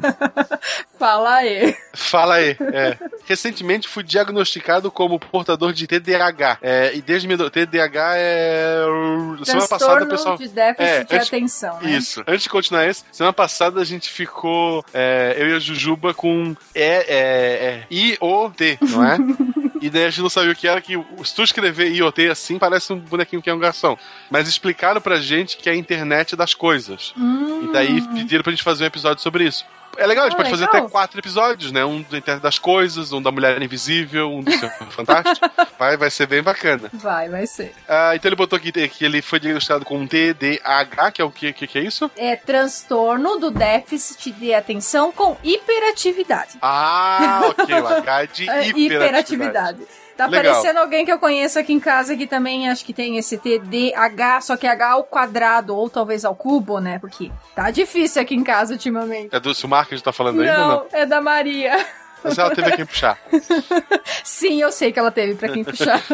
[1.00, 1.78] Fala aí.
[1.94, 2.58] Fala aí.
[2.74, 2.98] É.
[3.26, 6.58] Recentemente fui diagnosticado como portador de TDAH.
[6.62, 8.84] É, e desde meu TDAH é.
[9.44, 10.38] Semana passada, Transtorno pessoal.
[10.38, 11.92] de déficit É, de antes- atenção, né?
[11.92, 12.24] Isso.
[12.28, 14.84] Antes de continuar esse, semana passada a gente ficou.
[14.94, 19.18] é, eu e a Jujuba com E, é, é, I-O-T, não é?
[19.82, 20.92] E daí a gente não sabia o que era, que
[21.24, 23.98] se tu escrever IoT assim, parece um bonequinho que é um garçom.
[24.30, 27.14] Mas explicaram pra gente que é a internet das coisas.
[27.18, 27.70] Hum.
[27.70, 29.66] E daí pediram pra gente fazer um episódio sobre isso.
[30.00, 30.82] É legal, a gente Ah, pode fazer legal.
[30.82, 31.84] até quatro episódios, né?
[31.86, 35.50] Um da internet das coisas, um da mulher invisível, um do Senhor fantástico.
[35.78, 36.90] Vai, vai ser bem bacana.
[36.94, 37.74] Vai, vai ser.
[37.88, 41.54] Ah, então ele botou aqui que ele foi diagnosticado com TDAH, que é o que,
[41.54, 42.10] que, que é isso?
[42.18, 46.58] É transtorno do déficit de atenção com hiperatividade.
[46.62, 49.80] Ah, ok, o H de É, hiperatividade.
[50.20, 50.52] Tá Legal.
[50.54, 54.42] parecendo alguém que eu conheço aqui em casa que também acho que tem esse TDAH,
[54.42, 57.00] só que H ao quadrado, ou talvez ao cubo, né?
[57.00, 59.34] Porque tá difícil aqui em casa ultimamente.
[59.34, 60.86] É do Silmar que a gente tá falando ainda Não, não?
[60.92, 61.86] é da Maria.
[62.24, 63.18] Mas ela teve quem puxar.
[64.24, 66.02] Sim, eu sei que ela teve pra quem puxar.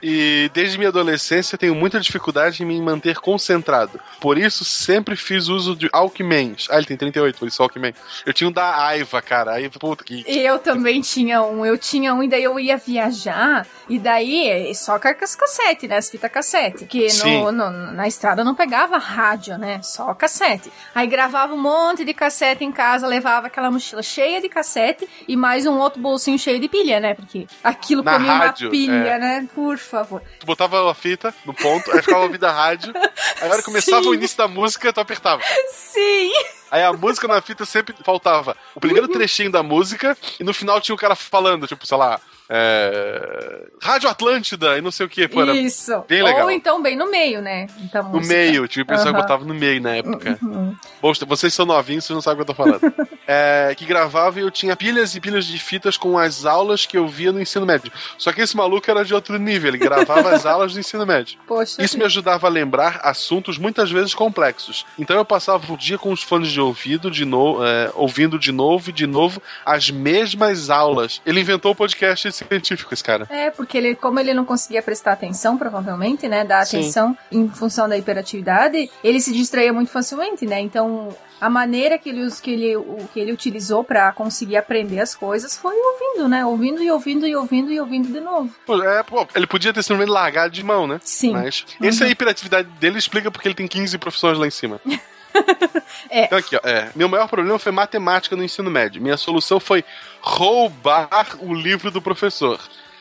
[0.00, 3.98] E desde minha adolescência tenho muita dificuldade em me manter concentrado.
[4.20, 6.68] Por isso sempre fiz uso de Alckmans.
[6.70, 7.92] Ah, ele tem 38, por isso Alckman.
[8.24, 9.54] Eu tinha um da Aiva, cara.
[9.54, 10.22] Aiva, puta que.
[10.28, 11.66] Eu também tinha um.
[11.66, 15.96] Eu tinha um, e daí eu ia viajar, e daí só com as cassete, né?
[15.96, 16.84] As fitas cassete.
[16.84, 19.80] Que no, no- na estrada não pegava rádio, né?
[19.82, 20.70] Só cassete.
[20.94, 25.36] Aí gravava um monte de cassete em casa, levava aquela mochila cheia de cassete e
[25.36, 27.14] mais um outro bolsinho cheio de pilha, né?
[27.14, 29.18] Porque aquilo Na comia rádio, uma pilha, é.
[29.18, 29.48] né?
[29.54, 30.22] Por favor.
[30.40, 32.92] Tu botava a fita no ponto, aí ficava ouvindo a rádio.
[32.96, 35.42] Aí a hora que começava o início da música, tu apertava.
[35.70, 36.32] Sim!
[36.70, 40.80] Aí a música na fita sempre faltava o primeiro trechinho da música e no final
[40.80, 43.66] tinha o cara falando, tipo, sei lá, é...
[43.82, 46.04] Rádio Atlântida e não sei o que, pô, Isso.
[46.08, 46.44] bem legal.
[46.44, 47.66] Ou então bem no meio, né?
[47.80, 49.22] Então, No meio, tipo, o pessoal Aham.
[49.22, 50.38] botava no meio na época.
[50.42, 50.74] Uhum.
[51.00, 52.94] Bom, vocês são novinhos, vocês não sabem o que eu tô falando.
[53.30, 56.96] É, que gravava e eu tinha pilhas e pilhas de fitas com as aulas que
[56.96, 57.92] eu via no ensino médio.
[58.16, 61.38] Só que esse maluco era de outro nível, ele gravava as aulas do ensino médio.
[61.46, 61.82] Poxa.
[61.82, 64.86] Isso me ajudava a lembrar assuntos muitas vezes complexos.
[64.98, 68.50] Então eu passava o dia com os fones de ouvido, de no, é, ouvindo de
[68.50, 71.20] novo e de novo as mesmas aulas.
[71.26, 73.26] Ele inventou o podcast científico, esse cara.
[73.30, 76.44] É, porque ele, como ele não conseguia prestar atenção, provavelmente, né?
[76.44, 76.78] Dar Sim.
[76.78, 80.60] atenção em função da hiperatividade, ele se distraía muito facilmente, né?
[80.60, 85.14] Então, a maneira que ele, que ele, o, que ele utilizou pra conseguir aprender as
[85.14, 86.44] coisas foi ouvindo, né?
[86.44, 88.50] Ouvindo e ouvindo e ouvindo e ouvindo de novo.
[88.84, 91.00] É, pô, ele podia ter simplesmente largado de mão, né?
[91.02, 91.32] Sim.
[91.32, 92.10] Mas essa Uhum.
[92.10, 94.80] hiperatividade dele explica porque ele tem 15 profissões lá em cima.
[96.10, 96.24] É.
[96.24, 99.02] Então aqui, ó, é, meu maior problema foi matemática no ensino médio.
[99.02, 99.84] Minha solução foi
[100.20, 102.58] roubar o livro do professor.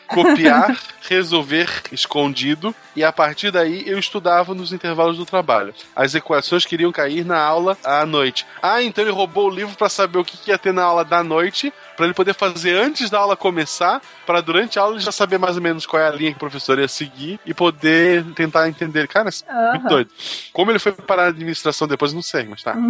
[0.07, 0.77] Copiar,
[1.07, 5.73] resolver escondido e a partir daí eu estudava nos intervalos do trabalho.
[5.95, 8.45] As equações queriam cair na aula à noite.
[8.61, 11.03] Ah, então ele roubou o livro para saber o que que ia ter na aula
[11.03, 15.03] da noite, para ele poder fazer antes da aula começar, para durante a aula ele
[15.03, 17.53] já saber mais ou menos qual é a linha que o professor ia seguir e
[17.53, 19.07] poder tentar entender.
[19.07, 20.09] Cara, é muito doido.
[20.53, 22.75] Como ele foi para a administração depois, não sei, mas tá.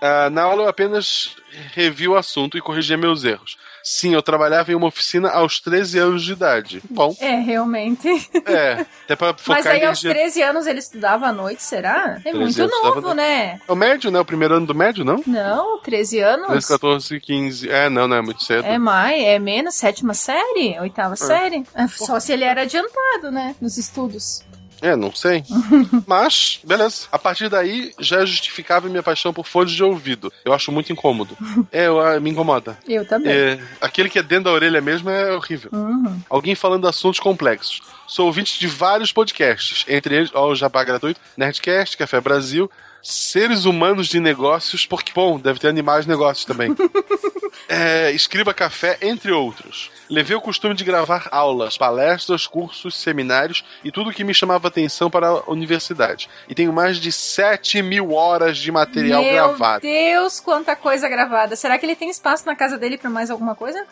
[0.00, 1.36] Ah, na aula eu apenas
[1.74, 3.56] revi o assunto e corrigia meus erros.
[3.84, 6.82] Sim, eu trabalhava em uma oficina aos 13 anos de idade.
[6.88, 8.08] Bom, É, realmente.
[8.46, 8.84] é.
[9.04, 10.22] Até pra focar Mas aí, aos energia.
[10.22, 12.20] 13 anos, ele estudava à noite, será?
[12.24, 13.60] É 13 muito novo, né?
[13.66, 14.20] É o médio, né?
[14.20, 15.22] O primeiro ano do médio, não?
[15.26, 16.48] Não, 13 anos.
[16.48, 17.70] 13, 14, 15.
[17.70, 18.64] É, não, não é muito cedo.
[18.64, 21.64] É mais, é menos, sétima série, oitava série.
[21.74, 23.54] É, Só se ele era adiantado, né?
[23.60, 24.42] Nos estudos.
[24.82, 25.44] É, não sei.
[26.06, 27.06] Mas, beleza.
[27.12, 30.32] A partir daí, já é justificável minha paixão por fones de ouvido.
[30.44, 31.36] Eu acho muito incômodo.
[31.70, 32.76] É, eu, ah, me incomoda.
[32.88, 33.32] Eu também.
[33.32, 35.70] É, aquele que é dentro da orelha mesmo é horrível.
[35.72, 36.20] Uhum.
[36.28, 37.80] Alguém falando de assuntos complexos.
[38.12, 42.70] Sou ouvinte de vários podcasts, entre eles, ó, o Jabá Gratuito, Nerdcast, Café Brasil,
[43.02, 46.76] Seres Humanos de Negócios, porque, bom, deve ter animais de negócios também.
[47.68, 49.90] É, Escriba Café, entre outros.
[50.10, 55.10] Levei o costume de gravar aulas, palestras, cursos, seminários e tudo que me chamava atenção
[55.10, 56.28] para a universidade.
[56.48, 59.82] E tenho mais de 7 mil horas de material Meu gravado.
[59.82, 61.56] Deus, quanta coisa gravada.
[61.56, 63.82] Será que ele tem espaço na casa dele pra mais alguma coisa?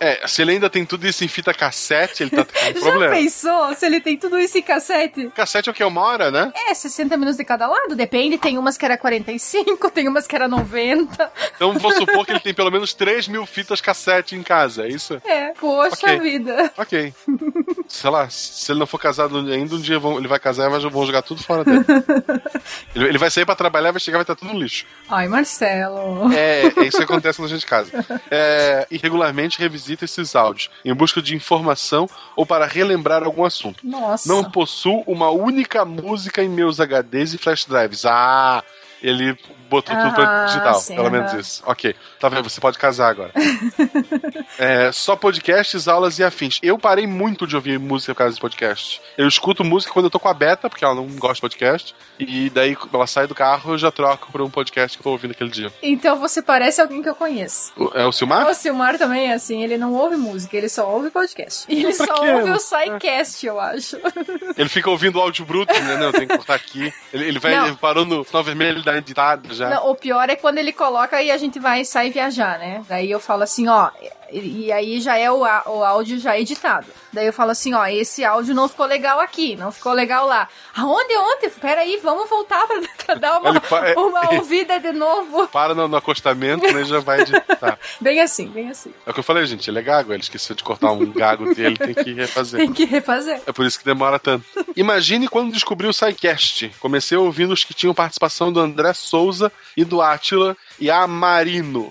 [0.00, 3.14] É, se ele ainda tem tudo isso em fita cassete, ele tá com Já problema.
[3.76, 5.30] Se ele tem tudo isso em cassete?
[5.34, 5.82] Cassete é o que?
[5.84, 6.52] Uma hora, né?
[6.68, 8.38] É, 60 minutos de cada lado, depende.
[8.38, 11.30] Tem umas que era 45, tem umas que era 90.
[11.56, 14.88] Então vou supor que ele tem pelo menos 3 mil fitas cassete em casa, é
[14.88, 15.20] isso?
[15.24, 16.20] É, poxa Ok.
[16.20, 16.70] vida.
[16.76, 17.14] Ok.
[17.88, 20.88] Sei lá, se ele não for casado ainda, um dia vão- ele vai casar e
[20.88, 21.84] vão jogar tudo fora dele.
[22.94, 24.86] ele, ele vai sair pra trabalhar, vai chegar e vai estar tudo no lixo.
[25.08, 26.32] Ai, Marcelo.
[26.32, 27.90] É, é isso que acontece quando a gente casa.
[28.30, 33.86] É, e regularmente revisita esses áudios em busca de informação ou para relembrar algum assunto.
[33.86, 34.28] Nossa.
[34.28, 38.04] Não possuo uma única música em meus HDs e flash drives.
[38.04, 38.62] Ah,
[39.02, 39.36] ele
[39.68, 41.62] botou tudo pra Ah, digital, sim, pelo menos isso.
[41.66, 42.48] Ok, tá vendo?
[42.48, 43.32] Você pode casar agora.
[44.58, 46.58] É, só podcasts, aulas e afins.
[46.62, 49.00] Eu parei muito de ouvir música por causa de podcast.
[49.16, 51.94] Eu escuto música quando eu tô com a Beta, porque ela não gosta de podcast.
[52.18, 55.04] E daí, quando ela sai do carro, eu já troco pra um podcast que eu
[55.04, 55.72] tô ouvindo aquele dia.
[55.82, 57.72] Então você parece alguém que eu conheço.
[57.76, 58.46] O- É o Silmar?
[58.48, 61.64] O Silmar também é assim, ele não ouve música, ele só ouve podcast.
[61.68, 62.30] E ele Pra só quê?
[62.30, 63.96] ouve o SciCast, eu acho.
[64.56, 65.96] Ele fica ouvindo o áudio bruto, né?
[65.96, 66.92] Não, tem que cortar aqui.
[67.12, 69.70] Ele, ele vai ele parou no sinal vermelho, ele dá editada já.
[69.70, 72.82] Não, o pior é quando ele coloca e a gente vai sair viajar, né?
[72.88, 73.90] Daí eu falo assim, ó,
[74.32, 76.86] e, e aí já é o, o áudio já editado.
[77.12, 80.48] Daí eu falo assim, ó, esse áudio não ficou legal aqui, não ficou legal lá.
[80.74, 81.50] Aonde, ontem?
[81.50, 83.50] Peraí, vamos voltar pra, pra dar uma,
[83.96, 85.46] uma ouvida de novo.
[85.48, 86.84] Para no, no acostamento, né?
[86.84, 87.78] Já vai editar.
[88.00, 88.92] Bem assim, bem assim.
[89.06, 89.68] É o que eu falei, gente.
[89.68, 92.60] Ele é gago, ele esqueceu de cortar um gago dele, tem que refazer.
[92.60, 93.40] Tem que refazer.
[93.46, 94.44] É por isso que demora tanto.
[94.74, 96.72] Imagine quando descobri o SciCast.
[96.80, 101.90] Comecei ouvindo os que tinham participação do André Souza e do Átila e a Marino.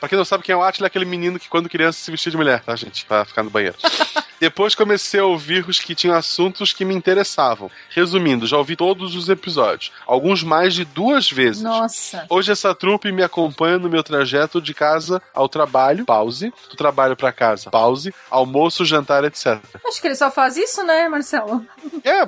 [0.00, 2.10] Pra quem não sabe quem é o Átila, é aquele menino que quando criança se
[2.10, 3.04] vestia de mulher, tá, gente?
[3.04, 3.76] Pra ficar no banheiro.
[4.40, 7.70] Depois comecei a ouvir os que tinham assuntos que me interessavam.
[7.90, 9.92] Resumindo, já ouvi todos os episódios.
[10.06, 11.62] Alguns mais de duas vezes.
[11.62, 12.24] Nossa.
[12.28, 17.14] Hoje essa trupe me acompanha no meu trajeto de casa ao trabalho, pause, do trabalho
[17.14, 19.58] pra casa, pause, almoço, jantar, etc.
[19.86, 21.64] Acho que ele só faz isso, né, Marcelo?
[22.02, 22.26] É,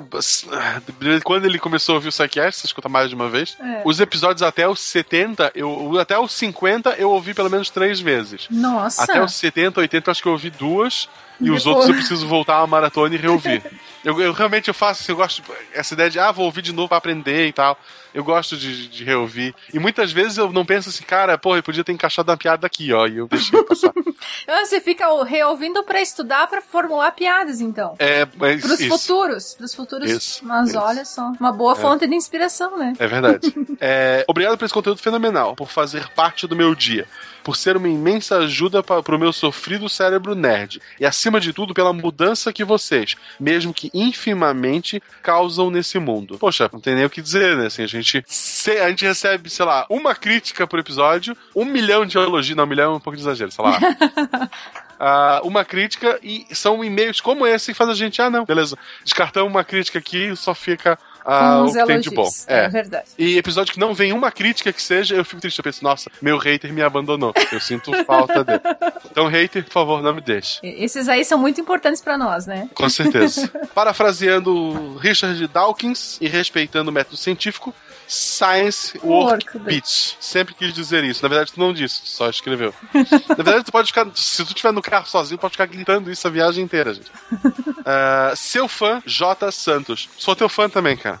[1.23, 3.81] quando ele começou a ouvir o Psychiatrist, você escuta mais de uma vez, É.
[3.85, 8.47] os episódios até os 70, eu, até os 50 eu ouvi pelo menos três vezes.
[8.51, 9.03] Nossa.
[9.03, 11.09] Até os 70, 80 eu acho que eu ouvi duas.
[11.39, 13.61] E os outros eu preciso voltar a maratona e reouvir.
[14.03, 15.41] Eu, eu realmente eu faço eu gosto.
[15.73, 17.77] Essa ideia de, ah, vou ouvir de novo pra aprender e tal.
[18.13, 19.55] Eu gosto de, de reouvir.
[19.73, 22.67] E muitas vezes eu não penso assim, cara, pô, eu podia ter encaixado uma piada
[22.67, 23.07] aqui, ó.
[23.07, 23.91] E eu deixei passar.
[24.47, 27.95] Ah, você fica reouvindo pra estudar, pra formular piadas, então.
[27.97, 28.89] É, mas Pros isso.
[28.99, 30.11] futuros, pros futuros.
[30.11, 30.79] Isso, Mas isso.
[30.79, 31.75] olha só, uma boa É.
[31.75, 32.93] fonte de inspiração, né?
[32.99, 33.51] É verdade.
[33.85, 37.05] É, obrigado por esse conteúdo fenomenal, por fazer parte do meu dia,
[37.43, 41.73] por ser uma imensa ajuda para o meu sofrido cérebro nerd, e acima de tudo
[41.73, 46.37] pela mudança que vocês, mesmo que infimamente, causam nesse mundo.
[46.37, 47.67] Poxa, não tem nem o que dizer, né?
[47.67, 52.05] Assim, a gente, se- a gente recebe, sei lá, uma crítica por episódio, um milhão
[52.05, 53.77] de elogios, não, um milhão é um pouco de exagero, sei lá.
[55.05, 58.77] Ah, uma crítica e são e-mails como esse que faz a gente, ah, não, beleza.
[59.03, 62.21] Descartamos uma crítica aqui só fica ah, Com o os que tem de bom.
[62.21, 62.47] elogios.
[62.47, 63.05] É verdade.
[63.17, 65.59] E episódio que não vem uma crítica que seja, eu fico triste.
[65.59, 67.33] Eu penso, nossa, meu hater me abandonou.
[67.51, 68.61] Eu sinto falta dele.
[69.09, 70.59] Então, hater, por favor, não me deixe.
[70.63, 72.69] Esses aí são muito importantes pra nós, né?
[72.73, 73.49] Com certeza.
[73.73, 77.73] Parafraseando Richard Dawkins e respeitando o método científico,
[78.13, 80.15] Science Work Bitch.
[80.19, 81.23] Sempre quis dizer isso.
[81.23, 82.73] Na verdade, tu não disse, tu só escreveu.
[82.93, 84.07] Na verdade, tu pode ficar.
[84.15, 87.11] Se tu estiver no carro sozinho, pode ficar gritando isso a viagem inteira, gente.
[87.85, 89.51] Ah, seu fã, J.
[89.51, 90.07] Santos.
[90.17, 91.19] Sou teu fã também, cara.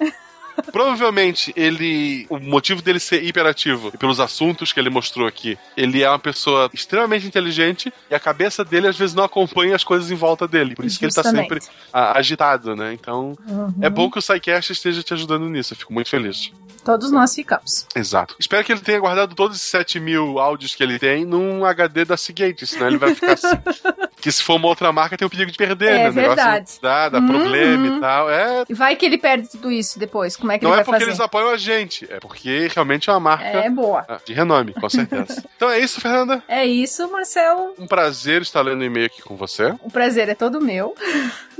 [0.71, 2.25] Provavelmente ele.
[2.29, 6.19] O motivo dele ser hiperativo, e pelos assuntos que ele mostrou aqui, ele é uma
[6.19, 10.47] pessoa extremamente inteligente e a cabeça dele às vezes não acompanha as coisas em volta
[10.47, 10.73] dele.
[10.75, 11.49] Por isso que ele tá Justamente.
[11.65, 12.93] sempre ah, agitado, né?
[12.93, 13.73] Então Uhum.
[13.81, 15.73] é bom que o SciCast esteja te ajudando nisso.
[15.73, 16.51] Eu fico muito feliz.
[16.83, 17.85] Todos nós ficamos.
[17.95, 18.35] Exato.
[18.39, 22.05] Espero que ele tenha guardado todos esses 7 mil áudios que ele tem num HD
[22.05, 23.47] da Seagate, senão ele vai ficar assim.
[24.21, 26.03] que se for uma outra marca, tem o perigo de perder, É né?
[26.11, 26.71] Negócio verdade.
[26.81, 27.27] Dá, dá Uhum.
[27.27, 28.29] problema e tal.
[28.29, 28.63] É.
[28.69, 30.35] E vai que ele perde tudo isso depois.
[30.35, 31.09] Como é que Não ele é vai porque fazer?
[31.11, 34.05] eles apoiam a gente, é porque realmente é uma marca É boa.
[34.07, 35.43] ah, de renome, com certeza.
[35.55, 36.43] então é isso, Fernanda.
[36.47, 37.73] É isso, Marcelo.
[37.77, 39.73] Um prazer estar lendo o e-mail aqui com você.
[39.81, 40.95] O prazer é todo meu.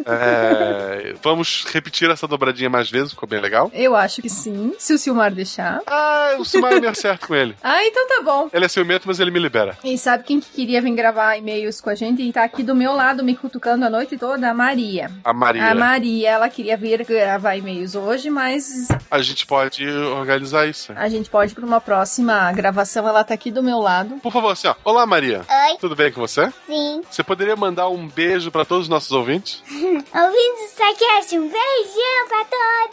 [0.05, 3.71] É, vamos repetir essa dobradinha mais vezes, ficou bem legal.
[3.73, 5.81] Eu acho que sim, se o Silmar deixar.
[5.87, 7.55] Ah, o Silmar me acerta com ele.
[7.63, 8.49] Ah, então tá bom.
[8.53, 9.77] Ele é ciumento, mas ele me libera.
[9.83, 12.75] E sabe quem que queria vir gravar e-mails com a gente e tá aqui do
[12.75, 14.49] meu lado me cutucando a noite toda?
[14.49, 15.11] A Maria.
[15.23, 15.65] A Maria.
[15.71, 20.93] A Maria, ela queria vir gravar e-mails hoje, mas A gente pode organizar isso.
[20.95, 23.07] a gente pode para uma próxima gravação.
[23.07, 24.15] Ela tá aqui do meu lado.
[24.21, 24.75] Por favor, assim, ó.
[24.83, 25.41] Olá, Maria.
[25.69, 25.77] Oi.
[25.79, 26.51] Tudo bem com você?
[26.67, 27.01] Sim.
[27.09, 29.61] Você poderia mandar um beijo pra todos os nossos ouvintes?
[30.13, 32.45] Ouvindo o Psycast, um beijão pra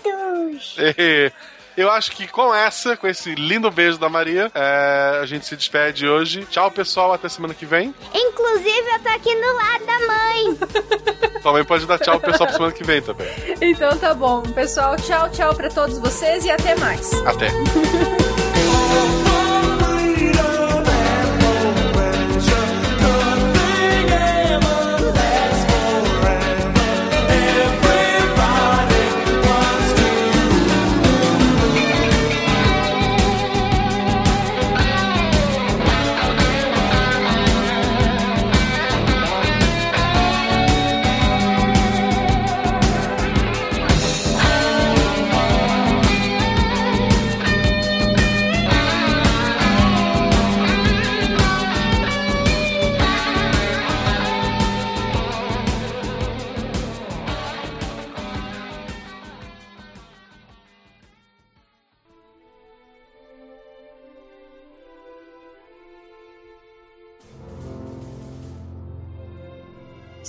[0.03, 0.77] todos.
[1.77, 5.57] Eu acho que com essa, com esse lindo beijo da Maria, é, a gente se
[5.57, 6.45] despede hoje.
[6.47, 7.12] Tchau, pessoal.
[7.12, 7.95] Até semana que vem.
[8.12, 11.41] Inclusive, eu tô aqui no lado da mãe.
[11.43, 13.27] Também pode dar tchau pro pessoal pra semana que vem também.
[13.62, 14.97] Então tá bom, pessoal.
[14.97, 17.15] Tchau, tchau pra todos vocês e até mais.
[17.25, 17.49] Até.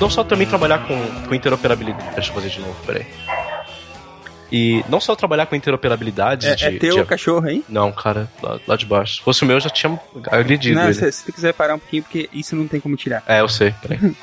[0.00, 0.96] Não só também trabalhar com,
[1.28, 2.14] com interoperabilidade.
[2.14, 3.06] Deixa eu fazer de novo, peraí.
[4.52, 6.64] E não só trabalhar com interoperabilidade É, de.
[6.64, 7.64] é teu de- cachorro aí?
[7.68, 9.16] Não, cara, lá, lá de baixo.
[9.16, 10.94] Se fosse o meu, eu já tinha agredido Não, ele.
[10.94, 13.22] se, se tu quiser parar um pouquinho, porque isso não tem como tirar.
[13.28, 13.98] É, eu sei, peraí.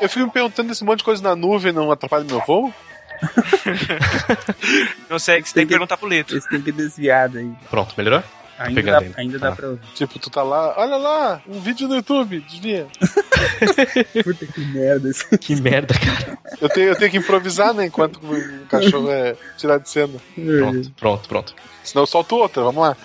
[0.00, 2.72] Eu fico me perguntando esse monte de coisa na nuvem não atrapalha meu voo?
[5.10, 6.36] Não sei, você tem que perguntar pro Lito.
[6.36, 7.50] Esse tem que desviar daí.
[7.68, 8.22] Pronto, melhorou?
[8.58, 9.38] Ainda dá, ainda.
[9.38, 9.52] dá Ah.
[9.56, 9.80] pra ouvir.
[9.94, 12.86] Tipo, tu tá lá, olha lá, um vídeo no YouTube, desvia.
[14.24, 15.10] Puta que merda.
[15.40, 16.38] Que merda, cara.
[16.60, 20.14] Eu tenho, eu tenho que improvisar, né, enquanto o cachorro é tirado de cena.
[20.34, 21.54] Pronto, pronto, pronto.
[21.84, 22.96] Senão eu solto outra, vamos lá.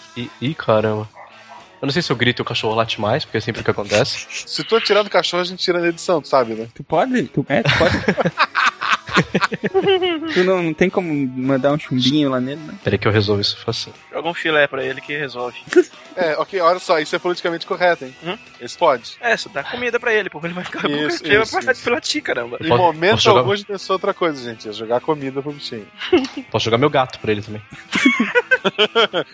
[0.42, 1.08] Ih, caramba.
[1.84, 3.64] Eu não sei se eu grito e o cachorro late mais, porque é sempre o
[3.66, 4.26] que acontece.
[4.30, 6.70] Se tu atirar do cachorro, a gente tira na edição, tu sabe, né?
[6.74, 7.24] Tu pode?
[7.24, 7.98] Tu, é, tu pode.
[10.34, 12.76] tu não, não tem como mandar um chumbinho lá nele, né?
[12.86, 13.92] Peraí que eu resolvo isso assim.
[14.14, 15.58] Joga um filé pra ele que resolve.
[16.16, 18.16] É, ok, olha só, isso é politicamente correto, hein?
[18.24, 18.38] Hum?
[18.62, 19.16] Esse pode.
[19.20, 21.72] É, você dá comida pra ele, porque ele vai ficar Isso, porque ele vai isso,
[21.72, 21.84] isso.
[21.84, 22.58] pilatir, caramba.
[22.62, 24.70] Em momento jogar- algum a gente pensou outra coisa, gente.
[24.70, 25.88] É jogar comida pro bichinho.
[26.52, 27.62] Posso jogar meu gato pra ele também.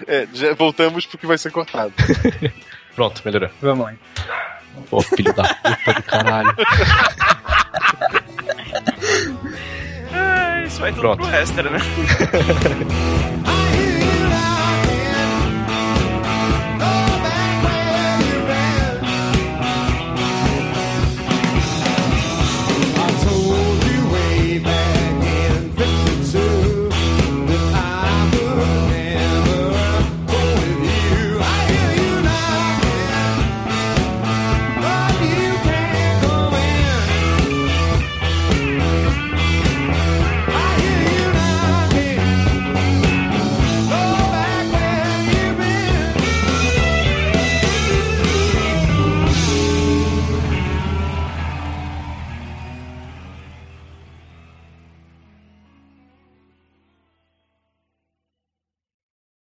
[0.08, 1.94] É, já voltamos pro que vai ser cortado.
[2.96, 3.50] Pronto, melhorou.
[3.62, 3.94] Vamos lá.
[4.90, 6.56] Pô, filho da puta do caralho.
[10.12, 11.24] Ah, isso vai tudo Pronto.
[11.28, 11.80] pro Hester, né?